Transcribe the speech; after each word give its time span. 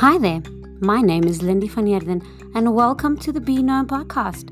Hi 0.00 0.16
there, 0.16 0.42
my 0.80 1.02
name 1.02 1.24
is 1.24 1.42
Lindy 1.42 1.68
van 1.68 2.22
and 2.54 2.74
welcome 2.74 3.18
to 3.18 3.32
the 3.32 3.40
Be 3.40 3.62
Known 3.62 3.86
podcast. 3.86 4.48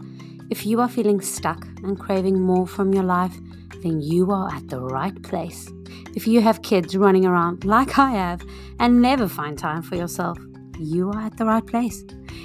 If 0.51 0.67
you 0.67 0.79
are 0.79 0.91
feeling 0.91 1.23
stuck 1.23 1.65
and 1.83 1.99
craving 1.99 2.39
more 2.39 2.67
from 2.67 2.93
your 2.93 3.05
life, 3.05 3.35
then 3.83 4.03
you 4.03 4.31
are 4.31 4.53
at 4.53 4.69
the 4.69 4.79
right 4.79 5.23
place. 5.23 5.67
If 6.15 6.27
you 6.27 6.43
have 6.43 6.61
kids 6.61 6.95
running 6.99 7.25
around 7.25 7.65
like 7.65 7.99
I 7.99 8.11
have 8.11 8.45
and 8.79 9.01
never 9.01 9.27
find 9.27 9.57
time 9.57 9.81
for 9.81 9.97
yourself, 9.97 10.37
you 10.79 11.09
are 11.13 11.21
at 11.23 11.39
the 11.39 11.47
right 11.47 11.67
place. 11.67 12.05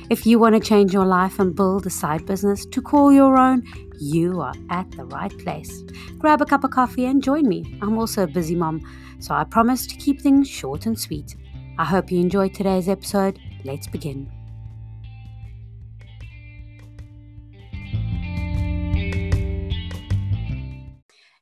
If 0.09 0.25
you 0.25 0.39
want 0.39 0.55
to 0.55 0.61
change 0.61 0.93
your 0.93 1.05
life 1.05 1.39
and 1.39 1.53
build 1.53 1.85
a 1.85 1.89
side 1.89 2.25
business 2.25 2.65
to 2.67 2.81
call 2.81 3.11
your 3.11 3.37
own, 3.37 3.63
you 3.99 4.39
are 4.39 4.55
at 4.69 4.89
the 4.91 5.03
right 5.03 5.37
place. 5.39 5.83
Grab 6.19 6.41
a 6.41 6.45
cup 6.45 6.63
of 6.63 6.71
coffee 6.71 7.03
and 7.07 7.21
join 7.21 7.49
me. 7.49 7.77
I'm 7.81 7.97
also 7.97 8.23
a 8.23 8.27
busy 8.27 8.55
mom, 8.55 8.79
so 9.19 9.33
I 9.33 9.43
promise 9.43 9.85
to 9.87 9.97
keep 9.97 10.21
things 10.21 10.47
short 10.47 10.85
and 10.85 10.97
sweet. 10.97 11.35
I 11.75 11.85
hope 11.85 12.11
you 12.11 12.19
enjoyed 12.19 12.53
today's 12.53 12.87
episode. 12.87 13.39
Let's 13.63 13.87
begin. 13.87 14.31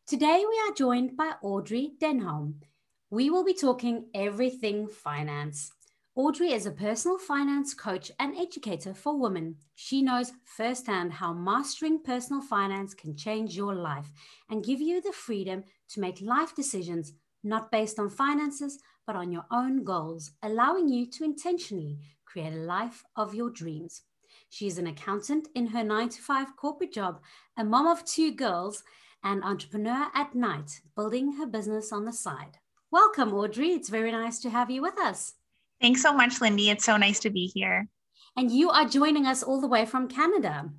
Today 0.08 0.46
we 0.48 0.70
are 0.70 0.74
joined 0.74 1.18
by 1.18 1.34
Audrey 1.42 1.92
Denholm. 2.02 2.54
We 3.10 3.30
will 3.30 3.44
be 3.44 3.54
talking 3.54 4.06
everything 4.16 4.88
finance. 4.88 5.70
Audrey 6.16 6.54
is 6.54 6.66
a 6.66 6.72
personal 6.72 7.18
finance 7.18 7.74
coach 7.74 8.10
and 8.18 8.38
educator 8.38 8.94
for 8.94 9.20
women. 9.20 9.58
She 9.76 10.02
knows 10.02 10.32
firsthand 10.46 11.12
how 11.12 11.34
mastering 11.34 12.00
personal 12.04 12.42
finance 12.42 12.94
can 12.94 13.18
change 13.18 13.58
your 13.58 13.76
life 13.76 14.10
and 14.50 14.64
give 14.64 14.80
you 14.80 15.02
the 15.02 15.12
freedom 15.12 15.66
to 15.90 16.00
make 16.00 16.22
life 16.22 16.56
decisions 16.56 17.12
not 17.44 17.72
based 17.72 18.00
on 18.00 18.10
finances, 18.10 18.80
but 19.06 19.16
on 19.16 19.32
your 19.32 19.46
own 19.52 19.84
goals, 19.84 20.32
allowing 20.44 20.88
you 20.90 21.06
to 21.06 21.24
intentionally 21.24 22.00
create 22.26 22.54
a 22.54 22.58
life 22.58 23.04
of 23.16 23.36
your 23.36 23.50
dreams. 23.50 24.04
She 24.50 24.68
is 24.68 24.78
an 24.78 24.88
accountant 24.88 25.48
in 25.56 25.68
her 25.68 25.84
nine 25.84 26.10
to 26.10 26.22
five 26.22 26.56
corporate 26.56 26.94
job, 26.94 27.22
a 27.58 27.64
mom 27.64 27.88
of 27.88 28.06
two 28.06 28.32
girls, 28.34 28.84
and 29.24 29.44
entrepreneur 29.44 30.08
at 30.14 30.36
night, 30.36 30.82
building 30.96 31.34
her 31.34 31.46
business 31.46 31.92
on 31.92 32.06
the 32.06 32.14
side. 32.14 32.58
Welcome, 32.92 33.34
Audrey. 33.34 33.70
It's 33.70 33.90
very 33.90 34.12
nice 34.12 34.40
to 34.40 34.50
have 34.50 34.70
you 34.70 34.82
with 34.82 34.98
us. 35.00 35.34
Thanks 35.80 36.02
so 36.02 36.14
much, 36.14 36.42
Lindy. 36.42 36.70
It's 36.70 36.86
so 36.86 36.98
nice 36.98 37.20
to 37.22 37.30
be 37.30 37.48
here. 37.54 37.88
And 38.38 38.52
you 38.52 38.70
are 38.70 38.86
joining 38.86 39.26
us 39.26 39.44
all 39.44 39.62
the 39.62 39.68
way 39.68 39.86
from 39.86 40.08
Canada. 40.08 40.70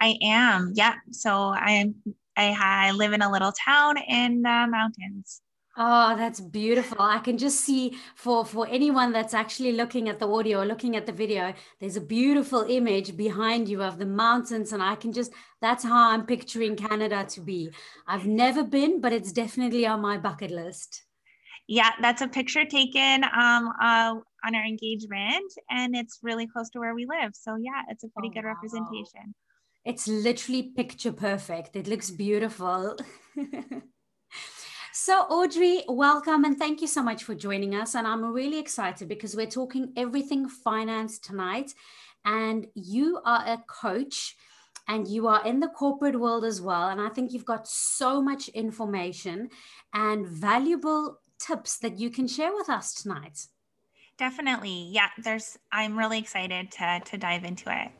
I 0.00 0.16
am. 0.22 0.72
Yeah. 0.74 0.94
So 1.10 1.48
I 1.48 1.70
am. 1.72 1.94
I, 2.36 2.56
I 2.58 2.92
live 2.92 3.12
in 3.12 3.22
a 3.22 3.30
little 3.30 3.52
town 3.52 3.96
in 3.98 4.42
the 4.42 4.66
mountains. 4.68 5.42
Oh, 5.76 6.14
that's 6.16 6.38
beautiful. 6.38 6.98
I 7.00 7.18
can 7.18 7.38
just 7.38 7.62
see 7.62 7.96
for 8.14 8.44
for 8.44 8.68
anyone 8.68 9.10
that's 9.10 9.32
actually 9.32 9.72
looking 9.72 10.08
at 10.10 10.18
the 10.18 10.28
audio 10.28 10.60
or 10.60 10.66
looking 10.66 10.96
at 10.96 11.06
the 11.06 11.12
video, 11.12 11.54
there's 11.80 11.96
a 11.96 12.00
beautiful 12.00 12.62
image 12.68 13.16
behind 13.16 13.68
you 13.68 13.82
of 13.82 13.98
the 13.98 14.04
mountains 14.04 14.72
and 14.72 14.82
I 14.82 14.96
can 14.96 15.12
just 15.14 15.32
that's 15.62 15.82
how 15.82 16.10
I'm 16.10 16.26
picturing 16.26 16.76
Canada 16.76 17.24
to 17.30 17.40
be. 17.40 17.70
I've 18.06 18.26
never 18.26 18.62
been, 18.62 19.00
but 19.00 19.14
it's 19.14 19.32
definitely 19.32 19.86
on 19.86 20.02
my 20.02 20.18
bucket 20.18 20.50
list. 20.50 21.04
Yeah, 21.68 21.90
that's 22.02 22.20
a 22.20 22.28
picture 22.28 22.66
taken 22.66 23.24
um, 23.24 23.72
uh, 23.80 24.16
on 24.44 24.54
our 24.54 24.64
engagement 24.64 25.50
and 25.70 25.96
it's 25.96 26.18
really 26.22 26.46
close 26.46 26.68
to 26.70 26.80
where 26.80 26.94
we 26.94 27.06
live. 27.06 27.32
So 27.32 27.56
yeah, 27.56 27.82
it's 27.88 28.04
a 28.04 28.08
pretty 28.08 28.28
oh, 28.28 28.34
good 28.34 28.44
wow. 28.44 28.54
representation. 28.54 29.34
It's 29.86 30.06
literally 30.06 30.64
picture 30.76 31.12
perfect. 31.12 31.76
It 31.76 31.86
looks 31.86 32.10
beautiful. 32.10 32.98
So, 34.94 35.20
Audrey, 35.30 35.84
welcome 35.88 36.44
and 36.44 36.58
thank 36.58 36.82
you 36.82 36.86
so 36.86 37.02
much 37.02 37.24
for 37.24 37.34
joining 37.34 37.74
us. 37.74 37.94
And 37.94 38.06
I'm 38.06 38.22
really 38.22 38.58
excited 38.58 39.08
because 39.08 39.34
we're 39.34 39.46
talking 39.46 39.90
everything 39.96 40.46
finance 40.46 41.18
tonight. 41.18 41.72
And 42.26 42.66
you 42.74 43.18
are 43.24 43.42
a 43.46 43.64
coach 43.66 44.36
and 44.86 45.08
you 45.08 45.28
are 45.28 45.46
in 45.46 45.60
the 45.60 45.68
corporate 45.68 46.20
world 46.20 46.44
as 46.44 46.60
well. 46.60 46.88
And 46.88 47.00
I 47.00 47.08
think 47.08 47.32
you've 47.32 47.46
got 47.46 47.66
so 47.66 48.20
much 48.20 48.48
information 48.48 49.48
and 49.94 50.26
valuable 50.26 51.20
tips 51.38 51.78
that 51.78 51.98
you 51.98 52.10
can 52.10 52.28
share 52.28 52.52
with 52.52 52.68
us 52.68 52.92
tonight. 52.92 53.46
Definitely. 54.18 54.90
Yeah, 54.92 55.08
there's 55.16 55.58
I'm 55.72 55.98
really 55.98 56.18
excited 56.18 56.70
to 56.72 57.00
to 57.06 57.16
dive 57.16 57.44
into 57.44 57.72
it. 57.74 57.92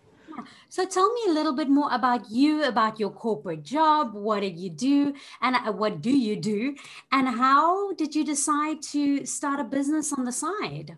So 0.69 0.87
tell 0.87 1.13
me 1.13 1.21
a 1.29 1.33
little 1.33 1.53
bit 1.53 1.69
more 1.69 1.93
about 1.93 2.31
you, 2.31 2.65
about 2.65 2.99
your 2.99 3.11
corporate 3.11 3.63
job. 3.63 4.15
What 4.15 4.41
did 4.41 4.59
you 4.59 4.71
do? 4.71 5.15
And 5.41 5.57
uh, 5.57 5.73
what 5.73 6.01
do 6.01 6.11
you 6.11 6.37
do? 6.37 6.75
And 7.11 7.29
how 7.29 7.93
did 7.95 8.15
you 8.15 8.25
decide 8.25 8.83
to 8.93 9.27
start 9.27 9.61
a 9.61 9.65
business 9.65 10.13
on 10.13 10.25
the 10.25 10.33
side? 10.33 10.97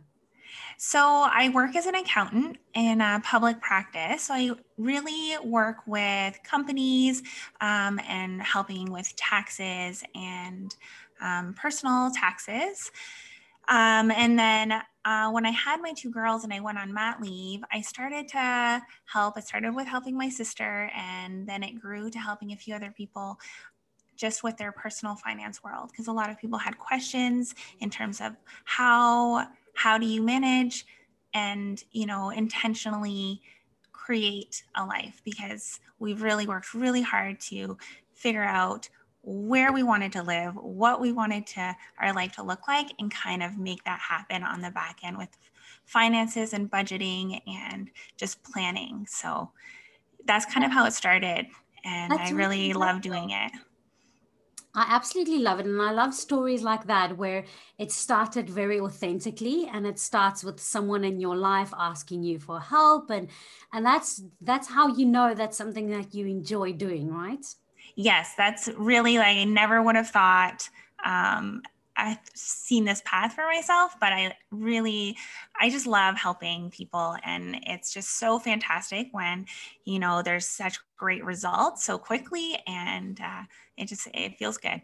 So, 0.77 0.99
I 1.00 1.50
work 1.50 1.77
as 1.77 1.87
an 1.87 1.95
accountant 1.95 2.59
in 2.75 3.00
a 3.00 3.21
public 3.25 3.61
practice. 3.61 4.25
So, 4.25 4.34
I 4.34 4.50
really 4.77 5.39
work 5.45 5.78
with 5.87 6.37
companies 6.43 7.22
um, 7.61 8.01
and 8.09 8.43
helping 8.43 8.91
with 8.91 9.15
taxes 9.15 10.03
and 10.16 10.75
um, 11.21 11.55
personal 11.55 12.11
taxes. 12.11 12.91
Um, 13.69 14.11
and 14.11 14.39
then 14.39 14.73
uh, 15.05 15.31
when 15.31 15.47
I 15.47 15.51
had 15.51 15.81
my 15.81 15.93
two 15.93 16.11
girls 16.11 16.45
and 16.45 16.53
I 16.53 16.61
went 16.61 16.79
on 16.79 16.93
mat 16.93 17.21
leave, 17.21 17.61
I 17.73 17.81
started 17.81 18.29
to 18.29 18.83
help. 19.07 19.35
I 19.37 19.41
started 19.41 19.75
with 19.75 19.87
helping 19.87 20.17
my 20.17 20.29
sister, 20.29 20.91
and 20.95 21.47
then 21.47 21.63
it 21.63 21.81
grew 21.81 22.11
to 22.11 22.19
helping 22.19 22.53
a 22.53 22.57
few 22.57 22.75
other 22.75 22.93
people 22.97 23.39
just 24.17 24.43
with 24.43 24.57
their 24.57 24.73
personal 24.73 25.17
finance 25.17 25.63
world 25.63 25.91
because 25.91 26.07
a 26.07 26.13
lot 26.13 26.31
of 26.31 26.39
people 26.39 26.59
had 26.59 26.79
questions 26.79 27.55
in 27.81 27.91
terms 27.91 28.21
of 28.21 28.37
how 28.65 29.47
how 29.75 29.99
do 29.99 30.07
you 30.07 30.23
manage 30.23 30.87
and 31.33 31.83
you 31.91 32.07
know 32.07 32.31
intentionally 32.31 33.43
create 33.93 34.63
a 34.77 34.85
life 34.85 35.21
because 35.25 35.81
we've 35.99 36.23
really 36.23 36.47
worked 36.47 36.75
really 36.75 37.03
hard 37.03 37.41
to 37.41 37.77
figure 38.13 38.45
out 38.45 38.89
where 39.25 39.73
we 39.73 39.83
wanted 39.83 40.12
to 40.12 40.23
live, 40.23 40.55
what 40.57 41.01
we 41.01 41.12
wanted 41.12 41.47
to 41.47 41.77
our 41.99 42.12
life 42.15 42.33
to 42.33 42.43
look 42.43 42.69
like, 42.69 42.93
and 42.99 43.11
kind 43.11 43.43
of 43.43 43.59
make 43.59 43.83
that 43.85 44.01
happen 44.01 44.43
on 44.43 44.61
the 44.61 44.71
back 44.71 45.01
end 45.03 45.17
with 45.19 45.31
finances 45.85 46.53
and 46.53 46.71
budgeting 46.71 47.41
and 47.47 47.91
just 48.17 48.43
planning. 48.45 49.07
So 49.09 49.51
that's 50.25 50.47
kind 50.47 50.65
of 50.65 50.73
how 50.73 50.87
it 50.87 50.93
started. 50.93 51.47
And 51.84 52.13
that's 52.13 52.31
I 52.31 52.34
really 52.34 52.73
love 52.73 53.01
doing 53.03 53.31
it. 53.31 53.53
I 54.77 54.87
absolutely 54.89 55.39
love 55.39 55.61
it. 55.61 55.67
And 55.67 55.81
I 55.81 55.93
love 55.93 56.15
stories 56.15 56.63
like 56.63 56.87
that 56.87 57.17
where 57.17 57.45
it 57.79 57.93
started 57.93 58.51
very 58.51 58.81
authentically 58.81 59.69
and 59.69 59.87
it 59.87 60.01
starts 60.01 60.43
with 60.43 60.59
someone 60.59 61.05
in 61.05 61.21
your 61.21 61.37
life 61.37 61.73
asking 61.79 62.25
you 62.25 62.41
for 62.41 62.61
help. 62.61 63.11
And 63.11 63.29
and 63.73 63.87
that's 63.87 64.23
that's 64.41 64.69
how 64.69 64.89
you 64.89 65.07
know 65.07 65.33
that's 65.34 65.57
something 65.57 65.91
that 65.91 66.13
you 66.15 66.27
enjoy 66.27 66.73
doing, 66.73 67.13
right? 67.13 67.45
Yes, 67.97 68.34
that's 68.37 68.69
really 68.77 69.19
like 69.19 69.37
I 69.37 69.44
never 69.44 69.82
would 69.82 69.97
have 69.97 70.10
thought 70.10 70.69
um, 71.05 71.62
I've 71.97 72.19
seen 72.34 72.84
this 72.84 73.03
path 73.05 73.34
for 73.34 73.44
myself, 73.47 73.94
but 74.00 74.12
I 74.12 74.37
really, 74.50 75.16
I 75.60 75.71
just 75.71 75.87
love 75.87 76.16
helping 76.16 76.71
people. 76.71 77.16
And 77.25 77.56
it's 77.66 77.93
just 77.93 78.19
so 78.19 78.38
fantastic 78.38 79.09
when, 79.12 79.47
you 79.84 79.99
know, 79.99 80.22
there's 80.22 80.47
such 80.47 80.78
great 80.97 81.25
results 81.25 81.84
so 81.84 81.99
quickly 81.99 82.59
and 82.66 83.21
uh, 83.21 83.43
it 83.77 83.88
just, 83.88 84.09
it 84.12 84.38
feels 84.38 84.56
good. 84.56 84.83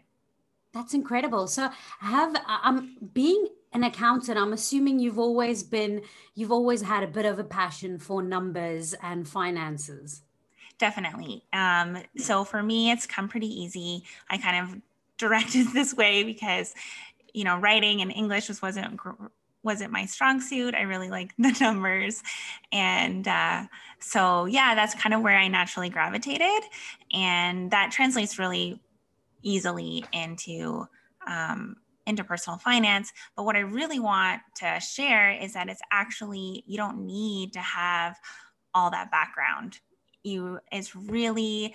That's 0.73 0.93
incredible. 0.93 1.47
So 1.47 1.69
have, 1.99 2.35
I'm 2.47 2.77
um, 2.77 2.97
being 3.13 3.47
an 3.73 3.83
accountant, 3.83 4.37
I'm 4.37 4.53
assuming 4.53 4.99
you've 4.99 5.19
always 5.19 5.63
been, 5.63 6.03
you've 6.35 6.51
always 6.51 6.81
had 6.81 7.03
a 7.03 7.07
bit 7.07 7.25
of 7.25 7.39
a 7.39 7.43
passion 7.43 7.99
for 7.99 8.21
numbers 8.21 8.93
and 9.01 9.27
finances. 9.27 10.21
Definitely. 10.81 11.43
Um, 11.53 11.99
so 12.17 12.43
for 12.43 12.63
me, 12.63 12.89
it's 12.89 13.05
come 13.05 13.27
pretty 13.27 13.45
easy. 13.45 14.03
I 14.31 14.39
kind 14.39 14.67
of 14.67 14.81
directed 15.19 15.67
this 15.73 15.93
way 15.93 16.23
because, 16.23 16.73
you 17.35 17.43
know, 17.43 17.59
writing 17.59 18.01
and 18.01 18.11
English 18.11 18.47
just 18.47 18.63
wasn't 18.63 18.99
wasn't 19.61 19.91
my 19.91 20.07
strong 20.07 20.41
suit. 20.41 20.73
I 20.73 20.81
really 20.81 21.11
like 21.11 21.35
the 21.37 21.55
numbers, 21.61 22.23
and 22.71 23.27
uh, 23.27 23.65
so 23.99 24.45
yeah, 24.45 24.73
that's 24.73 24.95
kind 24.95 25.13
of 25.13 25.21
where 25.21 25.37
I 25.37 25.47
naturally 25.49 25.89
gravitated, 25.89 26.63
and 27.13 27.69
that 27.69 27.91
translates 27.91 28.39
really 28.39 28.81
easily 29.43 30.03
into 30.11 30.87
um, 31.27 31.75
into 32.07 32.23
personal 32.23 32.57
finance. 32.57 33.13
But 33.35 33.43
what 33.43 33.55
I 33.55 33.59
really 33.59 33.99
want 33.99 34.41
to 34.55 34.79
share 34.79 35.29
is 35.29 35.53
that 35.53 35.69
it's 35.69 35.81
actually 35.91 36.63
you 36.65 36.77
don't 36.77 37.05
need 37.05 37.53
to 37.53 37.59
have 37.59 38.17
all 38.73 38.89
that 38.89 39.11
background 39.11 39.79
you 40.23 40.59
is 40.71 40.95
really 40.95 41.73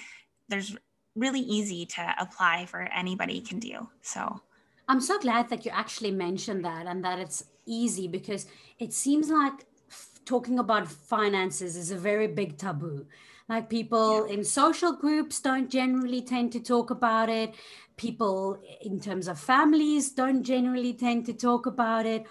there's 0.49 0.77
really 1.15 1.41
easy 1.41 1.87
to 1.87 2.15
apply 2.19 2.67
for 2.67 2.83
anybody 2.95 3.41
can 3.41 3.59
do 3.59 3.89
so 4.03 4.41
i'm 4.89 5.01
so 5.01 5.19
glad 5.19 5.49
that 5.49 5.65
you 5.65 5.71
actually 5.75 6.11
mentioned 6.11 6.65
that 6.65 6.87
and 6.87 7.05
that 7.05 7.19
it's 7.19 7.45
easy 7.67 8.07
because 8.07 8.47
it 8.79 8.93
seems 8.93 9.31
like 9.31 9.67
f- 9.91 10.21
talking 10.25 10.59
about 10.59 10.87
finances 10.87 11.77
is 11.77 11.91
a 11.91 11.97
very 11.97 12.27
big 12.27 12.57
taboo 12.57 13.07
like 13.49 13.71
people 13.71 14.27
yeah. 14.27 14.35
in 14.35 14.45
social 14.45 14.93
groups 14.93 15.41
don't 15.41 15.71
generally 15.71 16.21
tend 16.21 16.53
to 16.53 16.61
talk 16.61 16.91
about 16.91 17.29
it 17.29 17.55
people 17.97 18.59
in 18.83 19.01
terms 19.01 19.27
of 19.27 19.39
families 19.39 20.11
don't 20.11 20.43
generally 20.43 20.93
tend 20.93 21.25
to 21.25 21.33
talk 21.33 21.67
about 21.67 22.05
it 22.05 22.27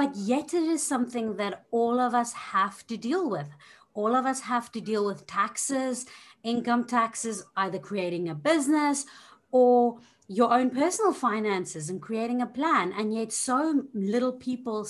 but 0.00 0.16
yet 0.16 0.54
it 0.54 0.62
is 0.62 0.82
something 0.82 1.36
that 1.36 1.66
all 1.70 2.00
of 2.00 2.14
us 2.14 2.32
have 2.32 2.86
to 2.86 2.96
deal 2.96 3.28
with. 3.28 3.48
All 3.94 4.14
of 4.14 4.26
us 4.26 4.40
have 4.40 4.70
to 4.72 4.80
deal 4.80 5.04
with 5.04 5.26
taxes, 5.26 6.06
income 6.42 6.84
taxes, 6.84 7.44
either 7.56 7.78
creating 7.78 8.28
a 8.28 8.34
business 8.34 9.06
or 9.52 9.98
your 10.28 10.52
own 10.52 10.70
personal 10.70 11.12
finances 11.12 11.90
and 11.90 12.00
creating 12.00 12.40
a 12.40 12.46
plan. 12.46 12.92
And 12.96 13.12
yet, 13.12 13.32
so 13.32 13.84
little 13.92 14.32
people 14.32 14.86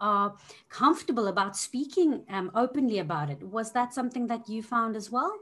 are 0.00 0.34
comfortable 0.68 1.28
about 1.28 1.56
speaking 1.56 2.24
um, 2.28 2.50
openly 2.54 2.98
about 2.98 3.30
it. 3.30 3.42
Was 3.42 3.72
that 3.72 3.94
something 3.94 4.26
that 4.26 4.48
you 4.48 4.62
found 4.62 4.96
as 4.96 5.10
well? 5.10 5.32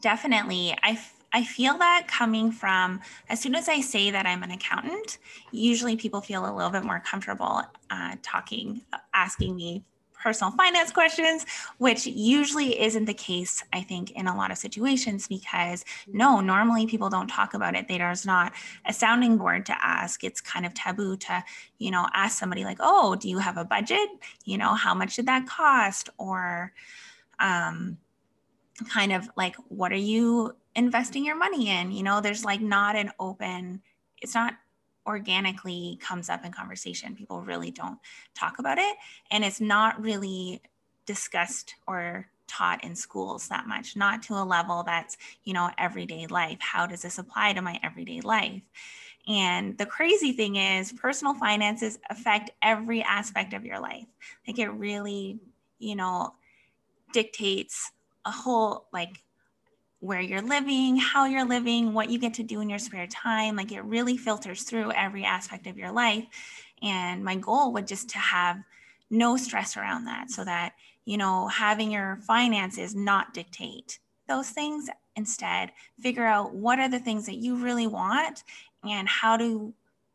Definitely. 0.00 0.76
I 0.82 0.98
I 1.32 1.44
feel 1.44 1.76
that 1.76 2.06
coming 2.08 2.50
from 2.50 3.00
as 3.28 3.40
soon 3.40 3.54
as 3.54 3.68
I 3.68 3.80
say 3.80 4.10
that 4.10 4.24
I'm 4.26 4.42
an 4.42 4.50
accountant, 4.50 5.18
usually 5.52 5.94
people 5.96 6.20
feel 6.20 6.48
a 6.48 6.52
little 6.54 6.70
bit 6.70 6.84
more 6.84 7.00
comfortable 7.00 7.62
uh, 7.90 8.16
talking, 8.22 8.80
asking 9.12 9.54
me 9.54 9.84
personal 10.20 10.52
finance 10.52 10.90
questions, 10.90 11.46
which 11.78 12.06
usually 12.06 12.80
isn't 12.80 13.04
the 13.04 13.14
case, 13.14 13.62
I 13.72 13.82
think, 13.82 14.10
in 14.12 14.26
a 14.26 14.36
lot 14.36 14.50
of 14.50 14.58
situations 14.58 15.28
because 15.28 15.84
no, 16.06 16.40
normally 16.40 16.86
people 16.86 17.08
don't 17.08 17.28
talk 17.28 17.54
about 17.54 17.74
it. 17.74 17.88
There's 17.88 18.26
not 18.26 18.52
a 18.86 18.92
sounding 18.92 19.36
board 19.36 19.66
to 19.66 19.84
ask. 19.84 20.24
It's 20.24 20.40
kind 20.40 20.66
of 20.66 20.74
taboo 20.74 21.16
to, 21.16 21.44
you 21.78 21.90
know, 21.90 22.06
ask 22.14 22.38
somebody 22.38 22.64
like, 22.64 22.78
oh, 22.80 23.14
do 23.14 23.28
you 23.28 23.38
have 23.38 23.56
a 23.56 23.64
budget? 23.64 24.08
You 24.44 24.58
know, 24.58 24.74
how 24.74 24.94
much 24.94 25.16
did 25.16 25.26
that 25.26 25.46
cost? 25.46 26.10
Or, 26.18 26.72
um, 27.38 27.98
kind 28.88 29.12
of 29.12 29.28
like, 29.36 29.56
what 29.68 29.92
are 29.92 29.96
you 29.96 30.54
investing 30.74 31.24
your 31.24 31.36
money 31.36 31.70
in? 31.70 31.92
You 31.92 32.02
know, 32.02 32.20
there's 32.20 32.44
like 32.44 32.60
not 32.60 32.96
an 32.96 33.10
open, 33.18 33.82
it's 34.20 34.34
not 34.34 34.54
organically 35.08 35.98
comes 36.00 36.28
up 36.28 36.44
in 36.44 36.52
conversation. 36.52 37.16
People 37.16 37.40
really 37.40 37.70
don't 37.70 37.98
talk 38.34 38.58
about 38.58 38.78
it. 38.78 38.96
And 39.30 39.42
it's 39.42 39.60
not 39.60 40.00
really 40.00 40.60
discussed 41.06 41.74
or 41.86 42.28
taught 42.46 42.84
in 42.84 42.94
schools 42.94 43.48
that 43.48 43.66
much, 43.66 43.96
not 43.96 44.22
to 44.24 44.34
a 44.34 44.44
level 44.44 44.82
that's, 44.82 45.16
you 45.44 45.54
know, 45.54 45.70
everyday 45.78 46.26
life. 46.26 46.58
How 46.60 46.86
does 46.86 47.02
this 47.02 47.18
apply 47.18 47.54
to 47.54 47.62
my 47.62 47.80
everyday 47.82 48.20
life? 48.20 48.62
And 49.26 49.76
the 49.76 49.86
crazy 49.86 50.32
thing 50.32 50.56
is, 50.56 50.92
personal 50.92 51.34
finances 51.34 51.98
affect 52.10 52.50
every 52.62 53.02
aspect 53.02 53.54
of 53.54 53.64
your 53.64 53.80
life. 53.80 54.06
Like 54.46 54.58
it 54.58 54.68
really, 54.68 55.38
you 55.78 55.96
know, 55.96 56.34
dictates 57.12 57.90
a 58.24 58.30
whole 58.30 58.86
like 58.92 59.22
where 60.00 60.20
you're 60.20 60.42
living, 60.42 60.96
how 60.96 61.24
you're 61.24 61.44
living, 61.44 61.92
what 61.92 62.10
you 62.10 62.18
get 62.18 62.34
to 62.34 62.42
do 62.42 62.60
in 62.60 62.70
your 62.70 62.78
spare 62.78 63.06
time. 63.06 63.56
Like 63.56 63.72
it 63.72 63.82
really 63.82 64.16
filters 64.16 64.62
through 64.62 64.92
every 64.92 65.24
aspect 65.24 65.66
of 65.66 65.76
your 65.76 65.90
life. 65.90 66.24
And 66.82 67.24
my 67.24 67.36
goal 67.36 67.72
would 67.72 67.86
just 67.86 68.08
to 68.10 68.18
have 68.18 68.62
no 69.10 69.36
stress 69.36 69.76
around 69.76 70.04
that 70.04 70.30
so 70.30 70.44
that, 70.44 70.74
you 71.04 71.16
know, 71.16 71.48
having 71.48 71.90
your 71.90 72.18
finances 72.26 72.94
not 72.94 73.34
dictate 73.34 73.98
those 74.28 74.50
things. 74.50 74.88
Instead, 75.16 75.72
figure 76.00 76.26
out 76.26 76.54
what 76.54 76.78
are 76.78 76.88
the 76.88 77.00
things 77.00 77.26
that 77.26 77.38
you 77.38 77.56
really 77.56 77.88
want 77.88 78.44
and 78.84 79.08
how 79.08 79.36
do 79.36 79.74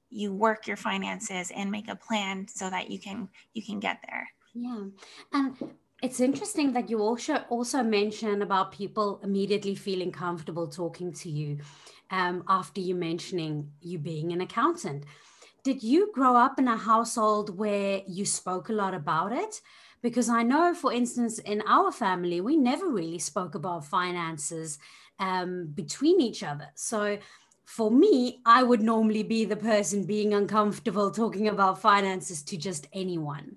you 0.10 0.32
work 0.32 0.66
your 0.66 0.78
finances 0.78 1.52
and 1.54 1.70
make 1.70 1.90
a 1.90 1.96
plan 1.96 2.48
so 2.48 2.70
that 2.70 2.90
you 2.90 2.98
can 3.00 3.28
you 3.54 3.62
can 3.62 3.82
get 3.82 4.00
there. 4.08 4.30
Yeah. 4.54 4.86
And 5.34 5.58
it's 6.04 6.20
interesting 6.20 6.74
that 6.74 6.90
you 6.90 7.00
also 7.00 7.38
also 7.50 7.82
mention 7.82 8.42
about 8.42 8.74
people 8.74 9.22
immediately 9.24 9.74
feeling 9.74 10.12
comfortable 10.12 10.68
talking 10.68 11.14
to 11.14 11.30
you 11.30 11.60
um, 12.12 12.44
after 12.50 12.82
you 12.82 12.94
mentioning 12.94 13.72
you 13.80 13.98
being 13.98 14.34
an 14.34 14.42
accountant. 14.42 15.06
Did 15.64 15.82
you 15.82 16.12
grow 16.14 16.36
up 16.36 16.60
in 16.60 16.68
a 16.68 16.76
household 16.76 17.58
where 17.58 18.02
you 18.06 18.26
spoke 18.26 18.68
a 18.68 18.74
lot 18.74 18.94
about 18.94 19.32
it? 19.32 19.62
Because 20.02 20.28
I 20.28 20.44
know, 20.44 20.74
for 20.74 20.92
instance, 20.92 21.40
in 21.40 21.64
our 21.66 21.90
family, 21.90 22.42
we 22.42 22.58
never 22.58 22.90
really 22.90 23.20
spoke 23.20 23.56
about 23.56 23.86
finances 23.86 24.80
um, 25.20 25.68
between 25.74 26.20
each 26.20 26.44
other. 26.44 26.68
So 26.76 27.18
for 27.64 27.90
me, 27.90 28.42
I 28.46 28.62
would 28.62 28.82
normally 28.82 29.24
be 29.24 29.46
the 29.46 29.56
person 29.56 30.04
being 30.04 30.34
uncomfortable 30.34 31.12
talking 31.12 31.48
about 31.48 31.82
finances 31.82 32.44
to 32.44 32.58
just 32.58 32.88
anyone. 32.92 33.56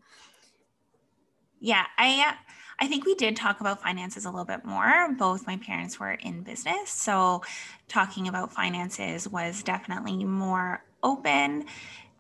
Yeah, 1.61 1.87
I 1.99 2.35
I 2.79 2.87
think 2.87 3.07
we 3.07 3.15
did 3.15 3.37
talk 3.37 3.61
about 3.61 3.81
finances 3.83 4.25
a 4.27 4.31
little 4.31 4.45
bit 4.45 4.65
more. 4.65 5.13
Both 5.19 5.47
my 5.47 5.57
parents 5.57 5.99
were 5.99 6.13
in 6.13 6.43
business, 6.43 6.91
so 6.91 7.43
talking 7.89 8.29
about 8.29 8.53
finances 8.53 9.29
was 9.29 9.63
definitely 9.63 10.25
more 10.25 10.85
open. 11.03 11.65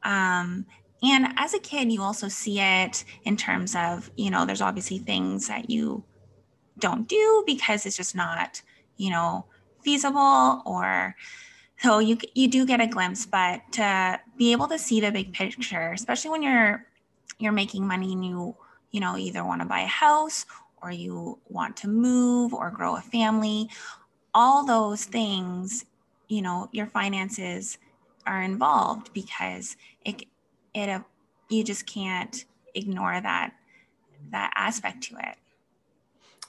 Um, 0.02 0.66
and 1.02 1.28
as 1.36 1.52
a 1.54 1.58
kid, 1.58 1.92
you 1.92 2.02
also 2.02 2.28
see 2.28 2.60
it 2.60 3.04
in 3.24 3.36
terms 3.36 3.74
of, 3.76 4.10
you 4.16 4.30
know, 4.30 4.46
there's 4.46 4.62
obviously 4.62 4.98
things 4.98 5.48
that 5.48 5.68
you 5.70 6.04
don't 6.78 7.08
do 7.08 7.44
because 7.46 7.86
it's 7.86 7.96
just 7.96 8.14
not, 8.14 8.62
you 8.96 9.10
know, 9.10 9.46
feasible 9.82 10.62
or 10.66 11.14
so 11.80 11.98
you 12.00 12.18
you 12.34 12.48
do 12.48 12.66
get 12.66 12.80
a 12.80 12.86
glimpse, 12.86 13.26
but 13.26 13.60
to 13.72 14.20
be 14.36 14.52
able 14.52 14.68
to 14.68 14.78
see 14.78 15.00
the 15.00 15.12
big 15.12 15.32
picture, 15.32 15.92
especially 15.92 16.30
when 16.30 16.42
you're 16.42 16.86
you're 17.38 17.52
making 17.52 17.86
money 17.86 18.12
and 18.12 18.24
you 18.24 18.56
you 18.96 19.00
know, 19.00 19.18
either 19.18 19.44
want 19.44 19.60
to 19.60 19.66
buy 19.66 19.80
a 19.80 19.86
house 19.86 20.46
or 20.80 20.90
you 20.90 21.38
want 21.50 21.76
to 21.76 21.86
move 21.86 22.54
or 22.54 22.70
grow 22.70 22.96
a 22.96 23.00
family, 23.02 23.68
all 24.32 24.64
those 24.64 25.04
things, 25.04 25.84
you 26.28 26.40
know, 26.40 26.70
your 26.72 26.86
finances 26.86 27.76
are 28.26 28.40
involved 28.40 29.12
because 29.12 29.76
it 30.06 30.24
it 30.72 30.88
uh, 30.88 31.00
you 31.50 31.62
just 31.62 31.84
can't 31.84 32.46
ignore 32.74 33.20
that 33.20 33.52
that 34.30 34.50
aspect 34.56 35.02
to 35.02 35.16
it. 35.16 35.36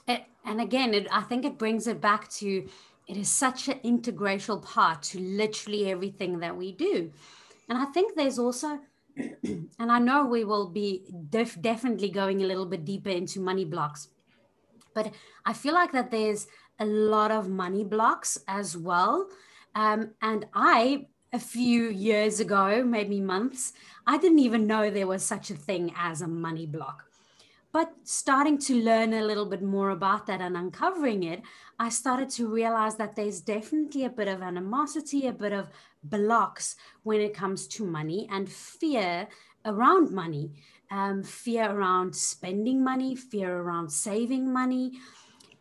it 0.06 0.24
and 0.42 0.58
again, 0.58 0.94
it, 0.94 1.06
I 1.12 1.20
think 1.20 1.44
it 1.44 1.58
brings 1.58 1.86
it 1.86 2.00
back 2.00 2.30
to 2.40 2.66
it 3.06 3.16
is 3.18 3.28
such 3.28 3.68
an 3.68 3.78
integral 3.82 4.58
part 4.58 5.02
to 5.02 5.20
literally 5.20 5.90
everything 5.90 6.38
that 6.38 6.56
we 6.56 6.72
do. 6.72 7.12
And 7.68 7.76
I 7.76 7.84
think 7.84 8.16
there's 8.16 8.38
also 8.38 8.80
and 9.78 9.92
I 9.92 9.98
know 9.98 10.26
we 10.26 10.44
will 10.44 10.68
be 10.68 11.04
def- 11.30 11.60
definitely 11.60 12.10
going 12.10 12.42
a 12.42 12.46
little 12.46 12.66
bit 12.66 12.84
deeper 12.84 13.10
into 13.10 13.40
money 13.40 13.64
blocks, 13.64 14.08
but 14.94 15.12
I 15.44 15.52
feel 15.52 15.74
like 15.74 15.92
that 15.92 16.10
there's 16.10 16.46
a 16.78 16.86
lot 16.86 17.30
of 17.30 17.48
money 17.48 17.84
blocks 17.84 18.38
as 18.46 18.76
well. 18.76 19.28
Um, 19.74 20.10
and 20.22 20.46
I, 20.54 21.06
a 21.32 21.38
few 21.38 21.88
years 21.90 22.40
ago, 22.40 22.82
maybe 22.84 23.20
months, 23.20 23.72
I 24.06 24.18
didn't 24.18 24.38
even 24.40 24.66
know 24.66 24.90
there 24.90 25.06
was 25.06 25.24
such 25.24 25.50
a 25.50 25.54
thing 25.54 25.92
as 25.96 26.22
a 26.22 26.28
money 26.28 26.66
block. 26.66 27.04
But 27.70 27.92
starting 28.04 28.58
to 28.58 28.74
learn 28.82 29.12
a 29.12 29.22
little 29.22 29.44
bit 29.44 29.62
more 29.62 29.90
about 29.90 30.26
that 30.26 30.40
and 30.40 30.56
uncovering 30.56 31.22
it, 31.24 31.42
I 31.78 31.90
started 31.90 32.30
to 32.30 32.48
realize 32.48 32.96
that 32.96 33.14
there's 33.14 33.40
definitely 33.40 34.04
a 34.04 34.10
bit 34.10 34.26
of 34.26 34.42
animosity, 34.42 35.26
a 35.26 35.32
bit 35.32 35.52
of 35.52 35.68
blocks 36.10 36.76
when 37.02 37.20
it 37.20 37.34
comes 37.34 37.66
to 37.68 37.84
money 37.84 38.28
and 38.30 38.48
fear 38.50 39.28
around 39.64 40.10
money, 40.10 40.52
um, 40.90 41.22
fear 41.22 41.70
around 41.70 42.14
spending 42.14 42.82
money, 42.82 43.14
fear 43.14 43.54
around 43.54 43.90
saving 43.90 44.52
money. 44.52 44.92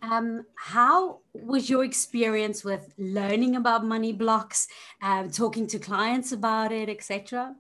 Um, 0.02 0.46
how 0.56 1.20
was 1.34 1.70
your 1.70 1.84
experience 1.84 2.64
with 2.64 2.94
learning 2.98 3.56
about 3.56 3.84
money 3.84 4.14
blocks, 4.14 4.68
um, 5.02 5.30
talking 5.30 5.68
to 5.68 5.80
clients 5.80 6.32
about 6.32 6.72
it, 6.72 6.88
etc.? 6.88 7.56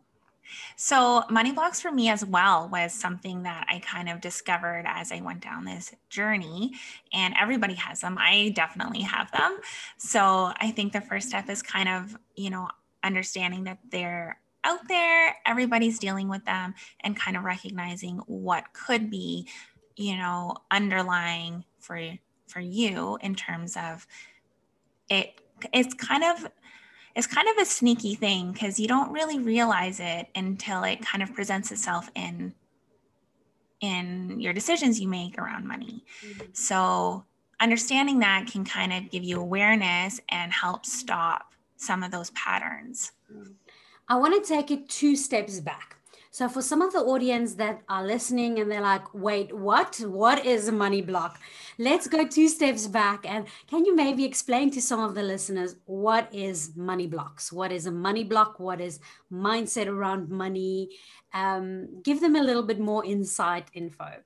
So, 0.76 1.24
money 1.30 1.52
blocks 1.52 1.82
for 1.82 1.92
me 1.92 2.10
as 2.10 2.26
well 2.26 2.70
was 2.70 2.94
something 2.94 3.44
that 3.44 3.66
I 3.70 3.80
kind 3.80 4.10
of 4.10 4.22
discovered 4.22 4.86
as 4.88 5.12
I 5.12 5.22
went 5.22 5.42
down 5.42 5.66
this 5.66 5.94
journey. 6.10 6.74
And 7.14 7.34
everybody 7.40 7.76
has 7.76 8.02
them. 8.02 8.18
I 8.20 8.52
definitely 8.56 9.02
have 9.02 9.32
them. 9.32 9.60
So, 9.98 10.52
I 10.60 10.72
think 10.72 10.94
the 10.94 11.02
first 11.02 11.30
step 11.30 11.50
is 11.50 11.62
kind 11.62 11.90
of, 11.90 12.18
you 12.36 12.50
know, 12.50 12.70
understanding 13.04 13.64
that 13.66 13.80
they're 13.92 14.40
out 14.64 14.88
there, 14.88 15.36
everybody's 15.46 15.98
dealing 15.98 16.28
with 16.28 16.44
them, 16.46 16.74
and 17.02 17.16
kind 17.16 17.38
of 17.38 17.44
recognizing 17.44 18.18
what 18.28 18.66
could 18.74 19.10
be, 19.10 19.48
you 19.96 20.18
know, 20.18 20.56
underlying 20.72 21.64
for 21.80 22.00
for 22.48 22.60
you 22.60 23.18
in 23.22 23.36
terms 23.36 23.76
of 23.76 24.08
it 25.10 25.42
it's 25.74 25.94
kind 25.94 26.24
of 26.24 26.48
is 27.18 27.28
kind 27.28 27.48
of 27.50 27.58
a 27.58 27.66
sneaky 27.66 28.16
thing 28.16 28.52
because 28.52 28.80
you 28.80 28.88
don't 28.88 29.12
really 29.12 29.40
realize 29.40 30.00
it 30.00 30.28
until 30.36 30.84
it 30.84 31.02
kind 31.02 31.24
of 31.24 31.34
presents 31.34 31.72
itself 31.72 32.10
in 32.16 32.54
in 33.82 34.40
your 34.40 34.54
decisions 34.54 35.00
you 35.00 35.08
make 35.08 35.38
around 35.38 35.68
money. 35.68 36.04
Mm-hmm. 36.26 36.46
So 36.54 37.26
understanding 37.60 38.20
that 38.20 38.48
can 38.48 38.64
kind 38.66 38.94
of 38.94 39.12
give 39.12 39.24
you 39.24 39.40
awareness 39.40 40.20
and 40.30 40.52
help 40.52 40.86
stop 40.86 41.54
some 41.76 42.04
of 42.04 42.12
those 42.12 42.32
patterns. 42.32 43.12
I 44.08 44.16
want 44.16 44.44
to 44.44 44.48
take 44.48 44.72
it 44.72 44.90
two 44.90 45.16
steps 45.16 45.60
back. 45.60 45.97
So, 46.38 46.48
for 46.48 46.62
some 46.62 46.84
of 46.84 46.94
the 46.94 47.00
audience 47.00 47.56
that 47.56 47.82
are 47.90 48.06
listening 48.06 48.60
and 48.60 48.72
they're 48.72 48.80
like, 48.80 49.12
wait, 49.12 49.52
what? 49.52 50.00
What 50.02 50.46
is 50.46 50.68
a 50.68 50.72
money 50.72 51.02
block? 51.02 51.40
Let's 51.80 52.08
go 52.08 52.28
two 52.28 52.48
steps 52.48 52.86
back. 52.86 53.26
And 53.26 53.48
can 53.66 53.86
you 53.86 53.96
maybe 53.96 54.24
explain 54.24 54.70
to 54.74 54.80
some 54.80 55.00
of 55.00 55.16
the 55.16 55.24
listeners 55.24 55.78
what 55.86 56.32
is 56.32 56.74
money 56.76 57.08
blocks? 57.08 57.52
What 57.52 57.72
is 57.72 57.88
a 57.88 57.92
money 57.92 58.24
block? 58.24 58.60
What 58.60 58.80
is 58.80 59.00
mindset 59.34 59.88
around 59.88 60.30
money? 60.30 60.90
Um, 61.34 62.04
give 62.04 62.22
them 62.22 62.36
a 62.36 62.44
little 62.44 62.62
bit 62.62 62.80
more 62.80 63.04
insight 63.04 63.72
info. 63.74 64.18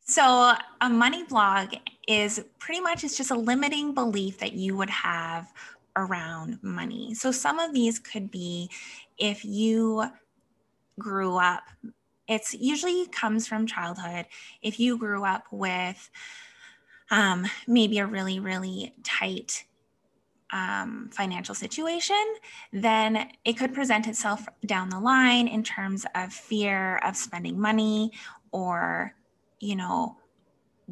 So, 0.00 0.52
a 0.82 0.90
money 0.90 1.24
block 1.24 1.72
is 2.06 2.44
pretty 2.58 2.82
much 2.82 3.02
it's 3.02 3.16
just 3.16 3.30
a 3.30 3.38
limiting 3.38 3.94
belief 3.94 4.40
that 4.40 4.52
you 4.52 4.76
would 4.76 4.90
have 4.90 5.50
around 5.96 6.58
money. 6.62 7.14
So, 7.14 7.32
some 7.32 7.58
of 7.58 7.72
these 7.72 7.98
could 7.98 8.30
be 8.30 8.68
if 9.16 9.42
you 9.42 10.04
grew 10.98 11.36
up, 11.36 11.64
it's 12.28 12.54
usually 12.54 13.06
comes 13.08 13.46
from 13.46 13.66
childhood. 13.66 14.26
If 14.62 14.80
you 14.80 14.98
grew 14.98 15.24
up 15.24 15.44
with 15.50 16.10
um, 17.10 17.46
maybe 17.66 17.98
a 17.98 18.06
really, 18.06 18.40
really 18.40 18.94
tight 19.02 19.64
um, 20.52 21.10
financial 21.12 21.54
situation, 21.54 22.24
then 22.72 23.28
it 23.44 23.54
could 23.54 23.74
present 23.74 24.06
itself 24.06 24.46
down 24.66 24.88
the 24.88 25.00
line 25.00 25.48
in 25.48 25.62
terms 25.62 26.06
of 26.14 26.32
fear 26.32 26.98
of 26.98 27.16
spending 27.16 27.58
money 27.58 28.12
or, 28.52 29.14
you 29.60 29.76
know, 29.76 30.16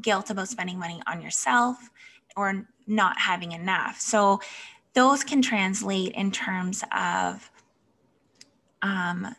guilt 0.00 0.30
about 0.30 0.48
spending 0.48 0.78
money 0.78 1.00
on 1.06 1.20
yourself 1.22 1.90
or 2.36 2.66
not 2.86 3.18
having 3.18 3.52
enough. 3.52 4.00
So 4.00 4.40
those 4.94 5.22
can 5.22 5.40
translate 5.42 6.12
in 6.12 6.30
terms 6.30 6.82
of 6.96 7.50
um, 8.82 9.34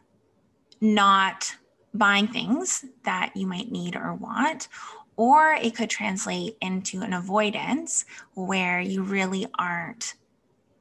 not 0.83 1.55
buying 1.93 2.27
things 2.27 2.85
that 3.05 3.31
you 3.35 3.47
might 3.47 3.71
need 3.71 3.95
or 3.95 4.13
want. 4.13 4.67
Or 5.15 5.53
it 5.53 5.75
could 5.75 5.89
translate 5.89 6.57
into 6.59 7.01
an 7.01 7.13
avoidance 7.13 8.05
where 8.33 8.81
you 8.81 9.03
really 9.03 9.47
aren't, 9.57 10.15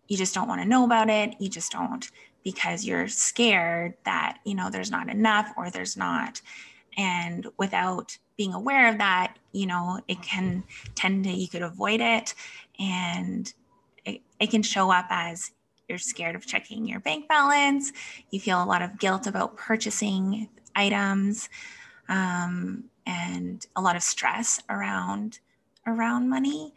you 0.09 0.17
just 0.17 0.35
don't 0.35 0.49
want 0.49 0.61
to 0.61 0.69
know 0.69 0.85
about 0.85 1.11
it. 1.11 1.35
You 1.39 1.49
just 1.49 1.71
don't 1.71 2.11
because 2.43 2.85
you're 2.85 3.09
scared 3.09 3.95
that, 4.05 4.39
you 4.45 4.55
know, 4.55 4.71
there's 4.71 4.91
not 4.91 5.09
enough 5.09 5.53
or 5.57 5.71
there's 5.71 5.97
not. 5.97 6.41
And 6.97 7.47
without 7.59 8.17
being 8.37 8.55
aware 8.55 8.89
of 8.89 8.99
that, 8.99 9.39
you 9.53 9.67
know, 9.67 10.01
it 10.09 10.23
can 10.23 10.65
tend 10.95 11.25
to, 11.25 11.31
you 11.31 11.47
could 11.47 11.63
avoid 11.63 12.01
it 12.01 12.35
and 12.81 13.53
it, 14.05 14.23
it 14.41 14.51
can 14.51 14.63
show 14.63 14.91
up 14.91 15.07
as 15.11 15.53
you're 15.93 15.99
scared 15.99 16.35
of 16.35 16.47
checking 16.47 16.87
your 16.87 17.01
bank 17.01 17.29
balance. 17.29 17.93
You 18.31 18.41
feel 18.41 18.63
a 18.63 18.65
lot 18.65 18.81
of 18.81 18.99
guilt 18.99 19.27
about 19.27 19.59
purchasing 19.59 20.49
items 20.75 21.51
um, 22.09 22.85
and 23.05 23.67
a 23.77 23.83
lot 23.83 23.95
of 23.95 24.03
stress 24.03 24.59
around 24.71 25.41
around 25.87 26.31
money. 26.31 26.73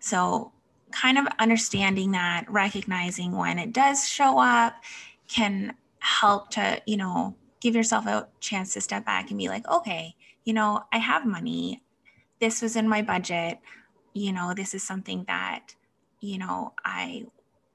So 0.00 0.50
kind 0.90 1.16
of 1.16 1.28
understanding 1.38 2.10
that, 2.10 2.44
recognizing 2.48 3.30
when 3.36 3.56
it 3.58 3.72
does 3.72 4.08
show 4.08 4.40
up 4.40 4.74
can 5.28 5.74
help 6.00 6.50
to, 6.50 6.82
you 6.86 6.96
know, 6.96 7.36
give 7.60 7.76
yourself 7.76 8.06
a 8.06 8.26
chance 8.40 8.74
to 8.74 8.80
step 8.80 9.04
back 9.04 9.30
and 9.30 9.38
be 9.38 9.48
like, 9.48 9.68
okay, 9.68 10.16
you 10.44 10.52
know, 10.52 10.82
I 10.92 10.98
have 10.98 11.24
money. 11.24 11.82
This 12.40 12.62
was 12.62 12.74
in 12.74 12.88
my 12.88 13.02
budget. 13.02 13.60
You 14.12 14.32
know, 14.32 14.54
this 14.56 14.74
is 14.74 14.82
something 14.82 15.22
that, 15.28 15.76
you 16.18 16.38
know, 16.38 16.72
I 16.84 17.26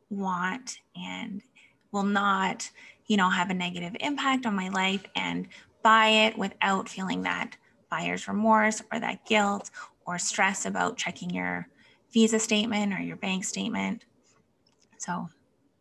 want 0.10 0.80
and 0.96 1.42
will 1.92 2.04
not, 2.04 2.70
you 3.08 3.18
know, 3.18 3.30
have 3.30 3.50
a 3.50 3.54
negative 3.54 3.96
impact 4.00 4.46
on 4.46 4.56
my 4.56 4.70
life 4.70 5.06
and 5.16 5.48
buy 5.84 6.08
it 6.08 6.38
without 6.38 6.90
feeling 6.90 7.24
that 7.24 7.58
buyer's 7.90 8.28
remorse 8.28 8.82
or 8.92 9.00
that 9.00 9.26
guilt 9.26 9.70
or 10.06 10.18
stress 10.18 10.66
about 10.66 10.98
checking 10.98 11.30
your 11.30 11.68
visa 12.12 12.40
statement 12.40 12.94
or 12.94 13.00
your 13.00 13.18
bank 13.18 13.44
statement. 13.44 14.06
So, 14.98 15.30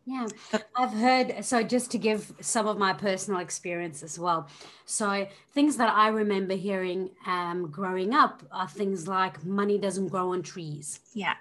yeah, 0.05 0.27
I've 0.75 0.93
heard. 0.93 1.43
So, 1.43 1.63
just 1.63 1.89
to 1.91 1.97
give 1.97 2.31
some 2.39 2.67
of 2.67 2.77
my 2.77 2.93
personal 2.93 3.39
experience 3.39 4.03
as 4.03 4.19
well. 4.19 4.47
So, 4.85 5.27
things 5.53 5.77
that 5.77 5.89
I 5.89 6.09
remember 6.09 6.53
hearing 6.53 7.09
um, 7.25 7.71
growing 7.71 8.13
up 8.13 8.43
are 8.51 8.67
things 8.67 9.07
like 9.07 9.43
money 9.43 9.79
doesn't 9.79 10.09
grow 10.09 10.33
on 10.33 10.43
trees. 10.43 10.99
Yeah. 11.13 11.35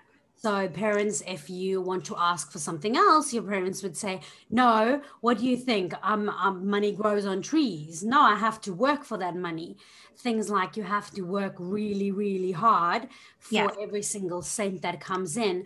So, 0.45 0.69
parents, 0.69 1.23
if 1.27 1.49
you 1.49 1.81
want 1.81 2.05
to 2.05 2.17
ask 2.19 2.53
for 2.53 2.59
something 2.59 2.99
else, 2.99 3.33
your 3.33 3.45
parents 3.45 3.83
would 3.83 3.97
say, 3.97 4.21
No, 4.51 5.01
what 5.23 5.39
do 5.39 5.47
you 5.47 5.57
think? 5.57 5.95
Um, 6.03 6.29
um, 6.29 6.69
money 6.69 6.93
grows 6.93 7.25
on 7.25 7.41
trees. 7.41 8.05
No, 8.05 8.21
I 8.21 8.35
have 8.35 8.61
to 8.61 8.75
work 8.75 9.05
for 9.05 9.17
that 9.17 9.35
money. 9.35 9.79
Things 10.19 10.51
like 10.51 10.77
you 10.77 10.83
have 10.83 11.11
to 11.13 11.23
work 11.23 11.55
really, 11.59 12.11
really 12.11 12.53
hard 12.53 13.09
for 13.39 13.55
yeah. 13.55 13.69
every 13.81 14.03
single 14.03 14.43
cent 14.43 14.83
that 14.83 15.01
comes 15.01 15.39
in. 15.39 15.65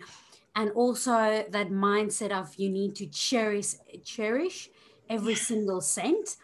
And 0.55 0.71
also 0.71 1.43
that 1.49 1.69
mindset 1.71 2.31
of 2.31 2.55
you 2.55 2.69
need 2.69 2.95
to 2.95 3.07
cherish, 3.07 3.73
cherish 4.05 4.69
every 5.09 5.35
single 5.35 5.81
cent. 5.81 6.37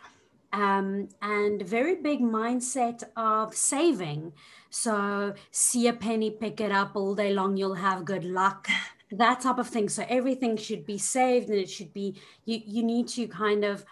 Um, 0.56 1.10
and 1.22 1.62
very 1.62 1.96
big 1.96 2.22
mindset 2.22 3.04
of 3.18 3.54
saving. 3.54 4.32
So 4.70 5.34
see 5.52 5.90
a 5.90 5.94
penny, 5.94 6.32
pick 6.32 6.62
it 6.62 6.72
up 6.72 6.96
all 6.96 7.14
day 7.14 7.34
long, 7.34 7.58
you'll 7.58 7.76
have 7.76 8.06
good 8.06 8.24
luck. 8.24 8.68
That 9.12 9.40
type 9.42 9.60
of 9.60 9.68
thing. 9.70 9.88
So 9.88 10.04
everything 10.10 10.58
should 10.58 10.84
be 10.84 10.98
saved 10.98 11.50
and 11.50 11.60
it 11.60 11.70
should 11.70 11.94
be, 11.94 12.20
you, 12.46 12.60
you 12.66 12.84
need 12.84 13.08
to 13.10 13.28
kind 13.28 13.64
of 13.64 13.86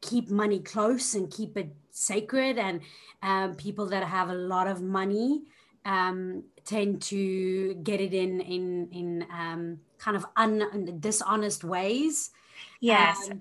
keep 0.00 0.30
money 0.30 0.58
close 0.58 1.14
and 1.14 1.30
keep 1.30 1.58
it 1.58 1.68
sacred. 1.90 2.56
And 2.58 2.80
um, 3.22 3.56
people 3.56 3.86
that 3.86 4.02
have 4.02 4.30
a 4.30 4.34
lot 4.34 4.66
of 4.66 4.80
money 4.80 5.42
um, 5.84 6.44
tend 6.64 7.02
to 7.02 7.74
get 7.82 8.00
it 8.00 8.14
in, 8.14 8.40
in, 8.40 8.88
in 8.90 9.26
um, 9.30 9.80
kind 9.98 10.16
of 10.16 10.24
un, 10.34 10.98
dishonest 10.98 11.62
ways. 11.62 12.30
Yes. 12.80 13.28
Um, 13.30 13.40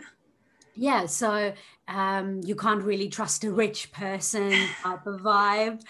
yeah 0.76 1.06
so 1.06 1.54
um, 1.88 2.42
you 2.44 2.56
can't 2.56 2.84
really 2.84 3.10
trust 3.10 3.44
a 3.44 3.52
rich 3.52 3.92
person 3.92 4.52
type 4.82 5.06
of 5.06 5.22
vibe 5.22 5.82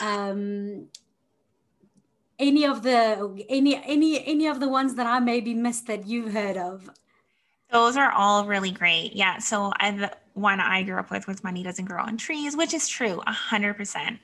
um, 0.00 0.88
any 2.38 2.64
of 2.64 2.82
the 2.82 3.44
any 3.48 3.82
any 3.84 4.24
any 4.26 4.46
of 4.46 4.60
the 4.60 4.68
ones 4.68 4.94
that 4.94 5.06
I 5.06 5.20
maybe 5.20 5.54
missed 5.54 5.86
that 5.86 6.06
you've 6.06 6.32
heard 6.32 6.56
of? 6.56 6.90
Those 7.70 7.96
are 7.96 8.12
all 8.12 8.44
really 8.44 8.70
great. 8.70 9.14
Yeah. 9.14 9.38
So 9.38 9.72
I, 9.78 9.90
the 9.90 10.16
one 10.34 10.60
I 10.60 10.82
grew 10.82 10.98
up 10.98 11.10
with 11.10 11.26
was 11.26 11.42
money 11.42 11.62
doesn't 11.62 11.86
grow 11.86 12.02
on 12.02 12.16
trees, 12.16 12.56
which 12.56 12.74
is 12.74 12.88
true, 12.88 13.20
a 13.26 13.32
hundred 13.32 13.74
percent. 13.74 14.18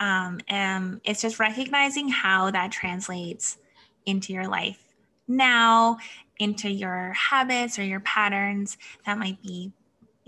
Um, 0.00 0.40
and 0.48 1.00
it's 1.04 1.20
just 1.20 1.38
recognizing 1.38 2.08
how 2.08 2.50
that 2.50 2.72
translates 2.72 3.58
into 4.06 4.32
your 4.32 4.48
life 4.48 4.86
now, 5.28 5.98
into 6.38 6.68
your 6.68 7.12
habits 7.12 7.78
or 7.78 7.84
your 7.84 8.00
patterns 8.00 8.78
that 9.04 9.18
might 9.18 9.42
be 9.42 9.72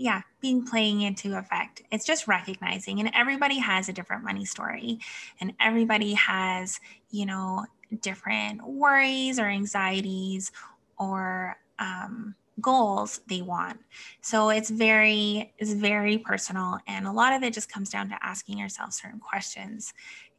yeah, 0.01 0.21
being 0.39 0.65
playing 0.65 1.01
into 1.01 1.37
effect. 1.37 1.81
It's 1.91 2.05
just 2.05 2.25
recognizing, 2.25 3.01
and 3.01 3.11
everybody 3.13 3.59
has 3.59 3.89
a 3.89 3.93
different 3.93 4.23
money 4.23 4.45
story, 4.45 4.99
and 5.41 5.51
everybody 5.59 6.13
has, 6.13 6.79
you 7.11 7.25
know, 7.25 7.65
different 8.01 8.65
worries 8.65 9.39
or 9.39 9.47
anxieties 9.47 10.53
or 10.97 11.57
um, 11.79 12.33
goals 12.61 13.19
they 13.27 13.41
want. 13.41 13.81
So 14.21 14.51
it's 14.51 14.69
very, 14.69 15.53
it's 15.57 15.73
very 15.73 16.17
personal, 16.17 16.79
and 16.87 17.05
a 17.05 17.11
lot 17.11 17.33
of 17.33 17.43
it 17.43 17.53
just 17.53 17.69
comes 17.69 17.89
down 17.89 18.07
to 18.07 18.17
asking 18.21 18.57
yourself 18.57 18.93
certain 18.93 19.19
questions 19.19 19.93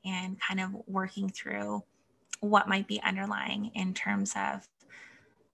and 0.06 0.40
kind 0.40 0.60
of 0.60 0.70
working 0.86 1.28
through 1.28 1.84
what 2.40 2.66
might 2.66 2.88
be 2.88 2.98
underlying 3.02 3.72
in 3.74 3.92
terms 3.92 4.32
of, 4.34 4.66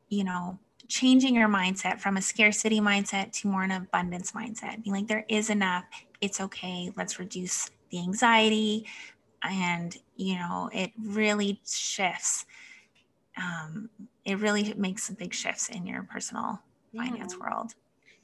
you 0.08 0.24
know, 0.24 0.58
changing 0.88 1.34
your 1.34 1.48
mindset 1.48 2.00
from 2.00 2.16
a 2.16 2.22
scarcity 2.22 2.80
mindset 2.80 3.32
to 3.32 3.48
more 3.48 3.62
an 3.62 3.72
abundance 3.72 4.32
mindset. 4.32 4.82
Being 4.82 4.96
like, 4.96 5.08
there 5.08 5.24
is 5.28 5.50
enough, 5.50 5.84
it's 6.20 6.40
okay, 6.40 6.92
let's 6.96 7.18
reduce 7.18 7.70
the 7.90 7.98
anxiety. 7.98 8.86
And, 9.42 9.96
you 10.16 10.36
know, 10.36 10.70
it 10.72 10.92
really 11.00 11.60
shifts. 11.66 12.46
Um, 13.36 13.90
it 14.24 14.38
really 14.38 14.74
makes 14.76 15.04
some 15.04 15.16
big 15.16 15.34
shifts 15.34 15.68
in 15.68 15.86
your 15.86 16.02
personal 16.04 16.60
yeah. 16.92 17.04
finance 17.04 17.38
world 17.38 17.74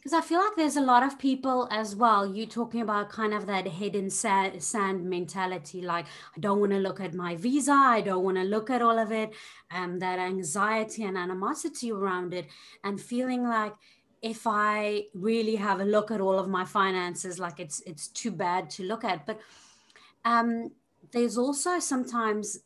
because 0.03 0.19
I 0.19 0.21
feel 0.21 0.41
like 0.41 0.57
there's 0.57 0.77
a 0.77 0.81
lot 0.81 1.05
of 1.05 1.17
people 1.17 1.69
as 1.71 1.95
well. 1.95 2.27
You 2.27 2.45
talking 2.45 2.81
about 2.81 3.09
kind 3.09 3.33
of 3.33 3.47
that 3.47 3.69
hidden 3.69 4.11
sand, 4.11 4.61
sand 4.61 5.09
mentality, 5.09 5.81
like 5.81 6.07
I 6.37 6.41
don't 6.41 6.59
want 6.59 6.73
to 6.73 6.81
look 6.81 7.01
at 7.01 7.15
my 7.15 7.37
visa, 7.37 7.73
I 7.73 8.01
don't 8.01 8.25
want 8.25 8.37
to 8.37 8.43
look 8.43 8.69
at 8.69 8.83
all 8.83 8.99
of 8.99 9.13
it, 9.13 9.33
um, 9.71 10.01
that 10.01 10.19
anxiety 10.19 11.05
and 11.05 11.17
animosity 11.17 11.93
around 11.93 12.35
it, 12.35 12.49
and 12.83 13.01
feeling 13.01 13.45
like 13.45 13.75
if 14.23 14.45
I 14.45 15.05
really 15.15 15.55
have 15.55 15.79
a 15.79 15.85
look 15.85 16.11
at 16.11 16.21
all 16.21 16.37
of 16.37 16.49
my 16.49 16.65
finances, 16.65 17.39
like 17.39 17.61
it's 17.61 17.81
it's 17.87 18.09
too 18.09 18.33
bad 18.33 18.71
to 18.71 18.83
look 18.83 19.05
at. 19.05 19.25
But 19.25 19.39
um, 20.25 20.73
there's 21.13 21.39
also 21.39 21.79
sometimes 21.79 22.59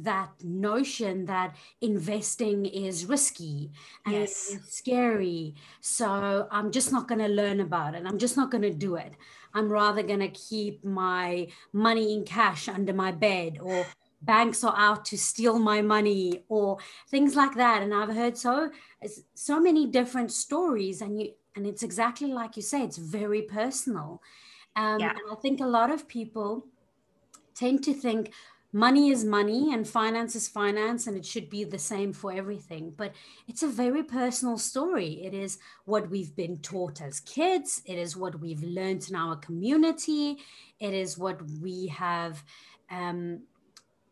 that 0.00 0.30
notion 0.42 1.26
that 1.26 1.56
investing 1.80 2.66
is 2.66 3.06
risky 3.06 3.70
and 4.06 4.14
Yes. 4.14 4.58
scary. 4.68 5.54
So 5.80 6.48
I'm 6.50 6.70
just 6.70 6.92
not 6.92 7.08
going 7.08 7.20
to 7.20 7.28
learn 7.28 7.60
about 7.60 7.94
it. 7.94 8.04
I'm 8.06 8.18
just 8.18 8.36
not 8.36 8.50
going 8.50 8.62
to 8.62 8.72
do 8.72 8.96
it. 8.96 9.12
I'm 9.54 9.70
rather 9.70 10.02
going 10.02 10.20
to 10.20 10.28
keep 10.28 10.84
my 10.84 11.48
money 11.72 12.14
in 12.14 12.24
cash 12.24 12.68
under 12.68 12.92
my 12.92 13.12
bed 13.12 13.58
or 13.60 13.86
banks 14.22 14.62
are 14.64 14.74
out 14.76 15.04
to 15.04 15.18
steal 15.18 15.58
my 15.58 15.82
money 15.82 16.44
or 16.48 16.78
things 17.08 17.34
like 17.34 17.56
that 17.56 17.82
and 17.82 17.92
i've 17.92 18.14
heard 18.14 18.38
so 18.38 18.70
so 19.34 19.58
many 19.60 19.86
different 19.86 20.30
stories 20.30 21.02
and 21.02 21.20
you 21.20 21.32
and 21.56 21.66
it's 21.66 21.82
exactly 21.82 22.32
like 22.32 22.56
you 22.56 22.62
say 22.62 22.82
it's 22.82 22.96
very 22.98 23.42
personal 23.42 24.22
um, 24.76 25.00
Yeah. 25.00 25.10
and 25.10 25.18
i 25.32 25.34
think 25.34 25.60
a 25.60 25.66
lot 25.66 25.90
of 25.90 26.06
people 26.06 26.66
tend 27.54 27.82
to 27.82 27.92
think 27.92 28.32
money 28.72 29.10
is 29.10 29.24
money 29.24 29.72
and 29.72 29.86
finance 29.86 30.34
is 30.34 30.48
finance 30.48 31.06
and 31.06 31.16
it 31.16 31.26
should 31.26 31.50
be 31.50 31.64
the 31.64 31.78
same 31.78 32.12
for 32.12 32.32
everything. 32.32 32.92
But 32.96 33.12
it's 33.46 33.62
a 33.62 33.68
very 33.68 34.02
personal 34.02 34.56
story. 34.56 35.24
It 35.24 35.34
is 35.34 35.58
what 35.84 36.08
we've 36.08 36.34
been 36.34 36.58
taught 36.58 37.02
as 37.02 37.20
kids. 37.20 37.82
It 37.84 37.98
is 37.98 38.16
what 38.16 38.40
we've 38.40 38.62
learned 38.62 39.08
in 39.08 39.14
our 39.14 39.36
community. 39.36 40.38
It 40.80 40.94
is 40.94 41.18
what 41.18 41.40
we 41.60 41.88
have 41.88 42.42
um, 42.90 43.42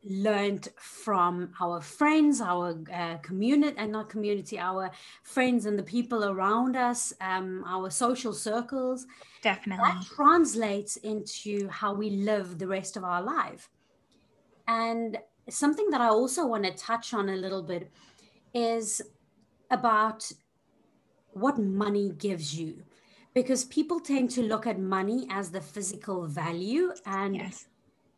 learned 0.05 0.69
from 0.77 1.53
our 1.61 1.81
friends 1.81 2.41
our 2.41 2.79
uh, 2.93 3.17
community 3.19 3.77
and 3.77 3.93
not 3.93 4.09
community 4.09 4.59
our 4.59 4.91
friends 5.23 5.67
and 5.67 5.79
the 5.79 5.83
people 5.83 6.25
around 6.25 6.75
us 6.75 7.13
um, 7.21 7.65
our 7.67 7.91
social 7.91 8.33
circles. 8.33 9.07
Definitely. 9.43 9.85
that 9.85 10.05
translates 10.15 10.97
into 10.97 11.69
how 11.69 11.95
we 11.95 12.11
live 12.11 12.59
the 12.59 12.67
rest 12.67 12.97
of 12.97 13.05
our 13.05 13.23
life. 13.23 13.71
And 14.71 15.19
something 15.49 15.91
that 15.91 16.01
I 16.01 16.09
also 16.09 16.47
want 16.47 16.65
to 16.65 16.71
touch 16.71 17.13
on 17.13 17.29
a 17.29 17.37
little 17.45 17.63
bit 17.63 17.91
is 18.55 19.03
about 19.71 20.31
what 21.33 21.59
money 21.59 22.13
gives 22.27 22.59
you. 22.59 22.83
Because 23.35 23.65
people 23.65 24.01
tend 24.01 24.31
to 24.33 24.43
look 24.43 24.67
at 24.67 24.79
money 24.79 25.27
as 25.31 25.51
the 25.51 25.61
physical 25.61 26.27
value 26.27 26.93
and 27.05 27.37
Yes. 27.37 27.67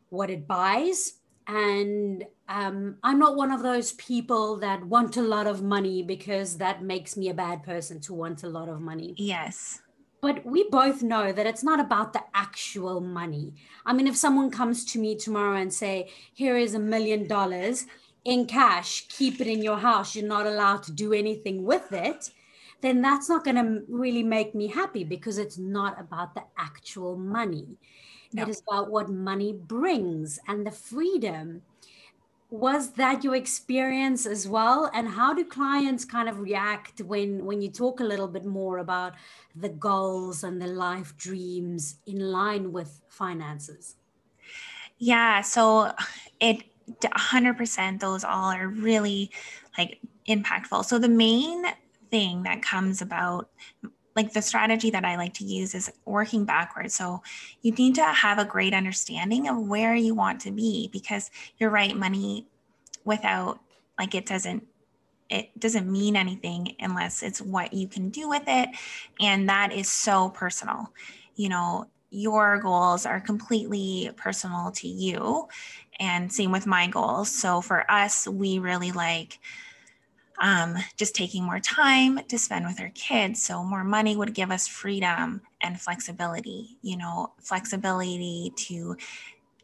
what 0.09 0.29
it 0.29 0.47
buys. 0.47 0.99
And 1.47 2.23
um, 2.47 2.97
I'm 3.03 3.19
not 3.19 3.35
one 3.35 3.51
of 3.51 3.63
those 3.63 3.93
people 3.93 4.57
that 4.57 4.85
want 4.85 5.17
a 5.17 5.21
lot 5.21 5.47
of 5.47 5.61
money 5.61 6.03
because 6.03 6.57
that 6.57 6.83
makes 6.83 7.17
me 7.17 7.29
a 7.29 7.33
bad 7.33 7.63
person 7.63 7.99
to 8.01 8.13
want 8.13 8.43
a 8.43 8.49
lot 8.49 8.69
of 8.69 8.79
money. 8.79 9.13
Yes. 9.17 9.81
But 10.23 10.45
we 10.45 10.69
both 10.69 11.03
know 11.03 11.33
that 11.33 11.45
it's 11.45 11.65
not 11.65 11.81
about 11.81 12.13
the 12.13 12.23
actual 12.33 13.01
money. 13.01 13.55
I 13.85 13.91
mean, 13.91 14.07
if 14.07 14.15
someone 14.15 14.49
comes 14.51 14.85
to 14.85 14.97
me 14.97 15.17
tomorrow 15.17 15.57
and 15.57 15.73
say, 15.73 16.09
"Here 16.33 16.55
is 16.55 16.73
a 16.73 16.79
million 16.79 17.27
dollars 17.27 17.85
in 18.23 18.45
cash, 18.45 19.05
keep 19.09 19.41
it 19.41 19.47
in 19.47 19.61
your 19.61 19.79
house. 19.79 20.15
You're 20.15 20.35
not 20.37 20.47
allowed 20.47 20.81
to 20.83 20.93
do 20.93 21.11
anything 21.11 21.65
with 21.65 21.91
it," 21.91 22.31
then 22.79 23.01
that's 23.01 23.27
not 23.27 23.43
going 23.43 23.57
to 23.57 23.83
really 23.89 24.23
make 24.23 24.55
me 24.55 24.67
happy 24.67 25.03
because 25.03 25.37
it's 25.37 25.57
not 25.57 25.99
about 25.99 26.35
the 26.35 26.45
actual 26.57 27.17
money. 27.17 27.77
No. 28.31 28.43
It 28.43 28.49
is 28.49 28.61
about 28.65 28.89
what 28.89 29.09
money 29.09 29.51
brings 29.51 30.39
and 30.47 30.65
the 30.65 30.71
freedom. 30.71 31.63
Was 32.53 32.91
that 32.93 33.23
your 33.23 33.35
experience 33.35 34.27
as 34.27 34.47
well? 34.47 34.91
And 34.93 35.07
how 35.09 35.33
do 35.33 35.43
clients 35.43 36.05
kind 36.05 36.29
of 36.29 36.39
react 36.39 37.01
when 37.01 37.45
when 37.45 37.63
you 37.63 37.71
talk 37.71 37.99
a 37.99 38.03
little 38.03 38.27
bit 38.27 38.45
more 38.45 38.77
about 38.77 39.13
the 39.55 39.69
goals 39.69 40.43
and 40.43 40.61
the 40.61 40.67
life 40.67 41.17
dreams 41.17 41.95
in 42.05 42.19
line 42.19 42.71
with 42.71 43.01
finances? 43.07 43.95
Yeah. 44.99 45.41
So 45.41 45.93
it 46.39 46.63
100%, 47.01 47.99
those 47.99 48.23
all 48.23 48.51
are 48.51 48.67
really 48.67 49.31
like 49.75 49.99
impactful. 50.27 50.85
So 50.85 50.99
the 50.99 51.09
main 51.09 51.65
thing 52.11 52.43
that 52.43 52.61
comes 52.61 53.01
about 53.01 53.49
like 54.15 54.33
the 54.33 54.41
strategy 54.41 54.89
that 54.91 55.05
I 55.05 55.15
like 55.15 55.33
to 55.35 55.43
use 55.43 55.73
is 55.73 55.91
working 56.05 56.45
backwards. 56.45 56.93
So 56.93 57.23
you 57.61 57.71
need 57.71 57.95
to 57.95 58.03
have 58.03 58.37
a 58.39 58.45
great 58.45 58.73
understanding 58.73 59.47
of 59.47 59.57
where 59.57 59.95
you 59.95 60.13
want 60.13 60.41
to 60.41 60.51
be 60.51 60.89
because 60.91 61.31
you're 61.57 61.69
right, 61.69 61.95
money 61.95 62.47
without 63.05 63.59
like 63.97 64.15
it 64.15 64.25
doesn't 64.25 64.65
it 65.29 65.57
doesn't 65.59 65.91
mean 65.91 66.15
anything 66.15 66.75
unless 66.79 67.23
it's 67.23 67.41
what 67.41 67.73
you 67.73 67.87
can 67.87 68.09
do 68.09 68.29
with 68.29 68.43
it 68.47 68.69
and 69.19 69.49
that 69.49 69.73
is 69.73 69.91
so 69.91 70.29
personal. 70.29 70.93
You 71.35 71.49
know, 71.49 71.87
your 72.11 72.59
goals 72.59 73.05
are 73.05 73.19
completely 73.19 74.11
personal 74.15 74.71
to 74.71 74.87
you 74.87 75.47
and 75.99 76.31
same 76.31 76.51
with 76.51 76.67
my 76.67 76.87
goals. 76.87 77.29
So 77.29 77.61
for 77.61 77.89
us, 77.89 78.27
we 78.27 78.59
really 78.59 78.91
like 78.91 79.39
um, 80.43 80.75
just 80.97 81.15
taking 81.15 81.41
more 81.45 81.61
time 81.61 82.19
to 82.27 82.37
spend 82.37 82.65
with 82.65 82.79
our 82.81 82.91
kids. 82.93 83.41
So 83.41 83.63
more 83.63 83.85
money 83.85 84.17
would 84.17 84.33
give 84.33 84.51
us 84.51 84.67
freedom 84.67 85.41
and 85.61 85.79
flexibility, 85.79 86.77
you 86.81 86.97
know, 86.97 87.31
flexibility 87.41 88.51
to 88.57 88.97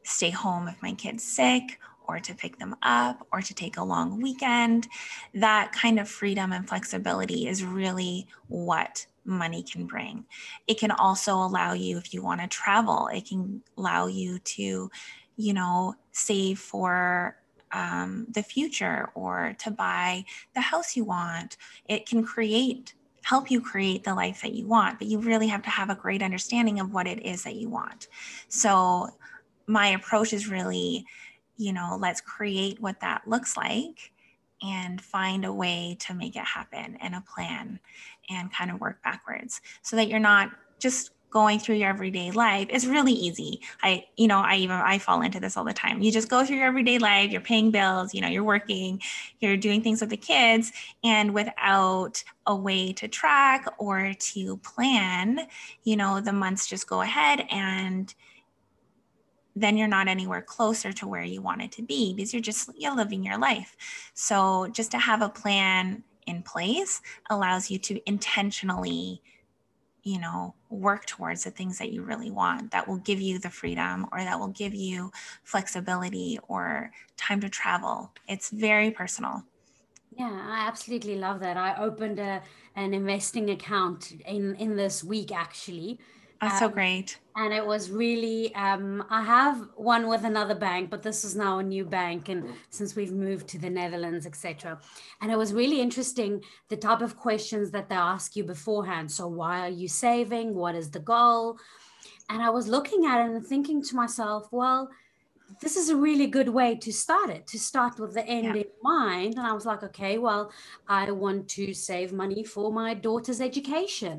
stay 0.04 0.30
home 0.30 0.70
if 0.70 0.82
my 0.82 0.94
kid's 0.94 1.22
sick 1.22 1.80
or 2.08 2.22
to 2.22 2.34
pick 2.34 2.58
them 2.60 2.78
up 2.82 3.28
or 3.34 3.42
to 3.42 3.54
take 3.54 3.76
a 3.76 3.84
long 3.84 4.22
weekend. 4.22 4.88
That 5.34 5.74
kind 5.74 6.00
of 6.00 6.08
freedom 6.08 6.54
and 6.54 6.68
flexibility 6.68 7.50
is 7.50 7.62
really 7.62 8.28
what 8.48 9.06
money 9.26 9.64
can 9.64 9.86
bring. 9.86 10.26
It 10.66 10.80
can 10.80 10.92
also 10.92 11.36
allow 11.36 11.74
you, 11.74 11.98
if 11.98 12.14
you 12.14 12.24
want 12.24 12.40
to 12.40 12.48
travel, 12.48 13.10
it 13.14 13.28
can 13.28 13.62
allow 13.78 14.08
you 14.08 14.40
to, 14.40 14.90
you 15.36 15.54
know, 15.54 15.96
save 16.14 16.58
for 16.58 17.36
um, 17.72 18.28
the 18.30 18.44
future 18.44 19.10
or 19.16 19.56
to 19.60 19.72
buy 19.72 20.26
the 20.56 20.62
house 20.62 20.96
you 20.96 21.04
want. 21.04 21.58
It 21.88 22.08
can 22.08 22.24
create, 22.24 22.94
help 23.24 23.52
you 23.52 23.62
create 23.62 24.04
the 24.04 24.16
life 24.16 24.42
that 24.42 24.54
you 24.54 24.68
want, 24.68 25.00
but 25.00 25.08
you 25.08 25.20
really 25.20 25.48
have 25.48 25.62
to 25.64 25.70
have 25.70 25.90
a 25.90 25.96
great 25.96 26.22
understanding 26.22 26.80
of 26.80 26.94
what 26.94 27.08
it 27.08 27.26
is 27.26 27.44
that 27.44 27.56
you 27.56 27.70
want. 27.70 28.08
So, 28.48 29.10
my 29.68 29.90
approach 29.90 30.34
is 30.34 30.50
really, 30.50 31.06
you 31.58 31.74
know, 31.74 31.96
let's 32.00 32.22
create 32.22 32.82
what 32.82 33.00
that 33.02 33.28
looks 33.28 33.56
like 33.56 34.12
and 34.64 35.00
find 35.00 35.46
a 35.46 35.54
way 35.54 35.96
to 36.00 36.14
make 36.14 36.36
it 36.36 36.44
happen 36.44 36.98
and 37.02 37.14
a 37.14 37.22
plan 37.22 37.80
and 38.30 38.52
kind 38.52 38.72
of 38.72 38.82
work 38.82 39.02
backwards 39.04 39.62
so 39.84 39.96
that 39.96 40.08
you're 40.08 40.20
not 40.20 40.50
just 40.80 41.12
going 41.30 41.60
through 41.60 41.76
your 41.76 41.90
everyday 41.90 42.32
life 42.32 42.68
is 42.70 42.88
really 42.88 43.14
easy. 43.14 43.62
I 43.84 44.06
you 44.18 44.28
know 44.28 44.40
i 44.40 44.56
even 44.56 44.76
i 44.76 44.98
fall 44.98 45.22
into 45.22 45.40
this 45.40 45.58
all 45.58 45.64
the 45.64 45.74
time. 45.74 46.02
You 46.02 46.12
just 46.12 46.30
go 46.30 46.46
through 46.46 46.58
your 46.58 46.68
everyday 46.68 46.98
life 46.98 47.32
you're 47.32 47.42
paying 47.42 47.72
bills 47.72 48.14
you 48.14 48.22
know 48.22 48.28
you're 48.28 48.44
working 48.44 49.02
you're 49.40 49.58
doing 49.58 49.82
things 49.82 50.02
with 50.02 50.10
the 50.10 50.18
kids 50.18 50.72
and 51.04 51.34
without 51.34 52.24
a 52.48 52.56
way 52.56 52.94
to 52.94 53.08
track 53.08 53.66
or 53.78 54.14
to 54.20 54.58
plan 54.58 55.48
you 55.84 55.96
know 55.96 56.20
the 56.20 56.34
months 56.34 56.68
just 56.68 56.88
go 56.88 57.02
ahead 57.02 57.46
and 57.50 58.16
then 59.56 59.78
you're 59.78 59.88
not 59.88 60.08
anywhere 60.08 60.42
closer 60.42 60.92
to 60.94 61.08
where 61.08 61.24
you 61.24 61.42
want 61.42 61.62
it 61.62 61.72
to 61.74 61.82
be 61.82 62.14
because 62.14 62.34
you're 62.34 62.42
just 62.42 62.70
you're 62.78 62.96
living 62.96 63.24
your 63.24 63.38
life. 63.38 63.76
So 64.14 64.68
just 64.72 64.92
to 64.92 64.98
have 64.98 65.22
a 65.22 65.30
plan 65.30 66.04
in 66.28 66.44
place 66.44 67.02
allows 67.30 67.70
you 67.70 67.80
to 67.80 68.00
intentionally 68.08 69.22
you 70.10 70.20
know 70.20 70.56
work 70.70 71.06
towards 71.06 71.44
the 71.44 71.52
things 71.52 71.78
that 71.80 71.92
you 71.92 72.04
really 72.04 72.32
want 72.32 72.72
that 72.72 72.88
will 72.88 72.98
give 72.98 73.22
you 73.22 73.40
the 73.40 73.50
freedom 73.50 74.08
or 74.12 74.20
that 74.20 74.40
will 74.40 74.50
give 74.64 74.74
you 74.74 75.12
flexibility 75.44 76.40
or 76.48 76.92
time 77.18 77.40
to 77.42 77.50
travel 77.50 78.14
it's 78.28 78.50
very 78.50 78.92
personal 78.92 79.44
Yeah, 80.12 80.32
I 80.32 80.68
absolutely 80.68 81.16
love 81.16 81.40
that. 81.42 81.56
I 81.58 81.76
opened 81.76 82.20
a, 82.20 82.44
an 82.76 82.94
investing 82.94 83.50
account 83.50 84.12
in, 84.12 84.56
in 84.56 84.76
this 84.76 85.04
week 85.04 85.32
actually. 85.32 86.00
that's 86.42 86.58
so 86.58 86.70
Um, 86.70 86.70
great 86.70 87.20
and 87.40 87.54
it 87.54 87.66
was 87.66 87.90
really 87.90 88.54
um, 88.66 89.04
i 89.10 89.22
have 89.36 89.58
one 89.76 90.04
with 90.14 90.24
another 90.32 90.56
bank 90.68 90.90
but 90.94 91.02
this 91.08 91.20
is 91.28 91.34
now 91.36 91.54
a 91.60 91.64
new 91.76 91.86
bank 91.86 92.22
and 92.34 92.40
since 92.78 92.96
we've 92.98 93.14
moved 93.28 93.48
to 93.48 93.58
the 93.66 93.70
netherlands 93.70 94.26
etc 94.32 94.80
and 95.22 95.32
it 95.32 95.38
was 95.44 95.54
really 95.62 95.80
interesting 95.88 96.32
the 96.74 96.78
type 96.88 97.02
of 97.08 97.16
questions 97.28 97.72
that 97.72 97.88
they 97.90 97.96
ask 98.14 98.36
you 98.36 98.44
beforehand. 98.44 99.12
So 99.12 99.24
why 99.28 99.56
are 99.66 99.76
you 99.82 99.88
saving? 99.88 100.48
What 100.56 100.76
is 100.82 100.88
the 100.96 101.04
goal? 101.14 101.58
And 102.32 102.40
i 102.42 102.50
was 102.58 102.68
looking 102.76 103.02
at 103.12 103.18
it 103.24 103.30
and 103.36 103.46
thinking 103.54 103.80
to 103.88 103.96
myself 103.96 104.44
well 104.52 104.82
this 105.64 105.76
is 105.82 105.88
a 105.90 105.96
really 106.08 106.28
good 106.38 106.50
way 106.60 106.70
to 106.86 106.92
start 107.04 107.30
it 107.38 107.44
to 107.54 107.58
start 107.70 107.94
with 108.00 108.14
the 108.14 108.26
end 108.38 108.46
Yeah. 108.46 108.62
in 108.64 108.70
mind. 108.94 109.34
And 109.38 109.48
i 109.52 109.54
was 109.60 109.66
like 109.72 109.84
okay 109.90 110.16
well 110.28 110.44
i 110.88 111.02
want 111.26 111.42
to 111.58 111.66
save 111.90 112.10
money 112.24 112.44
for 112.54 112.66
my 112.82 112.92
daughter's 113.08 113.42
education 113.50 114.18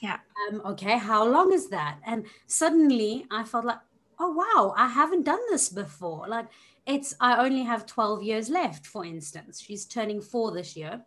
yeah 0.00 0.18
um, 0.48 0.62
okay, 0.64 0.98
how 0.98 1.26
long 1.26 1.52
is 1.52 1.68
that? 1.68 1.98
And 2.06 2.26
suddenly 2.46 3.26
I 3.30 3.44
felt 3.44 3.64
like, 3.64 3.78
oh, 4.18 4.32
wow, 4.32 4.74
I 4.76 4.88
haven't 4.88 5.24
done 5.24 5.40
this 5.50 5.68
before. 5.68 6.26
Like, 6.28 6.46
it's, 6.86 7.14
I 7.20 7.44
only 7.44 7.62
have 7.62 7.86
12 7.86 8.22
years 8.22 8.48
left, 8.48 8.86
for 8.86 9.04
instance. 9.04 9.60
She's 9.60 9.84
turning 9.84 10.20
four 10.20 10.52
this 10.52 10.76
year. 10.76 11.02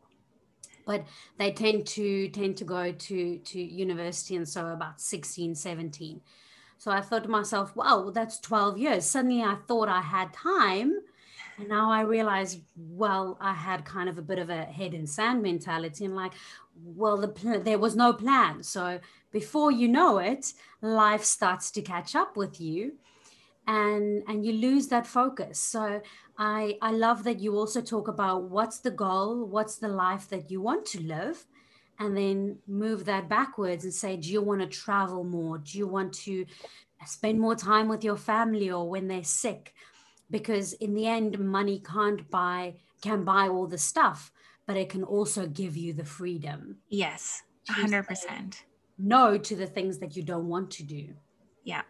But 0.85 1.05
they 1.37 1.51
tend 1.51 1.85
to 1.87 2.27
tend 2.29 2.57
to 2.57 2.63
go 2.63 2.91
to 2.91 3.37
to 3.37 3.61
university 3.61 4.35
and 4.35 4.49
so 4.49 4.67
about 4.69 4.99
16, 4.99 5.53
17. 5.53 6.21
So 6.79 6.89
I 6.89 7.01
thought 7.01 7.23
to 7.23 7.29
myself, 7.29 7.75
wow, 7.75 8.09
that's 8.09 8.39
12 8.39 8.79
years. 8.79 9.05
Suddenly 9.05 9.43
I 9.43 9.57
thought 9.67 9.89
I 9.89 10.01
had 10.01 10.33
time 10.33 10.95
And 11.57 11.69
now 11.69 11.91
I 11.91 12.01
realize, 12.01 12.59
well, 12.75 13.37
I 13.39 13.53
had 13.53 13.85
kind 13.85 14.09
of 14.09 14.17
a 14.17 14.21
bit 14.21 14.39
of 14.39 14.49
a 14.49 14.63
head 14.63 14.93
in 14.93 15.05
sand 15.05 15.41
mentality 15.43 16.05
and 16.05 16.15
like, 16.15 16.33
well, 16.83 17.17
the 17.17 17.27
pl- 17.27 17.61
there 17.61 17.77
was 17.77 17.95
no 17.95 18.13
plan. 18.13 18.63
So 18.63 18.99
before 19.31 19.71
you 19.71 19.87
know 19.87 20.17
it, 20.17 20.53
life 20.81 21.23
starts 21.23 21.71
to 21.71 21.81
catch 21.81 22.15
up 22.15 22.35
with 22.35 22.59
you 22.59 22.93
and 23.67 24.23
and 24.27 24.45
you 24.45 24.53
lose 24.53 24.87
that 24.87 25.05
focus. 25.05 25.59
So 25.59 26.01
I 26.37 26.77
I 26.81 26.91
love 26.91 27.23
that 27.25 27.39
you 27.39 27.55
also 27.55 27.81
talk 27.81 28.07
about 28.07 28.43
what's 28.43 28.79
the 28.79 28.91
goal, 28.91 29.45
what's 29.45 29.77
the 29.77 29.87
life 29.87 30.27
that 30.29 30.49
you 30.49 30.61
want 30.61 30.85
to 30.87 31.01
live 31.01 31.45
and 31.99 32.17
then 32.17 32.57
move 32.67 33.05
that 33.05 33.29
backwards 33.29 33.83
and 33.83 33.93
say, 33.93 34.17
do 34.17 34.31
you 34.31 34.41
want 34.41 34.61
to 34.61 34.67
travel 34.67 35.23
more? 35.23 35.59
Do 35.59 35.77
you 35.77 35.87
want 35.87 36.13
to 36.25 36.45
spend 37.05 37.39
more 37.39 37.55
time 37.55 37.87
with 37.87 38.03
your 38.03 38.17
family 38.17 38.71
or 38.71 38.89
when 38.89 39.07
they're 39.07 39.23
sick? 39.23 39.73
Because 40.31 40.73
in 40.73 40.95
the 40.95 41.05
end, 41.05 41.37
money 41.39 41.79
can't 41.79 42.29
buy, 42.31 42.75
can 43.01 43.23
buy 43.23 43.47
all 43.47 43.67
the 43.67 43.77
stuff, 43.77 44.31
but 44.65 44.77
it 44.77 44.89
can 44.89 45.03
also 45.03 45.45
give 45.47 45.77
you 45.77 45.93
the 45.93 46.05
freedom. 46.05 46.77
Yes, 46.89 47.43
100%. 47.69 48.55
No 48.97 49.37
to 49.37 49.55
the 49.55 49.67
things 49.67 49.99
that 49.99 50.15
you 50.15 50.23
don't 50.23 50.47
want 50.47 50.71
to 50.71 50.83
do. 50.83 51.09
Yeah. 51.63 51.81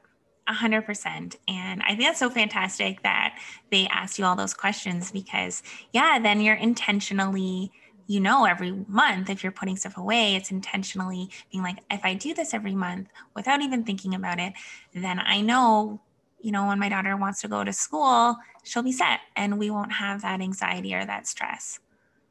100%. 0.49 1.35
And 1.47 1.81
I 1.83 1.89
think 1.89 2.01
that's 2.01 2.19
so 2.19 2.29
fantastic 2.29 3.03
that 3.03 3.37
they 3.69 3.87
asked 3.87 4.17
you 4.19 4.25
all 4.25 4.35
those 4.35 4.53
questions 4.53 5.11
because, 5.11 5.63
yeah, 5.93 6.19
then 6.21 6.41
you're 6.41 6.55
intentionally 6.55 7.71
you 8.07 8.19
know 8.19 8.45
every 8.45 8.71
month 8.87 9.29
if 9.29 9.41
you're 9.41 9.53
putting 9.53 9.77
stuff 9.77 9.95
away 9.95 10.35
it's 10.35 10.51
intentionally 10.51 11.29
being 11.49 11.63
like 11.63 11.77
if 11.89 12.03
i 12.03 12.13
do 12.13 12.33
this 12.33 12.53
every 12.53 12.75
month 12.75 13.07
without 13.35 13.61
even 13.61 13.83
thinking 13.83 14.15
about 14.15 14.39
it 14.39 14.53
then 14.93 15.19
i 15.19 15.39
know 15.39 16.01
you 16.43 16.51
know 16.51 16.67
when 16.67 16.79
my 16.79 16.89
daughter 16.89 17.15
wants 17.17 17.41
to 17.41 17.47
go 17.47 17.63
to 17.63 17.73
school 17.73 18.35
she'll 18.63 18.83
be 18.83 18.91
set 18.91 19.19
and 19.35 19.57
we 19.57 19.69
won't 19.69 19.93
have 19.93 20.21
that 20.21 20.41
anxiety 20.41 20.93
or 20.93 21.05
that 21.05 21.27
stress 21.27 21.79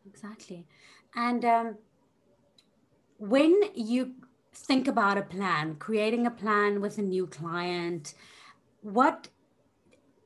exactly 0.06 0.66
and 1.14 1.44
um, 1.44 1.76
when 3.18 3.60
you 3.74 4.14
think 4.54 4.88
about 4.88 5.18
a 5.18 5.22
plan 5.22 5.76
creating 5.76 6.26
a 6.26 6.30
plan 6.30 6.80
with 6.80 6.98
a 6.98 7.02
new 7.02 7.26
client 7.26 8.14
what 8.82 9.28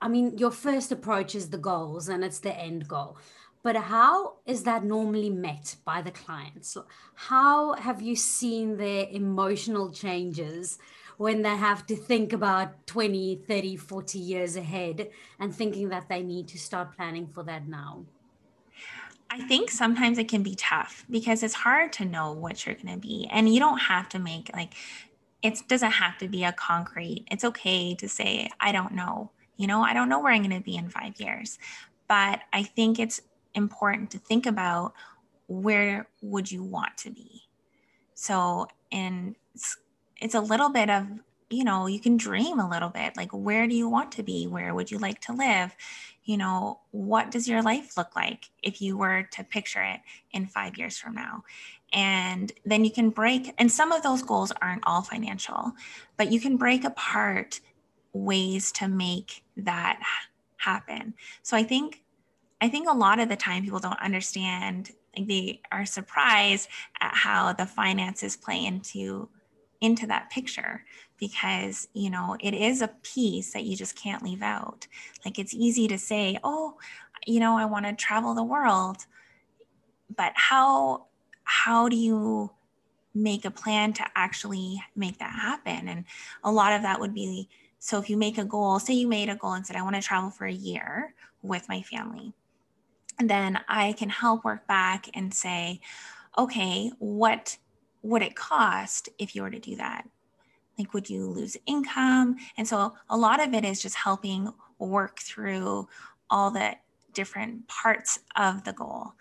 i 0.01 0.09
mean 0.09 0.37
your 0.39 0.51
first 0.51 0.91
approach 0.93 1.35
is 1.35 1.51
the 1.51 1.59
goals 1.59 2.09
and 2.09 2.25
it's 2.25 2.39
the 2.39 2.57
end 2.57 2.87
goal 2.89 3.17
but 3.65 3.77
how 3.77 4.35
is 4.45 4.65
that 4.65 4.85
normally 4.85 5.31
met 5.31 5.77
by 5.87 6.03
the 6.03 6.11
clients? 6.11 6.77
How 7.15 7.73
have 7.73 8.03
you 8.03 8.15
seen 8.15 8.77
their 8.77 9.07
emotional 9.11 9.91
changes 9.91 10.79
when 11.17 11.43
they 11.43 11.57
have 11.57 11.87
to 11.87 11.97
think 11.97 12.33
about 12.33 12.87
20, 12.87 13.43
30, 13.47 13.77
40 13.77 14.19
years 14.19 14.57
ahead 14.57 15.11
and 15.39 15.55
thinking 15.55 15.89
that 15.89 16.09
they 16.09 16.23
need 16.23 16.49
to 16.49 16.59
start 16.59 16.97
planning 16.97 17.27
for 17.27 17.43
that 17.45 17.69
now? 17.69 18.05
I 19.31 19.41
think 19.47 19.71
sometimes 19.71 20.19
it 20.19 20.29
can 20.29 20.43
be 20.43 20.55
tough 20.55 21.05
because 21.11 21.43
it's 21.43 21.55
hard 21.55 21.93
to 21.95 22.05
know 22.05 22.33
what 22.33 22.65
you're 22.65 22.75
going 22.77 22.95
to 22.95 23.01
be. 23.01 23.29
And 23.31 23.53
you 23.53 23.59
don't 23.59 23.79
have 23.79 24.09
to 24.11 24.19
make 24.19 24.51
like, 24.55 24.75
it 25.43 25.63
doesn't 25.69 25.91
have 25.91 26.19
to 26.19 26.29
be 26.29 26.45
a 26.45 26.53
concrete. 26.53 27.27
It's 27.31 27.45
okay 27.45 27.95
to 27.97 28.09
say, 28.09 28.51
I 28.61 28.73
don't 28.73 28.93
know. 28.93 29.31
You 29.57 29.67
know, 29.67 29.83
I 29.83 29.93
don't 29.93 30.09
know 30.09 30.21
where 30.21 30.33
I'm 30.33 30.43
going 30.43 30.57
to 30.57 30.65
be 30.65 30.77
in 30.77 30.89
five 30.89 31.21
years. 31.21 31.59
But 32.09 32.41
I 32.53 32.63
think 32.63 32.99
it's 32.99 33.21
important 33.55 34.11
to 34.13 34.19
think 34.19 34.47
about 34.47 34.95
where 35.47 36.09
would 36.23 36.51
you 36.51 36.63
want 36.63 36.97
to 36.99 37.11
be 37.11 37.43
so 38.15 38.67
and 38.91 39.35
it's 40.21 40.35
a 40.35 40.41
little 40.41 40.71
bit 40.71 40.91
of 40.91 41.07
you 41.51 41.63
know 41.65 41.87
you 41.87 42.01
can 42.01 42.17
dream 42.17 42.59
a 42.59 42.69
little 42.69 42.89
bit 42.89 43.17
like 43.17 43.31
where 43.31 43.67
do 43.67 43.75
you 43.75 43.89
want 43.89 44.13
to 44.13 44.23
be? 44.23 44.47
Where 44.47 44.75
would 44.75 44.91
you 44.91 44.99
like 44.99 45.21
to 45.23 45.33
live? 45.33 45.77
You 46.25 46.37
know 46.39 46.81
what 46.91 47.31
does 47.31 47.49
your 47.49 47.63
life 47.63 47.97
look 47.97 48.17
like 48.17 48.51
if 48.63 48.81
you 48.81 48.97
were 48.97 49.25
to 49.33 49.45
picture 49.45 49.83
it 49.83 50.01
in 50.33 50.47
5 50.47 50.79
years 50.79 50.97
from 50.99 51.15
now? 51.15 51.45
And 51.93 52.51
then 52.65 52.85
you 52.85 52.91
can 52.91 53.11
break 53.11 53.53
and 53.59 53.71
some 53.71 53.93
of 53.93 54.03
those 54.03 54.23
goals 54.23 54.53
aren't 54.63 54.87
all 54.87 55.03
financial 55.03 55.73
but 56.17 56.33
you 56.33 56.41
can 56.41 56.57
break 56.57 56.85
apart 56.85 57.61
ways 58.13 58.73
to 58.73 58.89
make 58.89 59.45
that 59.57 60.01
happen. 60.57 61.15
So 61.43 61.57
i 61.57 61.63
think 61.63 62.01
I 62.61 62.69
think 62.69 62.89
a 62.89 62.95
lot 62.95 63.21
of 63.21 63.29
the 63.29 63.37
time 63.37 63.63
people 63.63 63.79
don't 63.79 64.01
understand, 64.01 64.91
like 65.17 65.29
they 65.29 65.61
are 65.71 65.85
surprised 65.85 66.69
at 67.01 67.15
how 67.15 67.53
the 67.53 67.67
finances 67.67 68.37
play 68.37 68.65
into 68.65 69.29
into 69.85 70.07
that 70.07 70.31
picture 70.31 70.85
because 71.19 71.89
you 71.93 72.11
know 72.11 72.37
it 72.41 72.55
is 72.55 72.83
a 72.83 72.89
piece 73.03 73.53
that 73.53 73.65
you 73.65 73.77
just 73.77 73.97
can't 73.97 74.23
leave 74.23 74.43
out. 74.43 74.87
Like 75.25 75.39
it's 75.39 75.55
easy 75.55 75.89
to 75.89 75.99
say 75.99 76.39
oh 76.45 76.77
you 77.27 77.41
know 77.41 77.57
i 77.57 77.65
want 77.65 77.87
to 77.87 77.93
travel 77.93 78.35
the 78.35 78.43
world. 78.43 79.07
But 80.15 80.33
how 80.35 81.07
how 81.45 81.89
do 81.89 81.97
you 81.97 82.51
make 83.15 83.45
a 83.45 83.51
plan 83.51 83.93
to 83.95 84.05
actually 84.17 84.83
make 84.97 85.19
that 85.19 85.33
happen? 85.33 85.89
And 85.89 86.05
a 86.43 86.51
lot 86.51 86.73
of 86.73 86.83
that 86.83 87.01
would 87.01 87.15
be 87.15 87.49
so 87.79 87.99
if 87.99 88.09
you 88.09 88.17
make 88.17 88.39
a 88.39 88.45
goal 88.45 88.79
say 88.79 88.95
you 88.95 89.07
made 89.07 89.29
a 89.29 89.37
goal 89.37 89.53
and 89.53 89.67
said 89.67 89.77
i 89.77 89.83
want 89.83 89.95
to 89.95 90.01
travel 90.01 90.31
for 90.31 90.47
a 90.47 90.53
year 90.53 91.15
with 91.43 91.69
my 91.69 91.83
family 91.83 92.33
then 93.19 93.59
I 93.69 93.93
can 93.93 94.09
help 94.09 94.45
work 94.45 94.67
back 94.67 95.09
and 95.15 95.33
say, 95.33 95.81
okay, 96.37 96.91
what 96.99 97.57
would 98.05 98.23
it 98.23 98.37
cost 98.37 99.09
if 99.19 99.35
you 99.35 99.43
were 99.43 99.51
to 99.51 99.59
do 99.59 99.77
that? 99.77 100.07
Like, 100.79 100.93
would 100.93 101.09
you 101.09 101.27
lose 101.27 101.57
income? 101.67 102.37
And 102.57 102.69
so 102.69 102.93
a 103.09 103.17
lot 103.17 103.43
of 103.43 103.55
it 103.55 103.65
is 103.65 103.81
just 103.81 103.97
helping 103.97 104.53
work 104.79 105.21
through 105.21 105.89
all 106.29 106.51
the 106.51 106.77
different 107.15 107.67
parts 107.67 108.19
of 108.37 108.65
the 108.65 108.73
goal. 108.73 109.13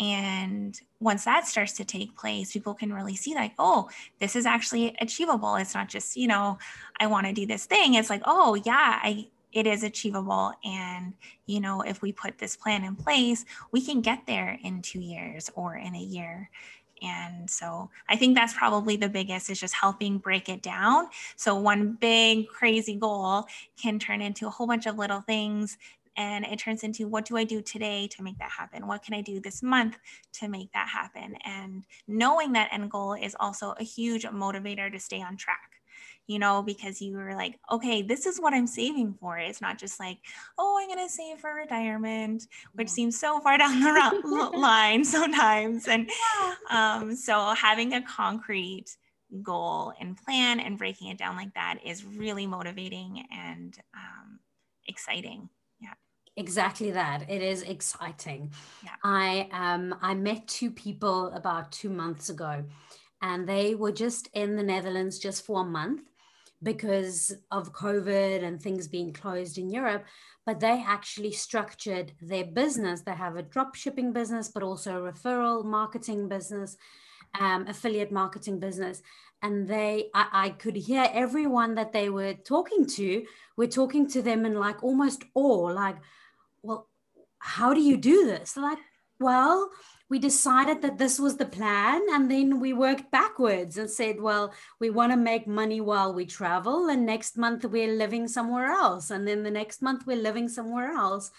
And 0.00 0.80
once 1.00 1.24
that 1.24 1.46
starts 1.46 1.74
to 1.74 1.84
take 1.84 2.16
place, 2.16 2.52
people 2.52 2.74
can 2.74 2.92
really 2.92 3.14
see, 3.14 3.34
like, 3.34 3.52
oh, 3.58 3.90
this 4.20 4.34
is 4.34 4.46
actually 4.46 4.96
achievable. 5.00 5.56
It's 5.56 5.74
not 5.74 5.88
just, 5.88 6.16
you 6.16 6.26
know, 6.26 6.58
I 6.98 7.06
want 7.06 7.26
to 7.26 7.32
do 7.32 7.46
this 7.46 7.66
thing. 7.66 7.94
It's 7.94 8.10
like, 8.10 8.22
oh, 8.24 8.54
yeah, 8.64 9.00
I, 9.02 9.28
it 9.52 9.66
is 9.66 9.84
achievable. 9.84 10.52
And, 10.64 11.12
you 11.46 11.60
know, 11.60 11.82
if 11.82 12.02
we 12.02 12.10
put 12.10 12.38
this 12.38 12.56
plan 12.56 12.84
in 12.84 12.96
place, 12.96 13.44
we 13.70 13.82
can 13.84 14.00
get 14.00 14.26
there 14.26 14.58
in 14.62 14.80
two 14.82 15.00
years 15.00 15.50
or 15.54 15.76
in 15.76 15.94
a 15.94 16.00
year. 16.00 16.50
And 17.04 17.48
so 17.48 17.90
I 18.08 18.16
think 18.16 18.36
that's 18.36 18.54
probably 18.54 18.96
the 18.96 19.08
biggest 19.08 19.50
is 19.50 19.60
just 19.60 19.74
helping 19.74 20.18
break 20.18 20.48
it 20.48 20.62
down. 20.62 21.08
So 21.36 21.54
one 21.54 21.98
big 22.00 22.48
crazy 22.48 22.96
goal 22.96 23.46
can 23.80 23.98
turn 23.98 24.22
into 24.22 24.46
a 24.46 24.50
whole 24.50 24.66
bunch 24.66 24.86
of 24.86 24.98
little 24.98 25.20
things 25.20 25.78
and 26.16 26.44
it 26.44 26.58
turns 26.58 26.84
into 26.84 27.08
what 27.08 27.24
do 27.24 27.36
I 27.36 27.44
do 27.44 27.60
today 27.60 28.06
to 28.08 28.22
make 28.22 28.38
that 28.38 28.50
happen? 28.50 28.86
What 28.86 29.02
can 29.02 29.14
I 29.14 29.20
do 29.20 29.40
this 29.40 29.62
month 29.62 29.96
to 30.34 30.48
make 30.48 30.72
that 30.72 30.88
happen? 30.88 31.36
And 31.44 31.84
knowing 32.06 32.52
that 32.52 32.72
end 32.72 32.90
goal 32.90 33.14
is 33.14 33.36
also 33.40 33.74
a 33.78 33.84
huge 33.84 34.24
motivator 34.24 34.90
to 34.92 35.00
stay 35.00 35.20
on 35.20 35.36
track 35.36 35.73
you 36.26 36.38
know, 36.38 36.62
because 36.62 37.02
you 37.02 37.16
were 37.16 37.34
like, 37.34 37.58
okay, 37.70 38.02
this 38.02 38.26
is 38.26 38.40
what 38.40 38.54
I'm 38.54 38.66
saving 38.66 39.14
for. 39.20 39.38
It's 39.38 39.60
not 39.60 39.78
just 39.78 40.00
like, 40.00 40.18
oh, 40.58 40.78
I'm 40.80 40.88
going 40.88 41.06
to 41.06 41.12
save 41.12 41.38
for 41.38 41.54
retirement, 41.54 42.46
which 42.74 42.88
seems 42.88 43.18
so 43.18 43.40
far 43.40 43.58
down 43.58 43.80
the 43.80 44.50
line 44.54 45.04
sometimes. 45.04 45.86
And 45.86 46.10
um, 46.70 47.14
so 47.14 47.54
having 47.54 47.92
a 47.92 48.02
concrete 48.02 48.96
goal 49.42 49.92
and 50.00 50.16
plan 50.16 50.60
and 50.60 50.78
breaking 50.78 51.08
it 51.08 51.18
down 51.18 51.36
like 51.36 51.52
that 51.54 51.78
is 51.84 52.04
really 52.04 52.46
motivating 52.46 53.24
and 53.32 53.76
um, 53.94 54.38
exciting. 54.86 55.48
Yeah. 55.80 55.94
Exactly 56.36 56.90
that. 56.92 57.28
It 57.28 57.42
is 57.42 57.62
exciting. 57.62 58.52
Yeah. 58.82 58.90
I 59.02 59.48
um 59.52 59.94
I 60.02 60.14
met 60.14 60.46
two 60.46 60.70
people 60.70 61.32
about 61.32 61.72
two 61.72 61.90
months 61.90 62.28
ago 62.28 62.64
and 63.22 63.48
they 63.48 63.74
were 63.74 63.92
just 63.92 64.28
in 64.34 64.56
the 64.56 64.62
Netherlands 64.62 65.18
just 65.18 65.44
for 65.44 65.62
a 65.62 65.64
month 65.64 66.02
because 66.64 67.32
of 67.50 67.72
COVID 67.72 68.42
and 68.42 68.60
things 68.60 68.88
being 68.88 69.12
closed 69.12 69.58
in 69.58 69.70
Europe, 69.70 70.04
but 70.46 70.60
they 70.60 70.82
actually 70.86 71.30
structured 71.30 72.12
their 72.20 72.44
business. 72.44 73.02
They 73.02 73.12
have 73.12 73.36
a 73.36 73.42
drop 73.42 73.74
shipping 73.74 74.12
business, 74.12 74.48
but 74.48 74.62
also 74.62 74.96
a 74.96 75.12
referral 75.12 75.64
marketing 75.64 76.28
business, 76.28 76.76
um, 77.38 77.66
affiliate 77.68 78.10
marketing 78.10 78.58
business. 78.58 79.02
And 79.42 79.68
they, 79.68 80.10
I, 80.14 80.26
I 80.32 80.48
could 80.50 80.76
hear 80.76 81.06
everyone 81.12 81.74
that 81.76 81.92
they 81.92 82.08
were 82.08 82.34
talking 82.34 82.86
to, 82.86 83.24
we're 83.56 83.68
talking 83.68 84.08
to 84.08 84.22
them 84.22 84.44
in 84.44 84.54
like 84.54 84.82
almost 84.82 85.24
awe, 85.34 85.66
like, 85.72 85.96
well, 86.62 86.88
how 87.38 87.74
do 87.74 87.80
you 87.80 87.96
do 87.98 88.24
this? 88.24 88.56
Like, 88.56 88.78
well, 89.20 89.70
we 90.10 90.18
decided 90.18 90.82
that 90.82 90.98
this 90.98 91.18
was 91.18 91.36
the 91.36 91.46
plan 91.46 92.02
and 92.10 92.30
then 92.30 92.60
we 92.60 92.72
worked 92.72 93.10
backwards 93.10 93.78
and 93.78 93.90
said 93.90 94.20
well 94.20 94.52
we 94.80 94.90
want 94.90 95.12
to 95.12 95.16
make 95.16 95.46
money 95.46 95.80
while 95.80 96.12
we 96.12 96.26
travel 96.26 96.88
and 96.88 97.04
next 97.04 97.36
month 97.36 97.64
we're 97.64 97.92
living 97.92 98.28
somewhere 98.28 98.66
else 98.66 99.10
and 99.10 99.26
then 99.26 99.42
the 99.42 99.50
next 99.50 99.82
month 99.82 100.06
we're 100.06 100.16
living 100.16 100.48
somewhere 100.48 100.92
else 100.92 101.30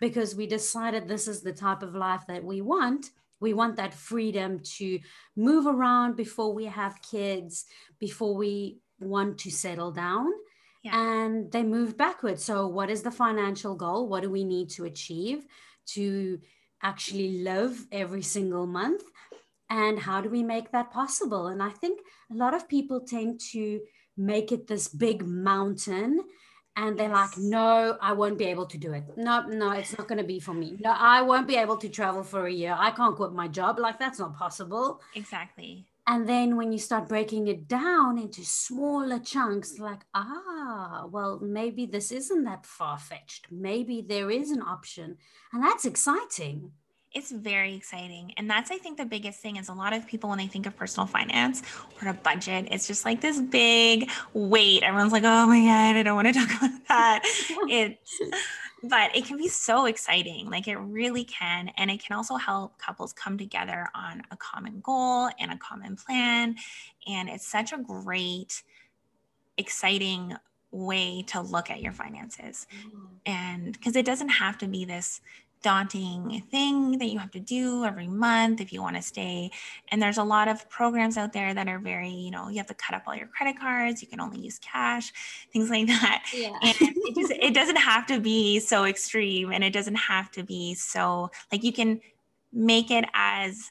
because 0.00 0.34
we 0.34 0.46
decided 0.46 1.06
this 1.06 1.28
is 1.28 1.42
the 1.42 1.52
type 1.52 1.82
of 1.82 1.94
life 1.94 2.22
that 2.26 2.44
we 2.44 2.60
want 2.60 3.10
we 3.40 3.54
want 3.54 3.76
that 3.76 3.94
freedom 3.94 4.58
to 4.58 4.98
move 5.36 5.66
around 5.66 6.16
before 6.16 6.52
we 6.52 6.64
have 6.64 7.00
kids 7.02 7.66
before 7.98 8.34
we 8.34 8.78
want 9.00 9.38
to 9.38 9.50
settle 9.50 9.92
down 9.92 10.28
yeah. 10.82 11.22
and 11.22 11.50
they 11.52 11.62
move 11.62 11.96
backwards. 11.96 12.44
So, 12.44 12.66
what 12.66 12.90
is 12.90 13.02
the 13.02 13.10
financial 13.10 13.74
goal? 13.74 14.08
What 14.08 14.22
do 14.22 14.30
we 14.30 14.44
need 14.44 14.70
to 14.70 14.84
achieve 14.84 15.46
to 15.88 16.38
actually 16.82 17.42
live 17.42 17.86
every 17.92 18.22
single 18.22 18.66
month? 18.66 19.02
And 19.70 19.98
how 19.98 20.20
do 20.20 20.30
we 20.30 20.42
make 20.42 20.72
that 20.72 20.90
possible? 20.90 21.48
And 21.48 21.62
I 21.62 21.70
think 21.70 22.00
a 22.30 22.34
lot 22.34 22.54
of 22.54 22.68
people 22.68 23.00
tend 23.00 23.40
to 23.52 23.80
make 24.16 24.50
it 24.50 24.66
this 24.66 24.88
big 24.88 25.26
mountain 25.26 26.20
and 26.74 26.98
they're 26.98 27.08
like 27.08 27.36
no 27.38 27.96
i 28.00 28.12
won't 28.12 28.38
be 28.38 28.44
able 28.44 28.66
to 28.66 28.78
do 28.78 28.92
it. 28.92 29.04
No 29.16 29.42
no 29.42 29.70
it's 29.70 29.96
not 29.96 30.08
going 30.08 30.18
to 30.18 30.24
be 30.24 30.40
for 30.40 30.54
me. 30.54 30.76
No 30.80 30.94
i 30.96 31.22
won't 31.22 31.46
be 31.46 31.56
able 31.56 31.76
to 31.76 31.88
travel 31.88 32.22
for 32.22 32.46
a 32.46 32.52
year. 32.52 32.74
I 32.76 32.90
can't 32.90 33.16
quit 33.16 33.32
my 33.32 33.48
job. 33.48 33.78
Like 33.78 33.98
that's 33.98 34.18
not 34.18 34.36
possible. 34.36 35.00
Exactly. 35.14 35.86
And 36.08 36.26
then 36.26 36.56
when 36.56 36.72
you 36.72 36.78
start 36.78 37.06
breaking 37.06 37.48
it 37.48 37.68
down 37.68 38.16
into 38.16 38.42
smaller 38.42 39.18
chunks, 39.18 39.78
like, 39.78 40.06
ah, 40.14 40.57
Ah, 40.70 41.06
well, 41.10 41.38
maybe 41.40 41.86
this 41.86 42.12
isn't 42.12 42.44
that 42.44 42.66
far 42.66 42.98
fetched. 42.98 43.46
Maybe 43.50 44.02
there 44.02 44.30
is 44.30 44.50
an 44.50 44.60
option. 44.60 45.16
And 45.50 45.62
that's 45.62 45.86
exciting. 45.86 46.72
It's 47.14 47.30
very 47.30 47.74
exciting. 47.74 48.34
And 48.36 48.50
that's, 48.50 48.70
I 48.70 48.76
think, 48.76 48.98
the 48.98 49.06
biggest 49.06 49.40
thing 49.40 49.56
is 49.56 49.70
a 49.70 49.72
lot 49.72 49.94
of 49.94 50.06
people, 50.06 50.28
when 50.28 50.36
they 50.38 50.46
think 50.46 50.66
of 50.66 50.76
personal 50.76 51.06
finance 51.06 51.62
or 52.02 52.08
a 52.08 52.12
budget, 52.12 52.68
it's 52.70 52.86
just 52.86 53.06
like 53.06 53.22
this 53.22 53.40
big 53.40 54.10
weight. 54.34 54.82
Everyone's 54.82 55.10
like, 55.10 55.24
oh 55.24 55.46
my 55.46 55.58
God, 55.58 55.96
I 55.96 56.02
don't 56.02 56.16
want 56.16 56.28
to 56.28 56.34
talk 56.34 56.50
about 56.58 56.88
that. 56.88 57.22
it's, 57.70 58.20
but 58.82 59.16
it 59.16 59.24
can 59.24 59.38
be 59.38 59.48
so 59.48 59.86
exciting. 59.86 60.50
Like 60.50 60.68
it 60.68 60.76
really 60.76 61.24
can. 61.24 61.70
And 61.78 61.90
it 61.90 62.04
can 62.04 62.14
also 62.14 62.36
help 62.36 62.76
couples 62.76 63.14
come 63.14 63.38
together 63.38 63.88
on 63.94 64.20
a 64.30 64.36
common 64.36 64.80
goal 64.82 65.30
and 65.40 65.50
a 65.50 65.56
common 65.56 65.96
plan. 65.96 66.56
And 67.06 67.30
it's 67.30 67.50
such 67.50 67.72
a 67.72 67.78
great, 67.78 68.62
exciting 69.56 70.36
way 70.70 71.22
to 71.28 71.40
look 71.40 71.70
at 71.70 71.80
your 71.80 71.92
finances. 71.92 72.66
Mm-hmm. 72.76 73.06
And 73.26 73.72
because 73.72 73.96
it 73.96 74.04
doesn't 74.04 74.28
have 74.28 74.58
to 74.58 74.68
be 74.68 74.84
this 74.84 75.20
daunting 75.62 76.42
thing 76.50 76.98
that 76.98 77.06
you 77.06 77.18
have 77.18 77.30
to 77.32 77.40
do 77.40 77.84
every 77.84 78.06
month 78.06 78.60
if 78.60 78.72
you 78.72 78.80
want 78.80 78.96
to 78.96 79.02
stay. 79.02 79.50
And 79.88 80.00
there's 80.00 80.18
a 80.18 80.24
lot 80.24 80.48
of 80.48 80.68
programs 80.68 81.16
out 81.16 81.32
there 81.32 81.52
that 81.52 81.68
are 81.68 81.78
very, 81.78 82.10
you 82.10 82.30
know, 82.30 82.48
you 82.48 82.58
have 82.58 82.66
to 82.68 82.74
cut 82.74 82.94
up 82.94 83.02
all 83.06 83.14
your 83.14 83.26
credit 83.26 83.58
cards, 83.58 84.00
you 84.00 84.08
can 84.08 84.20
only 84.20 84.38
use 84.38 84.58
cash, 84.58 85.12
things 85.52 85.70
like 85.70 85.86
that. 85.88 86.24
Yeah. 86.32 86.56
and 86.62 86.76
it 86.80 87.14
just 87.14 87.32
it 87.32 87.54
doesn't 87.54 87.76
have 87.76 88.06
to 88.06 88.20
be 88.20 88.60
so 88.60 88.84
extreme 88.84 89.52
and 89.52 89.64
it 89.64 89.72
doesn't 89.72 89.96
have 89.96 90.30
to 90.32 90.42
be 90.42 90.74
so 90.74 91.30
like 91.50 91.64
you 91.64 91.72
can 91.72 92.00
make 92.52 92.90
it 92.90 93.04
as 93.14 93.70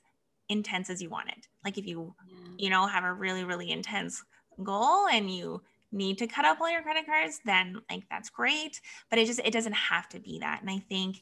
intense 0.50 0.90
as 0.90 1.02
you 1.02 1.10
want 1.10 1.30
it. 1.30 1.48
Like 1.64 1.78
if 1.78 1.86
you, 1.86 2.14
yeah. 2.28 2.36
you 2.58 2.70
know, 2.70 2.88
have 2.88 3.04
a 3.04 3.14
really, 3.14 3.44
really 3.44 3.72
intense 3.72 4.24
goal 4.64 5.08
and 5.08 5.34
you 5.34 5.62
need 5.92 6.18
to 6.18 6.28
cut 6.28 6.46
up 6.46 6.60
all 6.60 6.70
your 6.70 6.82
credit 6.82 7.06
cards, 7.06 7.40
then 7.46 7.82
like 7.90 8.04
that's 8.10 8.30
great. 8.30 8.82
But 9.10 9.20
it 9.20 9.28
just 9.28 9.40
it 9.44 9.54
doesn't 9.54 9.74
have 9.74 10.10
to 10.10 10.20
be 10.20 10.40
that. 10.40 10.62
And 10.62 10.70
I 10.70 10.80
think 10.80 11.22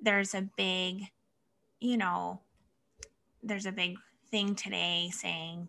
there's 0.00 0.34
a 0.34 0.48
big, 0.56 1.02
you 1.80 1.96
know, 1.96 2.40
there's 3.42 3.66
a 3.66 3.72
big 3.72 3.96
thing 4.30 4.54
today 4.54 5.10
saying, 5.12 5.68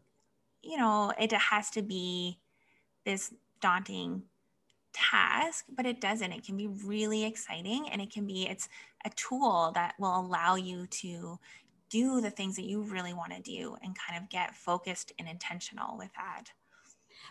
you 0.61 0.77
know, 0.77 1.11
it 1.19 1.31
has 1.31 1.69
to 1.71 1.81
be 1.81 2.37
this 3.05 3.33
daunting 3.61 4.23
task, 4.93 5.65
but 5.75 5.85
it 5.85 6.01
doesn't. 6.01 6.31
It 6.31 6.45
can 6.45 6.57
be 6.57 6.67
really 6.67 7.23
exciting 7.23 7.87
and 7.89 8.01
it 8.01 8.11
can 8.11 8.25
be, 8.25 8.47
it's 8.47 8.67
a 9.05 9.09
tool 9.11 9.71
that 9.75 9.95
will 9.99 10.19
allow 10.19 10.55
you 10.55 10.87
to 10.87 11.39
do 11.89 12.21
the 12.21 12.29
things 12.29 12.55
that 12.55 12.65
you 12.65 12.83
really 12.83 13.13
want 13.13 13.33
to 13.33 13.41
do 13.41 13.75
and 13.83 13.97
kind 13.97 14.21
of 14.21 14.29
get 14.29 14.55
focused 14.55 15.11
and 15.19 15.27
intentional 15.27 15.97
with 15.97 16.09
that. 16.15 16.45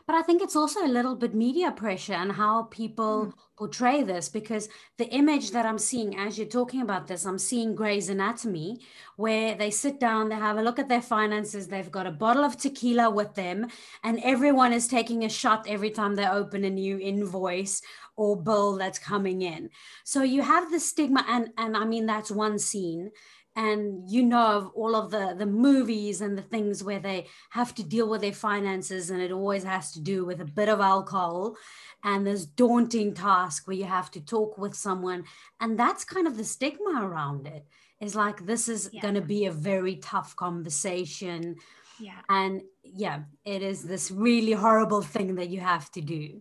But 0.07 0.17
I 0.17 0.23
think 0.23 0.43
it's 0.43 0.57
also 0.57 0.85
a 0.85 0.89
little 0.89 1.15
bit 1.15 1.35
media 1.35 1.71
pressure 1.71 2.15
and 2.15 2.33
how 2.33 2.65
people 2.65 3.27
mm. 3.27 3.33
portray 3.57 4.03
this 4.03 4.29
because 4.29 4.69
the 4.99 5.09
image 5.09 5.53
that 5.53 5.67
I'm 5.67 5.79
seeing 5.79 6.19
as 6.19 6.37
you're 6.37 6.47
talking 6.47 6.83
about 6.83 7.07
this, 7.07 7.25
I'm 7.25 7.39
seeing 7.39 7.75
Grey's 7.75 8.09
Anatomy, 8.09 8.81
where 9.17 9.55
they 9.55 9.71
sit 9.71 10.01
down, 10.01 10.29
they 10.29 10.35
have 10.37 10.59
a 10.59 10.63
look 10.63 10.79
at 10.79 10.89
their 10.89 11.03
finances, 11.03 11.69
they've 11.69 11.91
got 11.91 12.07
a 12.07 12.13
bottle 12.13 12.45
of 12.45 12.57
tequila 12.57 13.11
with 13.11 13.35
them, 13.35 13.69
and 14.03 14.21
everyone 14.25 14.73
is 14.73 14.89
taking 14.89 15.25
a 15.25 15.29
shot 15.29 15.67
every 15.69 15.91
time 15.91 16.15
they 16.15 16.27
open 16.27 16.65
a 16.65 16.71
new 16.71 16.99
invoice 16.99 17.83
or 18.17 18.37
bill 18.41 18.77
that's 18.77 18.99
coming 18.99 19.43
in. 19.43 19.71
So 20.05 20.23
you 20.23 20.43
have 20.43 20.71
the 20.71 20.81
stigma, 20.81 21.25
and 21.29 21.51
and 21.57 21.77
I 21.77 21.85
mean 21.85 22.07
that's 22.07 22.31
one 22.31 22.59
scene 22.59 23.11
and 23.57 24.09
you 24.09 24.23
know 24.23 24.57
of 24.59 24.71
all 24.75 24.95
of 24.95 25.11
the 25.11 25.35
the 25.37 25.47
movies 25.47 26.21
and 26.21 26.39
the 26.39 26.43
things 26.43 26.85
where 26.85 27.01
they 27.01 27.27
have 27.51 27.75
to 27.75 27.83
deal 27.83 28.09
with 28.09 28.21
their 28.21 28.33
finances 28.33 29.11
and 29.11 29.21
it 29.21 29.33
always 29.33 29.65
has 29.65 29.93
to 29.93 30.01
do 30.01 30.25
with 30.25 30.41
a 30.41 30.45
bit 30.45 30.69
of 30.69 30.81
alcohol. 30.81 31.57
And 32.03 32.27
this 32.27 32.47
daunting 32.47 33.13
task 33.15 33.67
where 33.67 33.77
you 33.77 33.85
have 33.85 34.11
to 34.13 34.21
talk 34.21 34.57
with 34.57 34.75
someone 34.75 35.25
and 35.61 35.79
that's 35.79 36.05
kind 36.05 36.27
of 36.27 36.37
the 36.37 36.45
stigma 36.45 37.01
around 37.03 37.47
it. 37.47 37.67
Is 38.01 38.15
like 38.15 38.47
this 38.47 38.69
is 38.69 38.89
yeah. 38.93 39.03
going 39.03 39.15
to 39.15 39.21
be 39.21 39.45
a 39.45 39.53
very 39.53 39.97
tough 39.97 40.35
conversation. 40.35 41.57
Yeah. 41.99 42.21
And 42.29 42.63
yeah 42.83 43.21
it 43.45 43.63
is 43.63 43.83
this 43.83 44.11
really 44.11 44.53
horrible 44.53 45.03
thing 45.03 45.35
that 45.35 45.51
you 45.51 45.61
have 45.61 45.91
to 45.93 46.01
do 46.01 46.41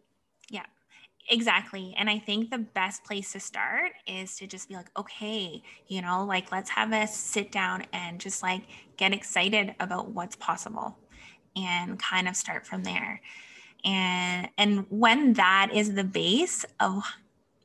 Exactly. 1.31 1.93
And 1.95 2.09
I 2.09 2.17
think 2.17 2.49
the 2.49 2.57
best 2.57 3.03
place 3.03 3.31
to 3.33 3.39
start 3.39 3.91
is 4.07 4.35
to 4.37 4.47
just 4.47 4.67
be 4.67 4.75
like, 4.75 4.89
okay, 4.97 5.61
you 5.87 6.01
know, 6.01 6.25
like 6.25 6.51
let's 6.51 6.71
have 6.71 6.91
us 6.91 7.15
sit 7.15 7.51
down 7.51 7.85
and 7.93 8.19
just 8.19 8.41
like 8.41 8.63
get 8.97 9.13
excited 9.13 9.75
about 9.79 10.09
what's 10.09 10.35
possible 10.35 10.97
and 11.55 11.99
kind 11.99 12.27
of 12.27 12.35
start 12.35 12.65
from 12.65 12.83
there. 12.83 13.21
And 13.85 14.49
and 14.57 14.85
when 14.89 15.33
that 15.33 15.69
is 15.71 15.93
the 15.93 16.03
base 16.03 16.65
of 16.79 17.03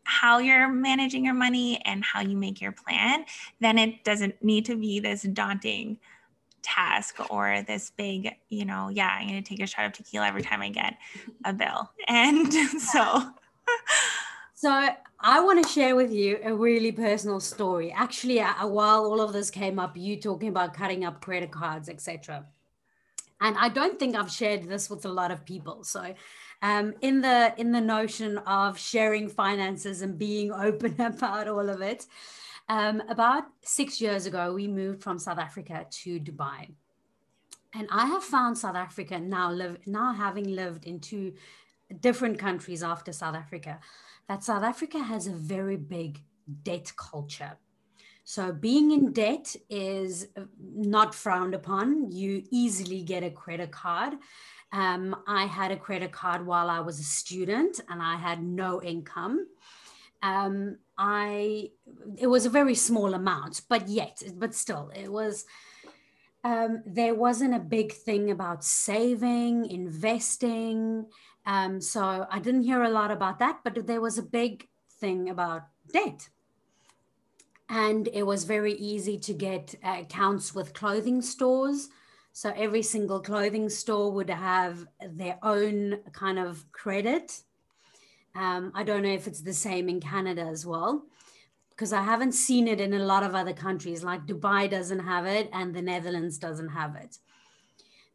how 0.05 0.39
you're 0.39 0.69
managing 0.69 1.25
your 1.25 1.35
money 1.35 1.81
and 1.87 2.05
how 2.05 2.21
you 2.21 2.37
make 2.37 2.61
your 2.61 2.73
plan, 2.73 3.25
then 3.61 3.79
it 3.79 4.05
doesn't 4.05 4.43
need 4.45 4.67
to 4.67 4.77
be 4.77 5.01
this 5.01 5.23
daunting 5.23 5.99
task 6.63 7.17
or 7.31 7.63
this 7.67 7.93
big, 7.97 8.35
you 8.51 8.67
know, 8.67 8.91
yeah, 8.91 9.17
I'm 9.19 9.29
going 9.29 9.43
to 9.43 9.49
take 9.49 9.61
a 9.61 9.67
shot 9.67 9.87
of 9.87 9.93
tequila 9.93 10.27
every 10.27 10.43
time 10.43 10.61
I 10.61 10.69
get 10.69 10.99
a 11.45 11.53
bill. 11.55 11.91
And 12.09 12.53
so 12.53 13.33
so 14.55 14.89
I 15.27 15.41
want 15.41 15.65
to 15.65 15.73
share 15.73 15.97
with 15.97 16.13
you 16.13 16.39
a 16.45 16.55
really 16.55 16.93
personal 16.93 17.41
story. 17.41 17.91
Actually, 17.91 18.41
uh, 18.41 18.67
while 18.67 19.07
all 19.07 19.23
of 19.23 19.33
this 19.33 19.51
came 19.51 19.79
up, 19.79 19.97
you 19.97 20.21
talking 20.21 20.49
about 20.49 20.75
cutting 20.75 21.05
up 21.05 21.23
credit 21.23 21.51
cards, 21.51 21.89
etc. 21.89 22.45
And 23.41 23.57
I 23.59 23.71
don't 23.71 23.99
think 23.99 24.17
I've 24.17 24.31
shared 24.31 24.65
this 24.65 24.91
with 24.91 25.05
a 25.07 25.09
lot 25.09 25.31
of 25.31 25.45
people. 25.47 25.83
So, 25.85 26.15
um, 26.61 26.95
in 27.01 27.21
the 27.21 27.55
in 27.57 27.73
the 27.73 27.81
notion 27.81 28.39
of 28.39 28.79
sharing 28.79 29.29
finances 29.29 30.03
and 30.03 30.19
being 30.19 30.53
open 30.69 31.01
about 31.01 31.49
all 31.49 31.69
of 31.69 31.81
it, 31.81 32.07
um, 32.69 33.03
about 33.09 33.45
six 33.63 34.01
years 34.01 34.27
ago, 34.27 34.53
we 34.53 34.69
moved 34.69 35.03
from 35.03 35.19
South 35.19 35.39
Africa 35.39 35.87
to 36.03 36.21
Dubai, 36.21 36.71
and 37.75 37.89
I 37.91 38.07
have 38.07 38.25
found 38.25 38.59
South 38.59 38.77
Africa 38.77 39.19
now 39.19 39.51
live 39.51 39.79
now 39.87 40.13
having 40.13 40.55
lived 40.55 40.85
in 40.85 41.01
two 41.01 41.33
different 42.01 42.39
countries 42.39 42.83
after 42.83 43.13
South 43.13 43.35
Africa, 43.35 43.79
that 44.29 44.45
South 44.45 44.63
Africa 44.63 44.99
has 44.99 45.27
a 45.27 45.33
very 45.33 45.77
big 45.77 46.23
debt 46.63 46.93
culture. 46.97 47.59
So 48.25 48.53
being 48.53 48.91
in 48.91 49.13
debt 49.13 49.55
is 49.69 50.29
not 50.59 51.15
frowned 51.15 51.55
upon. 51.55 52.11
You 52.11 52.43
easily 52.51 53.03
get 53.03 53.23
a 53.23 53.31
credit 53.31 53.71
card. 53.71 54.15
Um, 54.73 55.15
I 55.27 55.45
had 55.45 55.71
a 55.71 55.77
credit 55.77 56.11
card 56.11 56.47
while 56.47 56.71
I 56.71 56.81
was 56.81 56.99
a 56.99 57.05
student 57.05 57.81
and 57.89 58.03
I 58.03 58.17
had 58.17 58.43
no 58.43 58.83
income. 58.83 59.47
Um, 60.23 60.79
I 60.97 61.71
it 62.17 62.27
was 62.27 62.47
a 62.47 62.51
very 62.51 62.75
small 62.75 63.13
amount, 63.13 63.61
but 63.69 63.89
yet, 63.89 64.23
but 64.37 64.55
still, 64.55 64.91
it 64.95 65.13
was. 65.13 65.45
Um, 66.43 66.83
there 66.85 67.15
wasn't 67.15 67.55
a 67.55 67.59
big 67.59 67.93
thing 67.93 68.31
about 68.31 68.65
saving, 68.65 69.65
investing, 69.71 71.07
um, 71.47 71.81
so 71.81 72.27
I 72.31 72.39
didn't 72.39 72.63
hear 72.63 72.83
a 72.83 72.91
lot 72.91 73.11
about 73.11 73.39
that, 73.41 73.61
but 73.65 73.87
there 73.87 74.01
was 74.01 74.19
a 74.19 74.23
big 74.23 74.69
thing 75.01 75.29
about 75.29 75.63
debt. 75.93 76.29
And 77.69 78.09
it 78.13 78.25
was 78.25 78.45
very 78.45 78.75
easy 78.75 79.19
to 79.19 79.33
get 79.33 79.75
accounts 79.83 80.55
with 80.55 80.75
clothing 80.75 81.23
stores. 81.23 81.89
So 82.33 82.53
every 82.57 82.83
single 82.83 83.21
clothing 83.21 83.69
store 83.69 84.11
would 84.13 84.31
have 84.31 84.87
their 85.01 85.39
own 85.43 85.99
kind 86.13 86.39
of 86.39 86.71
credit. 86.73 87.43
Um, 88.35 88.73
I 88.75 88.83
don't 88.83 89.03
know 89.03 89.09
if 89.11 89.27
it's 89.27 89.43
the 89.43 89.53
same 89.53 89.89
in 89.89 90.01
Canada 90.01 90.43
as 90.43 90.67
well, 90.67 91.05
because 91.71 91.93
I 91.93 92.03
haven't 92.03 92.33
seen 92.33 92.67
it 92.67 92.81
in 92.81 92.93
a 92.93 92.99
lot 92.99 93.23
of 93.23 93.35
other 93.35 93.53
countries. 93.53 94.03
Like 94.03 94.27
Dubai 94.27 94.69
doesn't 94.69 95.01
have 95.01 95.27
it, 95.27 95.49
and 95.53 95.75
the 95.75 95.83
Netherlands 95.83 96.39
doesn't 96.39 96.71
have 96.71 96.97
it. 96.97 97.19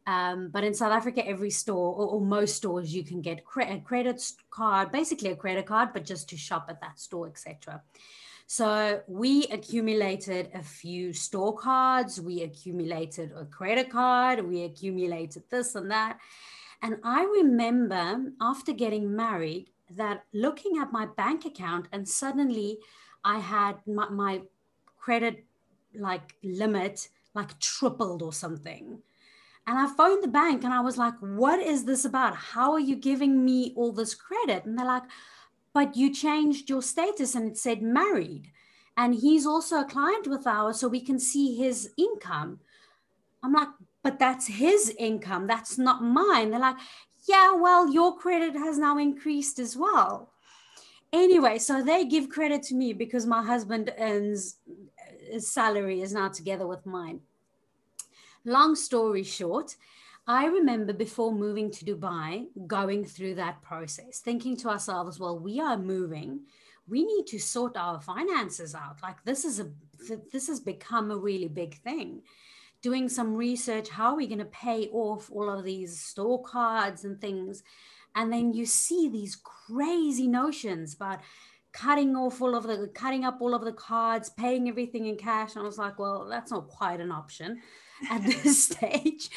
Um, 0.06 0.48
but 0.50 0.64
in 0.64 0.74
South 0.74 0.92
Africa, 0.92 1.26
every 1.26 1.50
store 1.50 1.94
or, 1.94 2.06
or 2.06 2.20
most 2.20 2.56
stores, 2.56 2.94
you 2.94 3.04
can 3.04 3.20
get 3.20 3.44
cre- 3.44 3.62
a 3.62 3.80
credit 3.80 4.22
card, 4.50 4.90
basically 4.90 5.30
a 5.30 5.36
credit 5.36 5.66
card, 5.66 5.90
but 5.92 6.04
just 6.04 6.28
to 6.30 6.36
shop 6.36 6.66
at 6.68 6.80
that 6.80 6.98
store, 6.98 7.28
etc. 7.28 7.82
So 8.46 9.00
we 9.06 9.44
accumulated 9.46 10.50
a 10.54 10.62
few 10.62 11.12
store 11.12 11.56
cards, 11.56 12.20
we 12.20 12.42
accumulated 12.42 13.30
a 13.36 13.44
credit 13.44 13.90
card, 13.90 14.44
we 14.44 14.64
accumulated 14.64 15.44
this 15.50 15.74
and 15.76 15.90
that. 15.90 16.18
And 16.82 16.96
I 17.04 17.24
remember 17.24 18.32
after 18.40 18.72
getting 18.72 19.14
married, 19.14 19.70
that 19.96 20.24
looking 20.32 20.78
at 20.78 20.92
my 20.92 21.06
bank 21.06 21.44
account 21.44 21.86
and 21.92 22.08
suddenly 22.08 22.78
I 23.24 23.38
had 23.38 23.76
my, 23.86 24.08
my 24.08 24.42
credit 24.96 25.44
like 25.94 26.34
limit 26.42 27.08
like 27.34 27.58
tripled 27.58 28.22
or 28.22 28.32
something. 28.32 29.02
And 29.66 29.78
I 29.78 29.86
phoned 29.86 30.22
the 30.22 30.28
bank 30.28 30.64
and 30.64 30.74
I 30.74 30.80
was 30.80 30.98
like, 30.98 31.14
what 31.20 31.60
is 31.60 31.84
this 31.84 32.04
about? 32.04 32.34
How 32.34 32.72
are 32.72 32.80
you 32.80 32.96
giving 32.96 33.44
me 33.44 33.72
all 33.76 33.92
this 33.92 34.14
credit? 34.14 34.64
And 34.64 34.78
they're 34.78 34.86
like, 34.86 35.04
but 35.72 35.96
you 35.96 36.12
changed 36.12 36.68
your 36.68 36.82
status 36.82 37.34
and 37.34 37.50
it 37.50 37.56
said 37.56 37.80
married. 37.80 38.50
And 38.96 39.14
he's 39.14 39.46
also 39.46 39.80
a 39.80 39.84
client 39.84 40.26
with 40.26 40.46
ours, 40.46 40.80
so 40.80 40.88
we 40.88 41.00
can 41.00 41.18
see 41.18 41.54
his 41.54 41.90
income. 41.96 42.58
I'm 43.42 43.52
like, 43.52 43.68
but 44.02 44.18
that's 44.18 44.46
his 44.46 44.94
income. 44.98 45.46
That's 45.46 45.78
not 45.78 46.02
mine. 46.02 46.50
They're 46.50 46.60
like, 46.60 46.76
yeah, 47.28 47.52
well, 47.52 47.92
your 47.92 48.16
credit 48.16 48.54
has 48.54 48.78
now 48.78 48.98
increased 48.98 49.58
as 49.58 49.76
well. 49.76 50.32
Anyway, 51.12 51.58
so 51.58 51.82
they 51.82 52.04
give 52.04 52.28
credit 52.28 52.62
to 52.64 52.74
me 52.74 52.92
because 52.92 53.26
my 53.26 53.42
husband 53.42 53.92
earns 53.98 54.56
his 55.30 55.52
salary 55.52 56.00
is 56.02 56.12
now 56.12 56.28
together 56.28 56.66
with 56.66 56.84
mine. 56.86 57.20
Long 58.44 58.74
story 58.74 59.22
short, 59.22 59.76
I 60.26 60.46
remember 60.46 60.92
before 60.94 61.32
moving 61.32 61.70
to 61.72 61.84
Dubai, 61.84 62.46
going 62.66 63.04
through 63.04 63.34
that 63.34 63.60
process, 63.60 64.20
thinking 64.20 64.56
to 64.58 64.70
ourselves, 64.70 65.18
well, 65.18 65.38
we 65.38 65.60
are 65.60 65.76
moving. 65.76 66.40
We 66.88 67.04
need 67.04 67.26
to 67.28 67.38
sort 67.38 67.76
our 67.76 68.00
finances 68.00 68.74
out. 68.74 69.02
Like 69.02 69.22
this 69.24 69.44
is 69.44 69.60
a 69.60 69.70
this 70.32 70.46
has 70.46 70.60
become 70.60 71.10
a 71.10 71.16
really 71.16 71.48
big 71.48 71.74
thing. 71.82 72.22
Doing 72.80 73.10
some 73.10 73.34
research, 73.36 73.90
how 73.90 74.12
are 74.12 74.16
we 74.16 74.26
going 74.26 74.38
to 74.38 74.46
pay 74.46 74.88
off 74.88 75.30
all 75.30 75.50
of 75.50 75.64
these 75.64 76.00
store 76.00 76.42
cards 76.42 77.04
and 77.04 77.20
things? 77.20 77.62
And 78.14 78.32
then 78.32 78.54
you 78.54 78.64
see 78.64 79.10
these 79.10 79.36
crazy 79.36 80.26
notions 80.26 80.94
about 80.94 81.20
cutting 81.72 82.16
off 82.16 82.40
all 82.40 82.54
of 82.54 82.62
the 82.64 82.90
cutting 82.94 83.26
up 83.26 83.42
all 83.42 83.54
of 83.54 83.66
the 83.66 83.72
cards, 83.72 84.30
paying 84.30 84.68
everything 84.68 85.06
in 85.06 85.16
cash. 85.16 85.54
And 85.54 85.62
I 85.62 85.66
was 85.66 85.76
like, 85.76 85.98
well, 85.98 86.26
that's 86.26 86.50
not 86.50 86.68
quite 86.68 87.00
an 87.00 87.12
option 87.12 87.60
at 88.10 88.24
this 88.24 88.64
stage. 88.70 89.30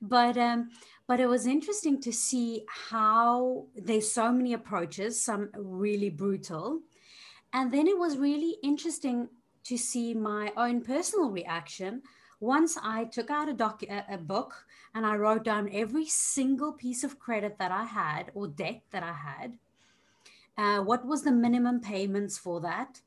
But 0.00 0.36
um, 0.36 0.70
but 1.06 1.20
it 1.20 1.26
was 1.26 1.46
interesting 1.46 2.00
to 2.02 2.12
see 2.12 2.64
how 2.68 3.66
there's 3.76 4.10
so 4.10 4.32
many 4.32 4.52
approaches, 4.52 5.20
some 5.22 5.50
really 5.54 6.10
brutal. 6.10 6.80
And 7.52 7.72
then 7.72 7.86
it 7.86 7.96
was 7.96 8.18
really 8.18 8.56
interesting 8.62 9.28
to 9.64 9.78
see 9.78 10.14
my 10.14 10.52
own 10.56 10.82
personal 10.82 11.30
reaction 11.30 12.02
once 12.40 12.76
I 12.82 13.04
took 13.04 13.30
out 13.30 13.48
a, 13.48 13.52
doc, 13.52 13.82
a, 13.88 14.18
book 14.18 14.66
and 14.94 15.06
I 15.06 15.16
wrote 15.16 15.44
down 15.44 15.70
every 15.72 16.06
single 16.06 16.72
piece 16.72 17.02
of 17.02 17.18
credit 17.18 17.56
that 17.58 17.72
I 17.72 17.84
had 17.84 18.30
or 18.34 18.46
debt 18.46 18.82
that 18.90 19.02
I 19.02 19.12
had, 19.12 19.58
uh, 20.58 20.82
what 20.82 21.06
was 21.06 21.22
the 21.22 21.32
minimum 21.32 21.80
payments 21.80 22.36
for 22.36 22.60
that, 22.60 23.00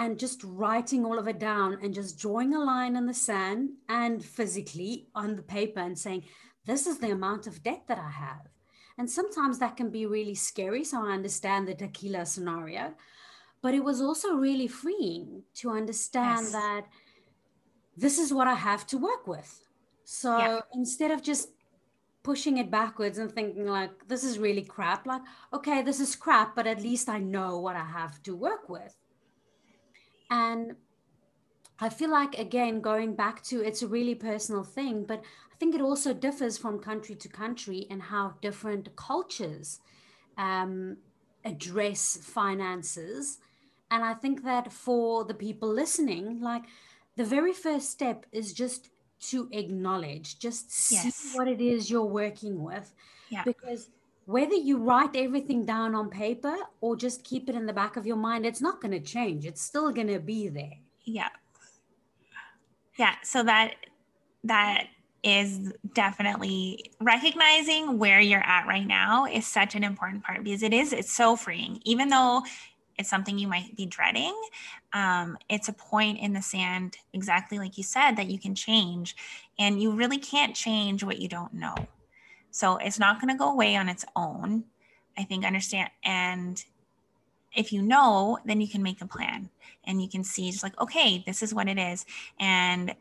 and 0.00 0.18
just 0.18 0.42
writing 0.42 1.04
all 1.04 1.18
of 1.18 1.28
it 1.28 1.38
down 1.38 1.76
and 1.82 1.92
just 1.92 2.18
drawing 2.18 2.54
a 2.54 2.58
line 2.58 2.96
in 2.96 3.04
the 3.04 3.12
sand 3.12 3.68
and 3.90 4.24
physically 4.24 5.08
on 5.14 5.36
the 5.36 5.42
paper 5.42 5.80
and 5.80 5.98
saying, 5.98 6.24
this 6.64 6.86
is 6.86 6.98
the 6.98 7.10
amount 7.10 7.46
of 7.46 7.62
debt 7.62 7.82
that 7.86 7.98
I 7.98 8.08
have. 8.08 8.48
And 8.96 9.10
sometimes 9.10 9.58
that 9.58 9.76
can 9.76 9.90
be 9.90 10.06
really 10.06 10.34
scary. 10.34 10.84
So 10.84 11.04
I 11.06 11.12
understand 11.12 11.68
the 11.68 11.74
tequila 11.74 12.24
scenario, 12.24 12.94
but 13.60 13.74
it 13.74 13.84
was 13.84 14.00
also 14.00 14.36
really 14.36 14.68
freeing 14.68 15.42
to 15.56 15.70
understand 15.70 16.44
yes. 16.44 16.52
that 16.52 16.86
this 17.94 18.18
is 18.18 18.32
what 18.32 18.48
I 18.48 18.54
have 18.54 18.86
to 18.86 18.96
work 18.96 19.26
with. 19.26 19.62
So 20.04 20.38
yeah. 20.38 20.60
instead 20.72 21.10
of 21.10 21.22
just 21.22 21.50
pushing 22.22 22.56
it 22.56 22.70
backwards 22.70 23.18
and 23.18 23.30
thinking 23.30 23.66
like 23.66 24.08
this 24.08 24.24
is 24.24 24.38
really 24.38 24.60
crap 24.62 25.06
like 25.06 25.22
okay 25.54 25.80
this 25.80 26.00
is 26.00 26.14
crap 26.14 26.54
but 26.54 26.66
at 26.66 26.82
least 26.82 27.08
i 27.08 27.18
know 27.18 27.58
what 27.58 27.76
i 27.76 27.82
have 27.98 28.22
to 28.22 28.36
work 28.36 28.68
with 28.68 28.94
and 30.30 30.76
I 31.80 31.88
feel 31.88 32.10
like, 32.10 32.38
again, 32.38 32.80
going 32.80 33.14
back 33.14 33.42
to 33.44 33.62
it's 33.62 33.82
a 33.82 33.88
really 33.88 34.14
personal 34.14 34.62
thing, 34.62 35.04
but 35.04 35.20
I 35.52 35.56
think 35.58 35.74
it 35.74 35.80
also 35.80 36.12
differs 36.12 36.58
from 36.58 36.78
country 36.78 37.14
to 37.16 37.28
country 37.28 37.86
and 37.90 38.02
how 38.02 38.34
different 38.42 38.94
cultures 38.96 39.80
um, 40.36 40.98
address 41.44 42.18
finances. 42.22 43.38
And 43.90 44.04
I 44.04 44.14
think 44.14 44.44
that 44.44 44.72
for 44.72 45.24
the 45.24 45.34
people 45.34 45.68
listening, 45.72 46.40
like 46.40 46.64
the 47.16 47.24
very 47.24 47.52
first 47.52 47.90
step 47.90 48.26
is 48.30 48.52
just 48.52 48.90
to 49.20 49.48
acknowledge, 49.52 50.38
just 50.38 50.70
see 50.70 50.94
yes. 50.94 51.32
what 51.34 51.48
it 51.48 51.60
is 51.60 51.90
you're 51.90 52.04
working 52.04 52.62
with. 52.62 52.94
Yeah. 53.30 53.42
Because 53.44 53.88
whether 54.30 54.54
you 54.54 54.78
write 54.78 55.16
everything 55.16 55.66
down 55.66 55.92
on 55.92 56.08
paper 56.08 56.54
or 56.80 56.94
just 56.94 57.24
keep 57.24 57.48
it 57.48 57.56
in 57.56 57.66
the 57.66 57.72
back 57.72 57.96
of 57.96 58.06
your 58.06 58.16
mind, 58.16 58.46
it's 58.46 58.60
not 58.60 58.80
going 58.80 58.92
to 58.92 59.00
change. 59.00 59.44
It's 59.44 59.60
still 59.60 59.90
going 59.90 60.06
to 60.06 60.20
be 60.20 60.48
there. 60.48 60.78
Yeah. 61.04 61.30
Yeah. 62.96 63.16
So 63.24 63.42
that, 63.42 63.74
that 64.44 64.84
is 65.24 65.72
definitely 65.94 66.92
recognizing 67.00 67.98
where 67.98 68.20
you're 68.20 68.46
at 68.46 68.68
right 68.68 68.86
now 68.86 69.26
is 69.26 69.48
such 69.48 69.74
an 69.74 69.82
important 69.82 70.22
part 70.22 70.44
because 70.44 70.62
it 70.62 70.72
is, 70.72 70.92
it's 70.92 71.12
so 71.12 71.34
freeing. 71.34 71.80
Even 71.84 72.08
though 72.08 72.44
it's 72.98 73.10
something 73.10 73.36
you 73.36 73.48
might 73.48 73.76
be 73.76 73.84
dreading, 73.84 74.40
um, 74.92 75.36
it's 75.48 75.68
a 75.68 75.72
point 75.72 76.20
in 76.20 76.34
the 76.34 76.42
sand, 76.42 76.98
exactly 77.14 77.58
like 77.58 77.76
you 77.76 77.82
said, 77.82 78.12
that 78.12 78.28
you 78.28 78.38
can 78.38 78.54
change. 78.54 79.16
And 79.58 79.82
you 79.82 79.90
really 79.90 80.18
can't 80.18 80.54
change 80.54 81.02
what 81.02 81.18
you 81.18 81.26
don't 81.26 81.52
know. 81.52 81.74
So 82.50 82.76
it's 82.76 82.98
not 82.98 83.20
going 83.20 83.32
to 83.32 83.38
go 83.38 83.50
away 83.50 83.76
on 83.76 83.88
its 83.88 84.04
own. 84.16 84.64
I 85.18 85.24
think 85.24 85.44
understand 85.44 85.90
and 86.04 86.64
if 87.54 87.72
you 87.72 87.82
know, 87.82 88.38
then 88.44 88.60
you 88.60 88.68
can 88.68 88.82
make 88.82 89.00
a 89.00 89.06
plan 89.06 89.50
and 89.84 90.00
you 90.00 90.08
can 90.08 90.22
see 90.24 90.50
just 90.50 90.62
like, 90.62 90.78
okay, 90.80 91.22
this 91.26 91.42
is 91.42 91.54
what 91.54 91.68
it 91.68 91.78
is. 91.78 92.06
And 92.38 92.94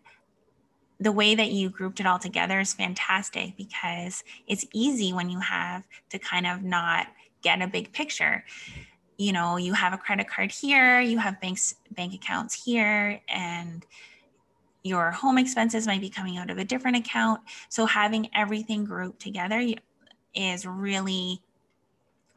the 0.99 1.11
way 1.11 1.35
that 1.35 1.51
you 1.51 1.69
grouped 1.69 1.99
it 1.99 2.05
all 2.05 2.19
together 2.19 2.59
is 2.59 2.73
fantastic 2.73 3.55
because 3.55 4.23
it's 4.47 4.65
easy 4.73 5.13
when 5.13 5.29
you 5.29 5.39
have 5.39 5.83
to 6.09 6.19
kind 6.19 6.45
of 6.45 6.63
not 6.63 7.07
get 7.41 7.61
a 7.61 7.67
big 7.67 7.93
picture. 7.93 8.43
You 9.17 9.33
know, 9.33 9.57
you 9.57 9.73
have 9.73 9.93
a 9.93 9.97
credit 9.97 10.27
card 10.27 10.51
here, 10.51 10.99
you 10.99 11.17
have 11.19 11.39
banks 11.39 11.75
bank 11.91 12.13
accounts 12.13 12.63
here, 12.63 13.21
and 13.27 13.85
your 14.83 15.11
home 15.11 15.37
expenses 15.37 15.87
might 15.87 16.01
be 16.01 16.09
coming 16.09 16.37
out 16.37 16.49
of 16.49 16.57
a 16.57 16.63
different 16.63 16.97
account. 16.97 17.41
So 17.69 17.85
having 17.85 18.29
everything 18.33 18.85
grouped 18.85 19.21
together 19.21 19.67
is 20.33 20.65
really 20.65 21.41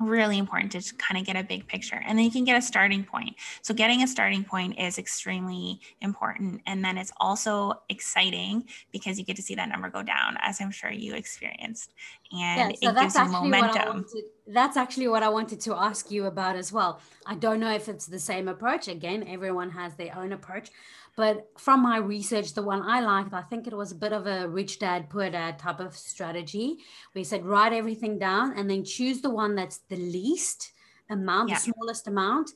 really 0.07 0.39
important 0.39 0.73
to 0.73 0.95
kind 0.97 1.19
of 1.19 1.27
get 1.27 1.37
a 1.37 1.45
big 1.45 1.67
picture. 1.67 2.03
And 2.07 2.19
then 2.19 2.25
you 2.25 2.31
can 2.31 2.45
get 2.45 2.57
a 2.57 2.63
starting 2.63 3.05
point. 3.05 3.37
So 3.63 3.73
getting 3.75 4.03
a 4.03 4.07
starting 4.07 4.45
point 4.45 4.79
is 4.79 4.99
extremely 4.99 5.81
important. 6.01 6.61
And 6.67 6.85
then 6.85 6.99
it's 6.99 7.13
also 7.19 7.75
exciting 7.89 8.65
because 8.91 9.19
you 9.19 9.25
get 9.25 9.37
to 9.37 9.43
see 9.43 9.55
that 9.55 9.69
number 9.69 9.89
go 9.89 10.03
down 10.03 10.37
as 10.41 10.61
i'm 10.61 10.71
sure 10.71 10.91
you 10.91 11.15
experienced. 11.15 11.93
And 12.33 12.75
yeah, 12.81 12.91
so 12.91 12.97
it 12.97 13.01
gives 13.01 13.15
you 13.15 13.25
momentum. 13.27 13.87
wanted, 13.87 14.25
that's 14.47 14.77
actually 14.77 15.09
what 15.09 15.23
i 15.23 15.29
wanted 15.29 15.61
to 15.61 15.75
ask 15.75 16.11
you 16.11 16.27
about 16.27 16.57
as 16.57 16.73
well 16.73 17.01
i 17.27 17.35
don't 17.35 17.61
know 17.61 17.73
if 17.73 17.89
it's 17.89 18.07
the 18.07 18.19
same 18.19 18.49
approach 18.49 18.89
again 18.89 19.25
everyone 19.29 19.71
has 19.71 19.95
their 19.95 20.17
own 20.17 20.33
approach 20.33 20.71
but 21.15 21.49
from 21.59 21.83
my 21.83 21.99
research, 21.99 22.55
the 22.55 22.63
one 22.63 22.83
I 22.83 23.01
liked, 23.01 23.35
I 23.35 23.43
think 23.43 23.67
it 23.67 23.77
was 23.77 23.93
a 23.93 23.97
bit 23.97 24.13
of 24.13 24.27
a 24.27 24.49
rich 24.49 24.79
dad, 24.79 25.11
poor 25.11 25.29
dad 25.29 25.59
type 25.59 25.79
of 25.79 25.95
strategy. 25.95 26.79
We 27.15 27.23
said 27.23 27.45
write 27.45 27.75
everything 27.75 28.19
down 28.19 28.57
and 28.57 28.71
then 28.71 28.85
choose 28.85 29.21
the 29.21 29.31
one 29.31 29.55
that's 29.55 29.79
the 29.89 29.97
least 29.97 30.73
amount, 31.11 31.51
yeah. 31.51 31.57
the 31.57 31.73
smallest 31.73 32.09
amount, 32.09 32.53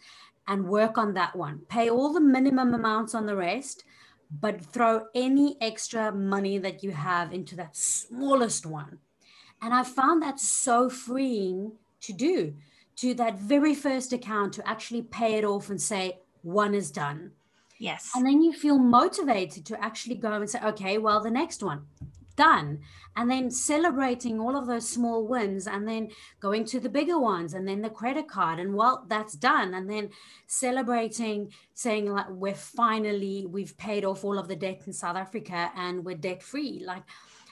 and 0.49 0.68
work 0.68 0.96
on 0.96 1.12
that 1.14 1.37
one. 1.37 1.61
Pay 1.68 1.90
all 1.90 2.14
the 2.14 2.20
minimum 2.20 2.72
amounts 2.72 3.14
on 3.14 3.27
the 3.27 3.37
rest, 3.37 3.85
but 4.31 4.64
throw 4.64 5.07
any 5.14 5.59
extra 5.61 6.11
money 6.11 6.57
that 6.57 6.83
you 6.83 6.92
have 6.92 7.35
into 7.35 7.57
that 7.57 7.77
smallest 7.77 8.64
one. 8.64 8.99
And 9.62 9.73
I 9.75 9.85
found 9.85 10.23
that 10.23 10.38
so 10.40 10.88
freeing 10.88 11.73
to 12.03 12.12
do 12.12 12.55
to 12.97 13.14
that 13.14 13.38
very 13.38 13.75
first 13.75 14.12
account 14.12 14.55
to 14.55 14.69
actually 14.69 15.03
pay 15.03 15.35
it 15.35 15.45
off 15.45 15.71
and 15.71 15.81
say, 15.81 16.19
one 16.42 16.75
is 16.75 16.90
done 16.90 17.33
Yes. 17.79 18.12
And 18.14 18.27
then 18.27 18.42
you 18.42 18.53
feel 18.53 18.79
motivated 18.79 19.66
to 19.66 19.85
actually 19.85 20.16
go 20.16 20.33
and 20.33 20.49
say, 20.49 20.61
okay, 20.64 20.99
well, 20.99 21.23
the 21.23 21.31
next 21.31 21.62
one, 21.62 21.83
done. 22.37 22.81
And 23.16 23.31
then 23.31 23.51
celebrating 23.51 24.40
all 24.40 24.57
of 24.57 24.66
those 24.66 24.88
small 24.88 25.27
wins 25.27 25.66
and 25.66 25.88
then 25.88 26.11
going 26.40 26.64
to 26.66 26.81
the 26.81 26.88
bigger 26.88 27.19
ones 27.19 27.55
and 27.55 27.66
then 27.66 27.81
the 27.81 27.90
credit 27.90 28.29
card. 28.29 28.59
And 28.59 28.75
well, 28.75 29.05
that's 29.09 29.35
done. 29.35 29.75
And 29.75 29.88
then 29.88 30.11
celebrating, 30.47 31.53
saying, 31.75 32.12
like, 32.12 32.29
we're 32.29 32.55
finally, 32.55 33.46
we've 33.46 33.77
paid 33.79 34.04
off 34.04 34.25
all 34.25 34.38
of 34.38 34.48
the 34.48 34.57
debt 34.57 34.83
in 34.87 34.92
South 34.92 35.17
Africa 35.17 35.71
and 35.77 36.04
we're 36.04 36.17
debt 36.17 36.42
free. 36.42 36.83
Like, 36.85 37.02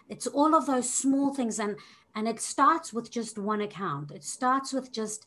it's 0.09 0.27
all 0.27 0.55
of 0.55 0.67
those 0.67 0.93
small 0.93 1.35
things. 1.35 1.59
And, 1.59 1.77
and 2.15 2.29
it 2.29 2.41
starts 2.41 2.93
with 2.93 3.11
just 3.11 3.39
one 3.39 3.61
account. 3.61 4.11
It 4.11 4.25
starts 4.25 4.73
with 4.73 4.93
just, 4.93 5.27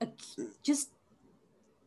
a, 0.00 0.08
just 0.62 0.90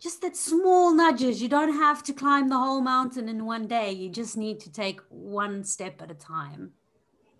just 0.05 0.21
that 0.21 0.35
small 0.35 0.93
nudges. 0.93 1.41
You 1.41 1.49
don't 1.49 1.73
have 1.73 2.03
to 2.03 2.13
climb 2.13 2.49
the 2.49 2.57
whole 2.57 2.81
mountain 2.81 3.27
in 3.27 3.45
one 3.45 3.65
day. 3.65 3.91
You 3.91 4.09
just 4.09 4.37
need 4.37 4.59
to 4.59 4.71
take 4.71 4.99
one 5.09 5.63
step 5.63 6.01
at 6.01 6.11
a 6.11 6.13
time. 6.13 6.73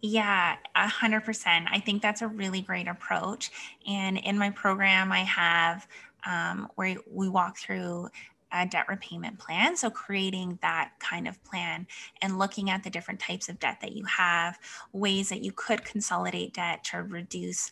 Yeah, 0.02 0.56
a 0.76 0.88
hundred 0.88 1.26
percent. 1.26 1.68
I 1.72 1.80
think 1.80 2.02
that's 2.02 2.22
a 2.22 2.28
really 2.28 2.62
great 2.62 2.88
approach. 2.88 3.52
And 3.88 4.18
in 4.18 4.38
my 4.38 4.50
program, 4.50 5.12
I 5.12 5.20
have 5.20 5.88
um, 6.26 6.68
where 6.76 6.96
we 7.12 7.30
walk 7.30 7.58
through 7.58 8.10
a 8.52 8.66
debt 8.66 8.86
repayment 8.88 9.40
plan. 9.40 9.76
So, 9.76 9.90
creating 9.90 10.60
that 10.62 10.92
kind 11.00 11.28
of 11.28 11.44
plan 11.44 11.88
and 12.22 12.38
looking 12.40 12.70
at 12.70 12.84
the 12.84 12.90
different 12.90 13.20
types 13.20 13.50
of 13.50 13.60
debt 13.60 13.80
that 13.82 13.94
you 13.94 14.06
have, 14.06 14.58
ways 14.94 15.30
that 15.30 15.42
you 15.42 15.52
could 15.52 15.84
consolidate 15.84 16.54
debt 16.54 16.84
to 16.86 17.04
reduce 17.04 17.70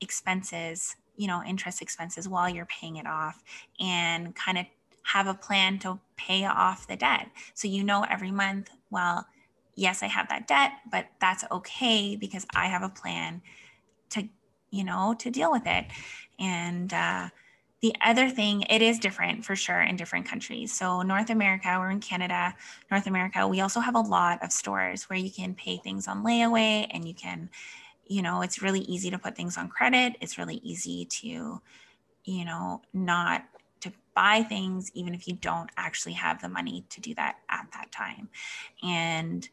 expenses, 0.00 0.96
you 1.16 1.26
know, 1.26 1.42
interest 1.46 1.82
expenses 1.82 2.28
while 2.28 2.48
you're 2.48 2.66
paying 2.66 2.96
it 2.96 3.06
off, 3.06 3.42
and 3.80 4.34
kind 4.34 4.58
of 4.58 4.66
have 5.02 5.26
a 5.26 5.34
plan 5.34 5.78
to 5.78 5.98
pay 6.16 6.44
off 6.44 6.86
the 6.88 6.96
debt. 6.96 7.28
So, 7.54 7.68
you 7.68 7.84
know, 7.84 8.04
every 8.10 8.32
month, 8.32 8.70
well, 8.90 9.26
yes, 9.76 10.02
I 10.02 10.06
have 10.06 10.28
that 10.30 10.48
debt, 10.48 10.72
but 10.90 11.06
that's 11.20 11.44
okay 11.50 12.16
because 12.16 12.44
I 12.54 12.66
have 12.66 12.82
a 12.82 12.88
plan 12.88 13.42
to, 14.10 14.28
you 14.70 14.84
know, 14.84 15.14
to 15.18 15.30
deal 15.30 15.52
with 15.52 15.66
it. 15.66 15.86
And, 16.38 16.92
uh, 16.92 17.28
the 17.86 17.94
other 18.04 18.28
thing, 18.28 18.62
it 18.62 18.82
is 18.82 18.98
different 18.98 19.44
for 19.44 19.54
sure 19.54 19.80
in 19.80 19.94
different 19.94 20.26
countries. 20.26 20.72
So, 20.72 21.02
North 21.02 21.30
America, 21.30 21.76
we're 21.78 21.90
in 21.90 22.00
Canada, 22.00 22.52
North 22.90 23.06
America, 23.06 23.46
we 23.46 23.60
also 23.60 23.78
have 23.78 23.94
a 23.94 24.00
lot 24.00 24.42
of 24.42 24.50
stores 24.50 25.04
where 25.04 25.18
you 25.18 25.30
can 25.30 25.54
pay 25.54 25.76
things 25.76 26.08
on 26.08 26.24
layaway 26.24 26.88
and 26.90 27.06
you 27.06 27.14
can, 27.14 27.48
you 28.04 28.22
know, 28.22 28.42
it's 28.42 28.60
really 28.60 28.80
easy 28.80 29.08
to 29.10 29.18
put 29.18 29.36
things 29.36 29.56
on 29.56 29.68
credit. 29.68 30.16
It's 30.20 30.36
really 30.36 30.56
easy 30.64 31.04
to, 31.04 31.62
you 32.24 32.44
know, 32.44 32.82
not 32.92 33.44
to 33.82 33.92
buy 34.16 34.42
things 34.42 34.90
even 34.94 35.14
if 35.14 35.28
you 35.28 35.34
don't 35.34 35.70
actually 35.76 36.14
have 36.14 36.42
the 36.42 36.48
money 36.48 36.84
to 36.90 37.00
do 37.00 37.14
that 37.14 37.36
at 37.48 37.68
that 37.72 37.92
time. 37.92 38.28
And 38.82 39.48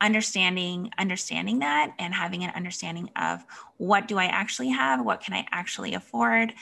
understanding 0.00 0.90
understanding 0.98 1.58
that 1.60 1.92
and 1.98 2.14
having 2.14 2.44
an 2.44 2.50
understanding 2.54 3.10
of 3.16 3.44
what 3.78 4.06
do 4.06 4.16
I 4.16 4.26
actually 4.26 4.68
have, 4.68 5.04
what 5.04 5.20
can 5.20 5.34
I 5.34 5.44
actually 5.50 5.94
afford 5.94 6.52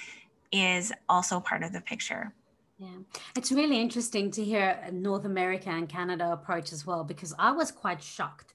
is 0.65 0.93
also 1.09 1.41
part 1.41 1.63
of 1.63 1.73
the 1.73 1.81
picture. 1.81 2.33
Yeah, 2.79 2.89
it's 3.35 3.51
really 3.51 3.81
interesting 3.81 4.31
to 4.33 4.45
hear 4.45 4.79
North 4.93 5.25
America 5.25 5.71
and 5.71 5.89
Canada 5.89 6.31
approach 6.31 6.73
as 6.73 6.87
well 6.87 7.05
because 7.05 7.35
I 7.39 7.53
was 7.53 7.71
quite 7.71 8.03
shocked 8.03 8.53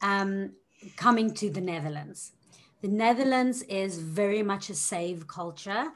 um, 0.00 0.52
coming 0.96 1.34
to 1.34 1.50
the 1.50 1.60
Netherlands. 1.60 2.32
The 2.82 2.88
Netherlands 2.88 3.62
is 3.62 3.98
very 3.98 4.42
much 4.42 4.70
a 4.70 4.74
save 4.74 5.26
culture. 5.26 5.86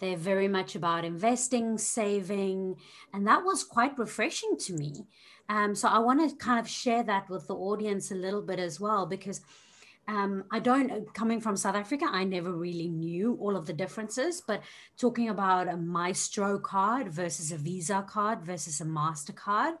They're 0.00 0.16
very 0.16 0.48
much 0.48 0.74
about 0.74 1.04
investing, 1.04 1.78
saving, 1.78 2.76
and 3.12 3.26
that 3.26 3.44
was 3.44 3.64
quite 3.64 3.98
refreshing 3.98 4.56
to 4.60 4.72
me. 4.72 5.06
Um, 5.48 5.74
so 5.74 5.88
I 5.88 5.98
want 5.98 6.28
to 6.28 6.36
kind 6.36 6.58
of 6.58 6.68
share 6.68 7.02
that 7.04 7.28
with 7.28 7.46
the 7.46 7.54
audience 7.54 8.10
a 8.10 8.14
little 8.14 8.42
bit 8.42 8.58
as 8.58 8.80
well 8.80 9.06
because 9.06 9.40
um, 10.08 10.44
I 10.50 10.58
don't, 10.58 10.90
uh, 10.90 11.00
coming 11.12 11.38
from 11.38 11.56
South 11.56 11.74
Africa, 11.74 12.06
I 12.10 12.24
never 12.24 12.52
really 12.52 12.88
knew 12.88 13.36
all 13.40 13.56
of 13.56 13.66
the 13.66 13.74
differences. 13.74 14.42
But 14.44 14.62
talking 14.96 15.28
about 15.28 15.68
a 15.68 15.76
Maestro 15.76 16.58
card 16.58 17.12
versus 17.12 17.52
a 17.52 17.58
Visa 17.58 18.04
card 18.08 18.42
versus 18.42 18.80
a 18.80 18.84
MasterCard. 18.84 19.74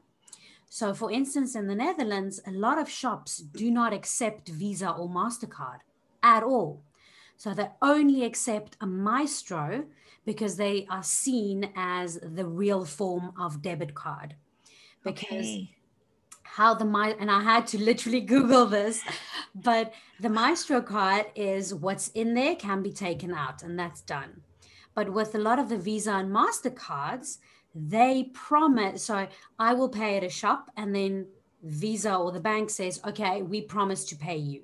So, 0.68 0.92
for 0.92 1.10
instance, 1.10 1.56
in 1.56 1.66
the 1.66 1.74
Netherlands, 1.74 2.40
a 2.46 2.50
lot 2.50 2.78
of 2.78 2.90
shops 2.90 3.38
do 3.38 3.70
not 3.70 3.94
accept 3.94 4.50
Visa 4.50 4.90
or 4.90 5.08
MasterCard 5.08 5.78
at 6.22 6.42
all. 6.42 6.82
So, 7.38 7.54
they 7.54 7.70
only 7.80 8.22
accept 8.22 8.76
a 8.82 8.86
Maestro 8.86 9.86
because 10.26 10.56
they 10.56 10.86
are 10.90 11.02
seen 11.02 11.70
as 11.74 12.20
the 12.22 12.44
real 12.44 12.84
form 12.84 13.32
of 13.40 13.62
debit 13.62 13.94
card. 13.94 14.34
Because 15.02 15.22
okay 15.30 15.70
how 16.58 16.74
the 16.74 16.84
my 16.84 17.14
and 17.20 17.30
I 17.30 17.40
had 17.40 17.68
to 17.68 17.78
literally 17.78 18.20
Google 18.34 18.66
this, 18.66 19.00
but 19.54 19.94
the 20.18 20.28
Maestro 20.28 20.82
card 20.82 21.26
is 21.36 21.72
what's 21.72 22.08
in 22.08 22.34
there 22.34 22.56
can 22.56 22.82
be 22.82 22.92
taken 22.92 23.32
out, 23.32 23.62
and 23.62 23.78
that's 23.78 24.00
done. 24.00 24.42
But 24.92 25.12
with 25.12 25.36
a 25.36 25.44
lot 25.48 25.60
of 25.60 25.68
the 25.68 25.78
Visa 25.78 26.14
and 26.14 26.34
Mastercards, 26.34 27.38
they 27.72 28.30
promise. 28.34 29.04
So 29.04 29.28
I 29.68 29.74
will 29.74 29.88
pay 29.88 30.16
at 30.16 30.24
a 30.24 30.28
shop, 30.28 30.72
and 30.76 30.92
then 30.92 31.28
Visa 31.62 32.16
or 32.16 32.32
the 32.32 32.46
bank 32.50 32.70
says, 32.70 33.00
"Okay, 33.06 33.40
we 33.40 33.60
promise 33.60 34.04
to 34.06 34.16
pay 34.16 34.38
you," 34.52 34.62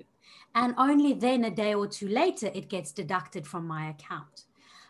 and 0.53 0.75
only 0.77 1.13
then 1.13 1.45
a 1.45 1.57
day 1.63 1.73
or 1.73 1.87
two 1.87 2.09
later 2.09 2.51
it 2.53 2.67
gets 2.75 2.91
deducted 2.91 3.47
from 3.47 3.65
my 3.65 3.83
account. 3.89 4.43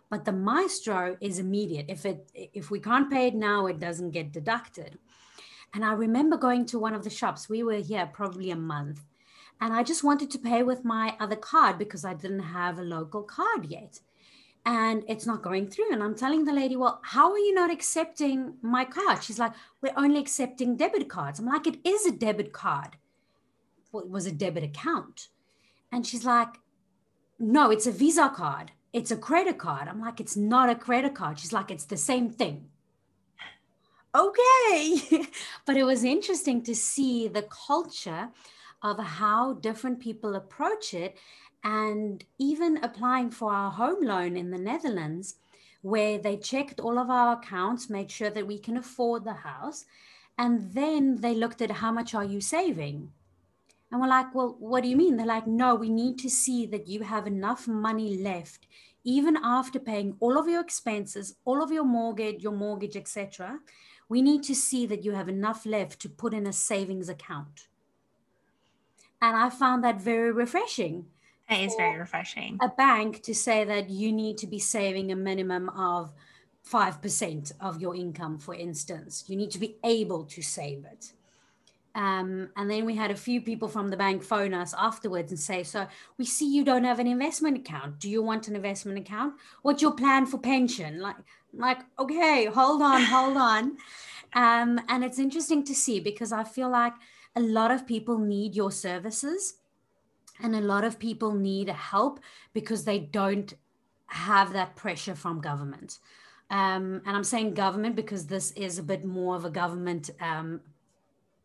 But 0.10 0.26
the 0.26 0.38
Maestro 0.50 1.18
is 1.22 1.38
immediate. 1.38 1.86
If 1.88 2.04
it 2.12 2.20
if 2.34 2.72
we 2.72 2.80
can't 2.80 3.12
pay 3.12 3.28
it 3.28 3.36
now, 3.36 3.68
it 3.68 3.80
doesn't 3.80 4.18
get 4.18 4.32
deducted. 4.40 4.98
And 5.76 5.84
I 5.84 5.92
remember 5.92 6.38
going 6.38 6.66
to 6.68 6.80
one 6.80 6.94
of 6.94 7.04
the 7.04 7.10
shops. 7.10 7.50
We 7.50 7.62
were 7.62 7.76
here 7.76 8.10
probably 8.12 8.50
a 8.50 8.56
month. 8.56 9.02
And 9.60 9.74
I 9.74 9.84
just 9.84 10.06
wanted 10.06 10.32
to 10.32 10.40
pay 10.40 10.64
with 10.64 10.86
my 10.86 11.18
other 11.20 11.36
card 11.36 11.78
because 11.78 12.06
I 12.06 12.14
didn't 12.14 12.40
have 12.40 12.80
a 12.80 12.82
local 12.82 13.24
card 13.24 13.66
yet. 13.66 14.00
And 14.66 15.04
it's 15.10 15.26
not 15.26 15.44
going 15.44 15.68
through. 15.68 15.92
And 15.92 16.02
I'm 16.02 16.16
telling 16.16 16.46
the 16.46 16.54
lady, 16.54 16.78
well, 16.78 17.02
how 17.04 17.30
are 17.30 17.38
you 17.38 17.54
not 17.54 17.70
accepting 17.70 18.54
my 18.62 18.86
card? 18.86 19.22
She's 19.22 19.38
like, 19.38 19.52
we're 19.82 19.94
only 19.98 20.18
accepting 20.18 20.78
debit 20.78 21.10
cards. 21.10 21.40
I'm 21.40 21.46
like, 21.46 21.68
it 21.68 21.86
is 21.86 22.06
a 22.06 22.12
debit 22.12 22.54
card. 22.54 22.96
Well, 23.92 24.04
it 24.04 24.10
was 24.10 24.26
a 24.26 24.32
debit 24.32 24.64
account. 24.64 25.28
And 25.92 26.08
she's 26.08 26.24
like, 26.24 26.56
no, 27.38 27.70
it's 27.70 27.86
a 27.86 27.92
Visa 27.92 28.32
card. 28.34 28.72
It's 28.94 29.12
a 29.12 29.18
credit 29.18 29.58
card. 29.58 29.90
I'm 29.90 30.00
like, 30.00 30.22
it's 30.22 30.38
not 30.38 30.70
a 30.70 30.76
credit 30.76 31.16
card. 31.16 31.38
She's 31.38 31.54
like, 31.54 31.70
it's 31.70 31.86
the 31.86 31.98
same 31.98 32.30
thing 32.30 32.70
okay. 34.16 35.28
but 35.66 35.78
it 35.78 35.84
was 35.84 36.04
interesting 36.04 36.62
to 36.64 36.76
see 36.76 37.28
the 37.28 37.44
culture 37.68 38.30
of 38.82 39.00
how 39.00 39.54
different 39.54 40.00
people 40.00 40.36
approach 40.36 40.94
it. 40.94 41.18
And 41.64 42.24
even 42.38 42.78
applying 42.84 43.32
for 43.32 43.52
our 43.52 43.72
home 43.72 44.04
loan 44.04 44.38
in 44.38 44.52
the 44.52 44.60
Netherlands, 44.60 45.36
where 45.82 46.20
they 46.20 46.38
checked 46.38 46.80
all 46.80 47.00
of 47.00 47.10
our 47.10 47.34
accounts, 47.34 47.90
made 47.90 48.12
sure 48.12 48.30
that 48.30 48.48
we 48.48 48.60
can 48.60 48.78
afford 48.78 49.24
the 49.24 49.34
house. 49.34 49.86
And 50.38 50.74
then 50.74 51.22
they 51.22 51.34
looked 51.34 51.62
at 51.62 51.72
how 51.72 51.92
much 51.92 52.14
are 52.14 52.24
you 52.24 52.42
saving? 52.42 53.12
And 53.92 54.02
we're 54.02 54.08
like, 54.08 54.34
well, 54.36 54.56
what 54.60 54.84
do 54.84 54.90
you 54.90 54.96
mean? 54.96 55.16
They're 55.16 55.26
like, 55.26 55.48
no, 55.48 55.74
we 55.76 55.90
need 55.90 56.20
to 56.20 56.30
see 56.30 56.66
that 56.68 56.88
you 56.88 57.02
have 57.02 57.28
enough 57.28 57.68
money 57.68 58.18
left, 58.18 58.68
even 59.04 59.38
after 59.44 59.80
paying 59.80 60.18
all 60.20 60.38
of 60.38 60.48
your 60.48 60.62
expenses, 60.62 61.36
all 61.46 61.64
of 61.64 61.72
your 61.72 61.86
mortgage, 61.86 62.44
your 62.44 62.52
mortgage, 62.52 62.96
etc 62.96 63.60
we 64.08 64.22
need 64.22 64.44
to 64.44 64.56
see 64.56 64.86
that 64.86 65.04
you 65.04 65.12
have 65.14 65.30
enough 65.30 65.66
left 65.66 66.00
to 66.02 66.10
put 66.10 66.34
in 66.34 66.46
a 66.46 66.54
savings 66.54 67.10
account. 67.10 67.68
And 69.22 69.36
I 69.36 69.50
found 69.50 69.84
that 69.84 70.02
very 70.02 70.32
refreshing. 70.32 71.08
It 71.50 71.66
is 71.66 71.76
very 71.76 71.98
refreshing. 71.98 72.58
A 72.62 72.70
bank 72.70 73.22
to 73.24 73.34
say 73.34 73.64
that 73.64 73.90
you 73.90 74.12
need 74.12 74.38
to 74.40 74.48
be 74.48 74.60
saving 74.60 75.12
a 75.12 75.16
minimum 75.16 75.70
of 75.70 76.14
5% 76.70 77.52
of 77.60 77.82
your 77.82 77.96
income, 77.96 78.40
for 78.40 78.56
instance. 78.56 79.24
You 79.28 79.36
need 79.36 79.52
to 79.52 79.60
be 79.60 79.78
able 79.84 80.26
to 80.26 80.42
save 80.42 80.86
it. 80.86 81.14
Um, 81.96 82.50
and 82.58 82.70
then 82.70 82.86
we 82.86 82.96
had 82.96 83.10
a 83.10 83.16
few 83.16 83.42
people 83.42 83.70
from 83.70 83.90
the 83.90 83.96
bank 83.96 84.22
phone 84.22 84.54
us 84.54 84.74
afterwards 84.78 85.32
and 85.32 85.40
say, 85.40 85.64
So 85.64 85.88
we 86.18 86.26
see 86.26 86.54
you 86.54 86.66
don't 86.66 86.84
have 86.84 87.00
an 87.00 87.08
investment 87.08 87.58
account. 87.58 88.00
Do 88.00 88.10
you 88.10 88.22
want 88.22 88.50
an 88.50 88.56
investment 88.56 89.00
account? 89.00 89.36
What's 89.62 89.82
your 89.82 89.94
plan 89.94 90.26
for 90.26 90.38
pension? 90.38 91.00
Like, 91.00 91.16
like 91.54 91.80
okay, 91.98 92.46
hold 92.46 92.82
on, 92.82 93.02
hold 93.02 93.38
on. 93.38 93.78
Um, 94.34 94.82
and 94.90 95.06
it's 95.06 95.20
interesting 95.20 95.64
to 95.64 95.74
see 95.74 96.02
because 96.02 96.34
I 96.34 96.44
feel 96.44 96.70
like 96.70 96.94
a 97.36 97.40
lot 97.40 97.72
of 97.72 97.88
people 97.88 98.20
need 98.20 98.56
your 98.56 98.72
services 98.72 99.56
and 100.42 100.54
a 100.54 100.62
lot 100.62 100.84
of 100.84 101.00
people 101.00 101.34
need 101.34 101.70
help 101.70 102.20
because 102.54 102.84
they 102.84 103.00
don't 103.00 103.54
have 104.08 104.52
that 104.52 104.76
pressure 104.76 105.16
from 105.16 105.40
government. 105.40 106.00
Um, 106.50 107.02
and 107.06 107.16
I'm 107.16 107.24
saying 107.24 107.54
government 107.54 107.96
because 107.96 108.28
this 108.28 108.52
is 108.52 108.78
a 108.78 108.84
bit 108.84 109.06
more 109.06 109.36
of 109.36 109.46
a 109.46 109.50
government 109.50 110.10
um, 110.20 110.60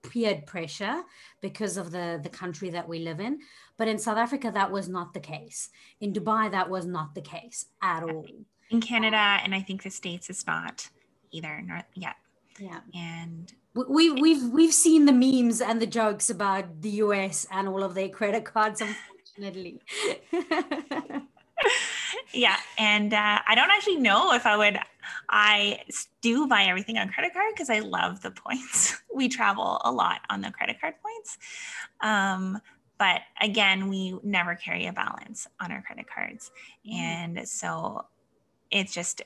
peer 0.02 0.42
pressure 0.46 1.02
because 1.40 1.76
of 1.76 1.90
the 1.90 2.20
the 2.22 2.28
country 2.28 2.70
that 2.70 2.88
we 2.88 3.00
live 3.00 3.20
in. 3.20 3.40
But 3.76 3.88
in 3.88 3.98
south 3.98 4.18
africa 4.18 4.50
that 4.52 4.70
was 4.70 4.88
not 4.88 5.14
the 5.14 5.20
case. 5.20 5.70
In 6.00 6.12
dubai 6.12 6.50
that 6.50 6.68
was 6.70 6.86
not 6.86 7.14
the 7.14 7.20
case 7.20 7.66
at 7.82 8.02
all. 8.02 8.26
In 8.70 8.80
canada 8.80 9.40
and 9.42 9.54
i 9.54 9.60
think 9.60 9.82
the 9.82 9.90
states 9.90 10.30
is 10.30 10.46
not 10.46 10.88
either 11.32 11.62
not 11.62 11.86
yet. 11.94 12.16
Yeah. 12.58 12.80
And 12.94 13.52
we, 13.74 14.10
we've 14.10 14.52
we've 14.52 14.74
seen 14.74 15.06
the 15.06 15.12
memes 15.12 15.60
and 15.60 15.80
the 15.80 15.86
jokes 15.86 16.28
about 16.30 16.82
the 16.82 16.90
us 16.90 17.46
and 17.50 17.68
all 17.68 17.82
of 17.82 17.94
their 17.94 18.08
credit 18.08 18.44
cards 18.44 18.82
unfortunately. 18.82 19.80
Yeah 22.32 22.56
and 22.78 23.12
uh, 23.12 23.38
i 23.46 23.54
don't 23.54 23.70
actually 23.70 23.96
know 23.96 24.32
if 24.32 24.46
i 24.46 24.56
would 24.56 24.78
I 25.28 25.80
do 26.20 26.46
buy 26.46 26.64
everything 26.64 26.98
on 26.98 27.08
credit 27.08 27.32
card 27.32 27.52
because 27.54 27.70
I 27.70 27.80
love 27.80 28.20
the 28.22 28.30
points. 28.30 29.00
we 29.14 29.28
travel 29.28 29.80
a 29.84 29.92
lot 29.92 30.20
on 30.30 30.40
the 30.40 30.50
credit 30.50 30.80
card 30.80 30.94
points. 31.02 31.38
Um, 32.00 32.60
but 32.98 33.22
again, 33.40 33.88
we 33.88 34.18
never 34.22 34.54
carry 34.54 34.86
a 34.86 34.92
balance 34.92 35.46
on 35.58 35.72
our 35.72 35.80
credit 35.80 36.06
cards. 36.06 36.50
Mm. 36.86 36.92
And 36.92 37.48
so 37.48 38.04
it's 38.70 38.92
just, 38.92 39.22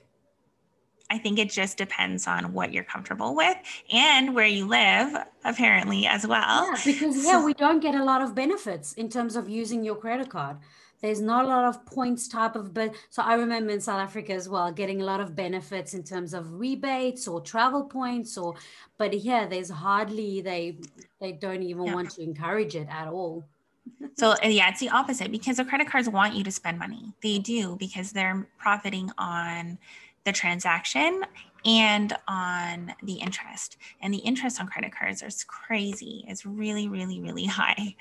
I 1.11 1.19
think 1.19 1.41
it 1.41 1.51
just 1.51 1.77
depends 1.77 2.29
on 2.29 2.53
what 2.53 2.73
you're 2.73 2.85
comfortable 2.85 3.35
with 3.35 3.57
and 3.93 4.33
where 4.33 4.47
you 4.47 4.69
live, 4.69 5.17
apparently, 5.45 6.07
as 6.07 6.25
well. 6.25 6.69
Yeah, 6.69 6.81
because 6.85 7.25
yeah, 7.25 7.45
we 7.45 7.53
don't 7.53 7.81
get 7.81 7.97
a 7.97 8.05
lot 8.05 8.23
of 8.23 8.35
benefits 8.35 8.93
in 8.93 9.09
terms 9.09 9.35
of 9.35 9.49
using 9.49 9.85
your 9.85 9.97
credit 9.97 10.31
card. 10.31 10.59
There's 11.05 11.21
not 11.21 11.45
a 11.45 11.49
lot 11.49 11.67
of 11.67 11.85
points 11.85 12.29
type 12.29 12.57
of 12.57 12.73
but 12.73 12.95
so 13.11 13.23
I 13.23 13.35
remember 13.35 13.73
in 13.73 13.81
South 13.83 14.01
Africa 14.01 14.33
as 14.33 14.49
well 14.49 14.73
getting 14.73 15.03
a 15.03 15.05
lot 15.05 15.21
of 15.21 15.37
benefits 15.37 15.93
in 15.93 16.03
terms 16.03 16.33
of 16.33 16.59
rebates 16.59 17.29
or 17.29 17.43
travel 17.43 17.85
points 17.85 18.39
or 18.39 18.55
but 18.97 19.13
here 19.13 19.47
there's 19.47 19.69
hardly 19.69 20.41
they 20.41 20.79
they 21.21 21.33
don't 21.33 21.63
even 21.63 21.85
yeah. 21.85 21.95
want 21.95 22.13
to 22.13 22.23
encourage 22.23 22.75
it 22.75 22.89
at 22.91 23.07
all. 23.09 23.45
so 24.17 24.31
uh, 24.31 24.49
yeah, 24.49 24.71
it's 24.71 24.81
the 24.81 24.89
opposite 24.89 25.31
because 25.31 25.59
the 25.59 25.67
credit 25.67 25.89
cards 25.89 26.09
want 26.09 26.33
you 26.33 26.43
to 26.43 26.51
spend 26.51 26.79
money. 26.79 27.13
They 27.23 27.39
do 27.39 27.77
because 27.77 28.13
they're 28.13 28.49
profiting 28.57 29.11
on 29.19 29.77
the 30.25 30.33
transaction 30.33 31.21
and 31.65 32.17
on 32.29 32.95
the 33.03 33.15
interest. 33.15 33.77
And 34.01 34.13
the 34.13 34.19
interest 34.19 34.61
on 34.61 34.67
credit 34.67 34.95
cards 34.95 35.23
is 35.23 35.45
crazy. 35.45 36.25
It's 36.29 36.45
really, 36.45 36.89
really, 36.89 37.21
really 37.21 37.47
high, 37.47 37.97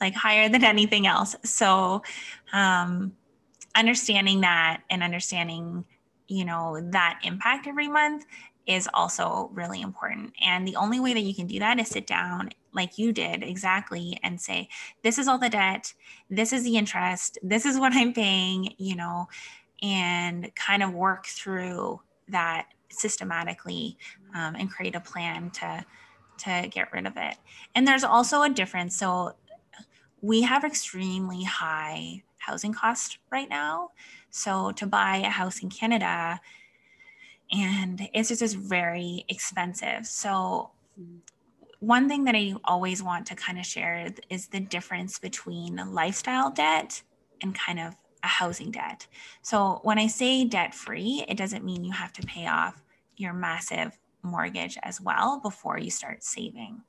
like 0.00 0.14
higher 0.14 0.48
than 0.48 0.64
anything 0.64 1.06
else. 1.06 1.36
So, 1.44 2.02
um, 2.52 3.12
understanding 3.74 4.40
that 4.40 4.82
and 4.88 5.02
understanding, 5.02 5.84
you 6.28 6.44
know, 6.44 6.80
that 6.92 7.20
impact 7.24 7.66
every 7.66 7.88
month 7.88 8.24
is 8.66 8.88
also 8.94 9.50
really 9.52 9.80
important. 9.80 10.32
And 10.42 10.66
the 10.66 10.76
only 10.76 10.98
way 10.98 11.14
that 11.14 11.20
you 11.20 11.34
can 11.34 11.46
do 11.46 11.58
that 11.60 11.78
is 11.78 11.88
sit 11.88 12.06
down 12.06 12.50
like 12.72 12.98
you 12.98 13.12
did 13.12 13.42
exactly 13.42 14.18
and 14.22 14.40
say, 14.40 14.68
this 15.02 15.18
is 15.18 15.28
all 15.28 15.38
the 15.38 15.48
debt, 15.48 15.92
this 16.30 16.52
is 16.52 16.64
the 16.64 16.76
interest, 16.76 17.38
this 17.42 17.64
is 17.64 17.78
what 17.78 17.92
I'm 17.94 18.12
paying, 18.12 18.74
you 18.78 18.96
know, 18.96 19.28
and 19.82 20.52
kind 20.54 20.82
of 20.82 20.92
work 20.92 21.26
through 21.26 22.00
that 22.28 22.66
systematically 22.90 23.96
um, 24.34 24.54
and 24.56 24.70
create 24.70 24.94
a 24.94 25.00
plan 25.00 25.50
to 25.50 25.84
to 26.38 26.68
get 26.70 26.92
rid 26.92 27.06
of 27.06 27.14
it. 27.16 27.36
And 27.74 27.88
there's 27.88 28.04
also 28.04 28.42
a 28.42 28.50
difference. 28.50 28.98
So 28.98 29.32
we 30.20 30.42
have 30.42 30.64
extremely 30.64 31.44
high 31.44 32.22
housing 32.38 32.74
costs 32.74 33.18
right 33.30 33.48
now. 33.48 33.90
So 34.30 34.70
to 34.72 34.86
buy 34.86 35.18
a 35.18 35.30
house 35.30 35.62
in 35.62 35.70
Canada, 35.70 36.40
and 37.50 38.08
it's 38.12 38.28
just 38.28 38.56
very 38.56 39.24
expensive. 39.28 40.06
So 40.06 40.72
one 41.80 42.08
thing 42.08 42.24
that 42.24 42.34
I 42.34 42.54
always 42.64 43.02
want 43.02 43.26
to 43.26 43.34
kind 43.34 43.58
of 43.58 43.66
share 43.66 44.12
is 44.28 44.48
the 44.48 44.60
difference 44.60 45.18
between 45.18 45.76
lifestyle 45.92 46.50
debt 46.50 47.02
and 47.42 47.54
kind 47.54 47.80
of 47.80 47.94
a 48.26 48.28
housing 48.28 48.72
debt. 48.72 49.06
So 49.40 49.80
when 49.84 49.98
I 49.98 50.08
say 50.08 50.44
debt 50.44 50.74
free, 50.74 51.24
it 51.28 51.36
doesn't 51.36 51.64
mean 51.64 51.84
you 51.84 51.92
have 51.92 52.12
to 52.14 52.26
pay 52.26 52.46
off 52.48 52.82
your 53.16 53.32
massive 53.32 53.96
mortgage 54.22 54.76
as 54.82 55.00
well 55.00 55.40
before 55.40 55.78
you 55.78 55.90
start 55.90 56.24
saving. 56.24 56.82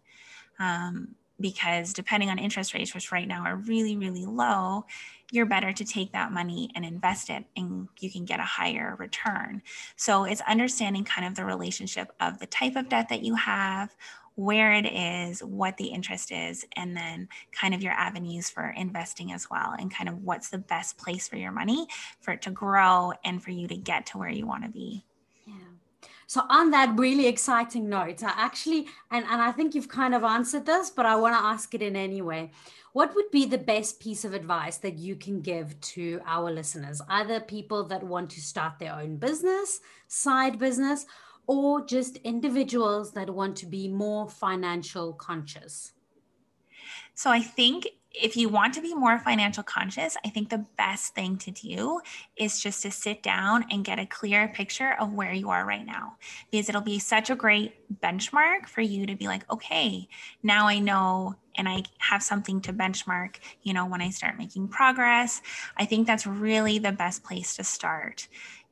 Um, 0.59 1.15
because 1.39 1.93
depending 1.93 2.31
on 2.31 2.39
interest 2.39 2.73
rates, 2.73 2.95
which 2.95 3.11
right 3.11 3.27
now 3.27 3.43
are 3.43 3.57
really, 3.57 3.95
really 3.95 4.25
low, 4.25 4.85
you're 5.31 5.45
better 5.45 5.71
to 5.71 5.85
take 5.85 6.11
that 6.13 6.31
money 6.31 6.71
and 6.73 6.83
invest 6.83 7.29
it 7.29 7.45
and 7.55 7.87
you 7.99 8.09
can 8.09 8.25
get 8.25 8.39
a 8.39 8.43
higher 8.43 8.95
return. 8.97 9.61
So 9.95 10.23
it's 10.23 10.41
understanding 10.41 11.03
kind 11.03 11.27
of 11.27 11.35
the 11.35 11.45
relationship 11.45 12.11
of 12.19 12.39
the 12.39 12.47
type 12.47 12.75
of 12.75 12.89
debt 12.89 13.09
that 13.09 13.23
you 13.23 13.35
have, 13.35 13.95
where 14.37 14.71
it 14.71 14.85
is, 14.85 15.43
what 15.43 15.77
the 15.77 15.87
interest 15.87 16.31
is, 16.31 16.63
and 16.75 16.95
then 16.95 17.27
kind 17.51 17.73
of 17.73 17.81
your 17.81 17.93
avenues 17.93 18.51
for 18.51 18.69
investing 18.77 19.33
as 19.33 19.49
well, 19.49 19.73
and 19.79 19.91
kind 19.91 20.07
of 20.07 20.23
what's 20.23 20.49
the 20.49 20.59
best 20.59 20.95
place 20.99 21.27
for 21.27 21.37
your 21.37 21.51
money 21.51 21.87
for 22.21 22.33
it 22.33 22.43
to 22.43 22.51
grow 22.51 23.11
and 23.25 23.43
for 23.43 23.49
you 23.49 23.67
to 23.67 23.75
get 23.75 24.05
to 24.05 24.19
where 24.19 24.29
you 24.29 24.45
want 24.45 24.63
to 24.63 24.69
be. 24.69 25.03
Yeah. 25.47 25.55
So 26.27 26.43
on 26.49 26.69
that 26.69 26.99
really 26.99 27.25
exciting 27.25 27.89
note, 27.89 28.21
I 28.21 28.31
actually, 28.35 28.87
and, 29.09 29.25
and 29.25 29.41
I 29.41 29.51
think 29.51 29.73
you've 29.73 29.89
kind 29.89 30.13
of 30.13 30.23
answered 30.23 30.67
this, 30.67 30.91
but 30.91 31.07
I 31.07 31.15
want 31.15 31.35
to 31.35 31.43
ask 31.43 31.73
it 31.73 31.81
in 31.81 31.95
any 31.95 32.21
way. 32.21 32.51
What 32.93 33.15
would 33.15 33.31
be 33.31 33.45
the 33.47 33.57
best 33.57 33.99
piece 33.99 34.23
of 34.23 34.35
advice 34.35 34.77
that 34.77 34.99
you 34.99 35.15
can 35.15 35.41
give 35.41 35.79
to 35.81 36.21
our 36.27 36.51
listeners, 36.51 37.01
either 37.09 37.39
people 37.39 37.85
that 37.85 38.03
want 38.03 38.29
to 38.31 38.41
start 38.41 38.77
their 38.77 38.93
own 38.93 39.17
business, 39.17 39.79
side 40.07 40.59
business, 40.59 41.07
or 41.47 41.85
just 41.85 42.17
individuals 42.17 43.13
that 43.13 43.29
want 43.29 43.55
to 43.57 43.65
be 43.65 43.87
more 43.87 44.29
financial 44.29 45.13
conscious? 45.13 45.93
So 47.13 47.31
I 47.31 47.41
think 47.41 47.87
if 48.13 48.35
you 48.35 48.49
want 48.49 48.73
to 48.73 48.81
be 48.81 48.93
more 48.93 49.19
financial 49.19 49.63
conscious, 49.63 50.17
I 50.25 50.29
think 50.29 50.49
the 50.49 50.65
best 50.77 51.13
thing 51.13 51.37
to 51.37 51.51
do 51.51 51.99
is 52.35 52.59
just 52.59 52.81
to 52.83 52.91
sit 52.91 53.23
down 53.23 53.65
and 53.71 53.85
get 53.85 53.99
a 53.99 54.05
clear 54.05 54.47
picture 54.47 54.95
of 54.99 55.13
where 55.13 55.33
you 55.33 55.49
are 55.49 55.65
right 55.65 55.85
now. 55.85 56.17
Because 56.51 56.69
it'll 56.69 56.81
be 56.81 56.99
such 56.99 57.29
a 57.29 57.35
great 57.35 57.73
benchmark 58.01 58.67
for 58.67 58.81
you 58.81 59.05
to 59.05 59.15
be 59.15 59.27
like, 59.27 59.49
okay, 59.51 60.07
now 60.43 60.67
I 60.67 60.79
know 60.79 61.35
and 61.55 61.67
I 61.67 61.83
have 61.99 62.21
something 62.21 62.61
to 62.61 62.73
benchmark, 62.73 63.37
you 63.63 63.73
know, 63.73 63.85
when 63.85 64.01
I 64.01 64.09
start 64.09 64.37
making 64.37 64.67
progress. 64.67 65.41
I 65.75 65.85
think 65.85 66.05
that's 66.05 66.27
really 66.27 66.79
the 66.79 66.91
best 66.91 67.23
place 67.23 67.55
to 67.55 67.63
start 67.63 68.27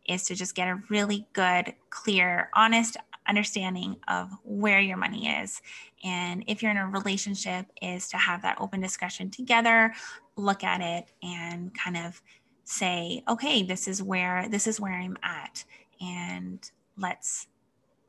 is 0.07 0.23
to 0.23 0.35
just 0.35 0.55
get 0.55 0.67
a 0.67 0.81
really 0.89 1.27
good, 1.33 1.73
clear, 1.89 2.49
honest 2.53 2.97
understanding 3.27 3.97
of 4.07 4.31
where 4.43 4.79
your 4.79 4.97
money 4.97 5.27
is. 5.27 5.61
And 6.03 6.43
if 6.47 6.61
you're 6.61 6.71
in 6.71 6.77
a 6.77 6.87
relationship, 6.87 7.65
is 7.81 8.07
to 8.09 8.17
have 8.17 8.41
that 8.43 8.57
open 8.59 8.81
discussion 8.81 9.29
together, 9.29 9.93
look 10.35 10.63
at 10.63 10.81
it 10.81 11.11
and 11.23 11.73
kind 11.73 11.97
of 11.97 12.21
say, 12.63 13.23
okay, 13.27 13.63
this 13.63 13.87
is 13.87 14.01
where 14.03 14.47
this 14.49 14.67
is 14.67 14.79
where 14.79 14.93
I'm 14.93 15.17
at. 15.23 15.63
And 16.01 16.69
let's 16.97 17.47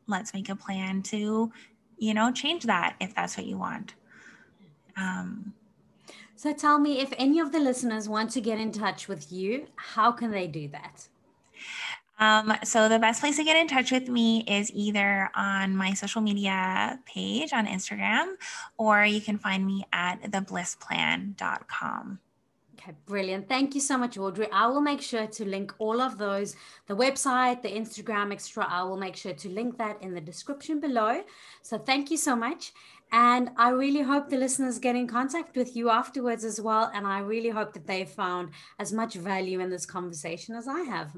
let's 0.07 0.35
make 0.35 0.49
a 0.49 0.57
plan 0.57 1.03
to, 1.03 1.53
you 1.99 2.15
know, 2.15 2.31
change 2.33 2.65
that 2.65 2.97
if 3.01 3.15
that's 3.15 3.37
what 3.37 3.47
you 3.47 3.59
want. 3.59 3.95
Um, 4.97 5.55
so 6.35 6.53
tell 6.53 6.79
me 6.79 7.01
if 7.01 7.13
any 7.17 7.39
of 7.39 7.53
the 7.53 7.59
listeners 7.59 8.09
want 8.09 8.31
to 8.33 8.41
get 8.41 8.61
in 8.61 8.73
touch 8.73 9.09
with 9.09 9.33
you, 9.33 9.67
how 9.77 10.13
can 10.13 10.31
they 10.31 10.47
do 10.47 10.69
that? 10.69 11.09
Um, 12.19 12.55
so 12.65 12.89
the 12.89 12.99
best 12.99 13.21
place 13.21 13.37
to 13.37 13.45
get 13.45 13.57
in 13.57 13.69
touch 13.69 13.93
with 13.93 14.09
me 14.09 14.43
is 14.49 14.71
either 14.73 15.31
on 15.35 15.77
my 15.77 15.93
social 15.93 16.23
media 16.23 16.99
page 17.05 17.53
on 17.53 17.67
Instagram, 17.67 18.35
or 18.79 19.05
you 19.05 19.21
can 19.21 19.39
find 19.39 19.67
me 19.67 19.85
at 19.93 20.23
theblissplan.com. 20.23 22.21
Okay, 22.79 22.93
brilliant. 23.07 23.49
Thank 23.49 23.75
you 23.75 23.81
so 23.81 23.99
much, 23.99 24.17
Audrey. 24.17 24.49
I 24.53 24.67
will 24.69 24.81
make 24.81 25.03
sure 25.03 25.27
to 25.27 25.45
link 25.45 25.75
all 25.79 26.01
of 26.01 26.19
those 26.19 26.55
the 26.87 26.95
website, 26.95 27.63
the 27.63 27.69
Instagram 27.69 28.33
extra. 28.33 28.65
I 28.65 28.83
will 28.85 28.97
make 28.97 29.17
sure 29.17 29.33
to 29.33 29.49
link 29.49 29.77
that 29.79 30.01
in 30.03 30.15
the 30.15 30.21
description 30.21 30.79
below. 30.79 31.23
So 31.63 31.79
thank 31.79 32.11
you 32.11 32.17
so 32.17 32.37
much. 32.37 32.73
And 33.13 33.51
I 33.57 33.71
really 33.71 34.03
hope 34.03 34.29
the 34.29 34.37
listeners 34.37 34.79
get 34.79 34.95
in 34.95 35.07
contact 35.07 35.57
with 35.57 35.75
you 35.75 35.91
afterwards 35.91 36.45
as 36.45 36.61
well. 36.61 36.91
And 36.95 37.07
I 37.07 37.21
really 37.21 37.51
hope 37.51 37.73
that 37.73 37.87
they 37.87 38.05
found 38.05 38.51
as 38.79 38.93
much 38.93 39.15
value 39.15 39.61
in 39.61 39.71
this 39.71 39.87
conversation 39.87 40.55
as 40.55 40.69
I 40.69 40.81
have. 40.81 41.13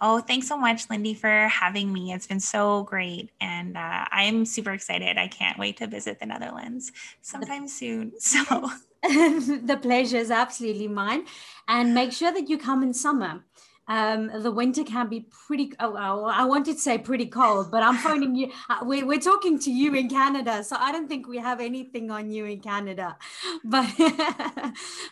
Oh, 0.00 0.20
thanks 0.20 0.46
so 0.46 0.56
much, 0.56 0.88
Lindy, 0.88 1.14
for 1.14 1.48
having 1.48 1.92
me. 1.92 2.12
It's 2.12 2.26
been 2.26 2.38
so 2.38 2.84
great. 2.84 3.30
And 3.40 3.76
uh, 3.76 4.04
I'm 4.12 4.44
super 4.44 4.72
excited. 4.72 5.18
I 5.18 5.26
can't 5.26 5.58
wait 5.58 5.78
to 5.78 5.88
visit 5.88 6.20
the 6.20 6.26
Netherlands 6.26 6.92
sometime 7.20 7.66
soon. 7.68 8.12
So 8.20 8.70
the 9.02 9.78
pleasure 9.80 10.18
is 10.18 10.30
absolutely 10.30 10.88
mine. 10.88 11.24
And 11.66 11.94
make 11.94 12.12
sure 12.12 12.32
that 12.32 12.48
you 12.48 12.58
come 12.58 12.82
in 12.82 12.94
summer. 12.94 13.44
Um, 13.88 14.30
the 14.42 14.50
winter 14.50 14.84
can 14.84 15.08
be 15.08 15.26
pretty, 15.46 15.72
oh, 15.80 15.96
oh, 15.98 16.24
I 16.26 16.44
wanted 16.44 16.74
to 16.74 16.78
say 16.78 16.98
pretty 16.98 17.26
cold, 17.26 17.70
but 17.70 17.82
I'm 17.82 17.96
phoning 17.96 18.34
you. 18.34 18.52
Uh, 18.68 18.80
we're, 18.82 19.06
we're 19.06 19.18
talking 19.18 19.58
to 19.60 19.70
you 19.70 19.94
in 19.94 20.10
Canada. 20.10 20.62
So 20.62 20.76
I 20.78 20.92
don't 20.92 21.08
think 21.08 21.26
we 21.26 21.38
have 21.38 21.60
anything 21.60 22.10
on 22.10 22.30
you 22.30 22.44
in 22.44 22.60
Canada. 22.60 23.16
But, 23.64 23.86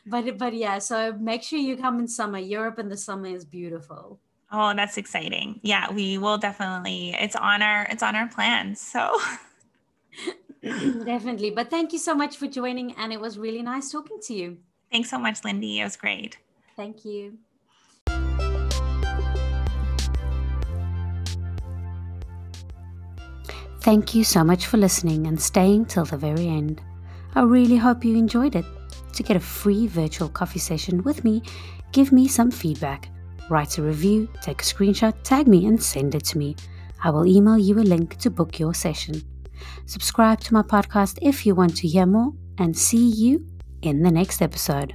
but, 0.07 0.39
but 0.39 0.55
yeah, 0.55 0.79
so 0.79 1.13
make 1.15 1.43
sure 1.43 1.59
you 1.59 1.77
come 1.77 1.99
in 1.99 2.07
summer. 2.07 2.39
Europe 2.39 2.79
in 2.79 2.89
the 2.89 2.97
summer 2.97 3.29
is 3.29 3.45
beautiful. 3.45 4.21
Oh, 4.59 4.73
that's 4.75 4.97
exciting. 4.97 5.61
Yeah, 5.63 5.93
we 5.93 6.17
will 6.17 6.39
definitely. 6.39 7.15
It's 7.21 7.37
on 7.37 7.61
our 7.61 7.87
it's 7.91 8.03
on 8.03 8.17
our 8.17 8.27
plans. 8.27 8.81
So 8.81 9.15
definitely. 11.05 11.51
But 11.51 11.69
thank 11.69 11.93
you 11.93 11.99
so 11.99 12.15
much 12.15 12.39
for 12.39 12.47
joining 12.47 12.95
and 12.95 13.13
it 13.13 13.21
was 13.21 13.37
really 13.37 13.61
nice 13.61 13.93
talking 13.93 14.19
to 14.23 14.33
you. 14.33 14.57
Thanks 14.91 15.11
so 15.11 15.19
much, 15.19 15.45
Lindy. 15.45 15.81
It 15.81 15.85
was 15.85 15.99
great. 15.99 16.39
Thank 16.75 17.05
you. 17.05 17.37
Thank 23.83 24.15
you 24.15 24.25
so 24.25 24.43
much 24.43 24.65
for 24.65 24.79
listening 24.79 25.27
and 25.27 25.39
staying 25.39 25.85
till 25.85 26.07
the 26.07 26.17
very 26.17 26.49
end. 26.49 26.81
I 27.35 27.43
really 27.43 27.77
hope 27.77 28.07
you 28.07 28.17
enjoyed 28.17 28.57
it. 28.57 28.65
To 29.13 29.23
get 29.23 29.37
a 29.37 29.41
free 29.41 29.87
virtual 29.87 30.31
coffee 30.31 30.61
session 30.61 31.03
with 31.03 31.25
me, 31.25 31.43
give 31.93 32.11
me 32.11 32.27
some 32.27 32.51
feedback 32.51 33.11
Write 33.49 33.79
a 33.79 33.83
review, 33.83 34.29
take 34.43 34.61
a 34.63 34.65
screenshot, 34.65 35.15
tag 35.23 35.47
me, 35.47 35.67
and 35.67 35.81
send 35.81 36.15
it 36.15 36.25
to 36.27 36.39
me. 36.39 36.57
I 37.03 37.11
will 37.11 37.27
email 37.27 37.57
you 37.57 37.79
a 37.79 37.81
link 37.81 38.17
to 38.19 38.31
book 38.31 38.59
your 38.59 38.75
session. 38.75 39.23
Subscribe 39.87 40.41
to 40.41 40.55
my 40.55 40.63
podcast 40.63 41.19
if 41.23 41.47
you 41.47 41.55
want 41.55 41.77
to 41.77 41.89
hear 41.89 42.07
more, 42.07 42.33
and 42.59 42.77
see 42.77 43.09
you 43.09 43.47
in 43.83 44.03
the 44.03 44.11
next 44.11 44.43
episode. 44.43 44.95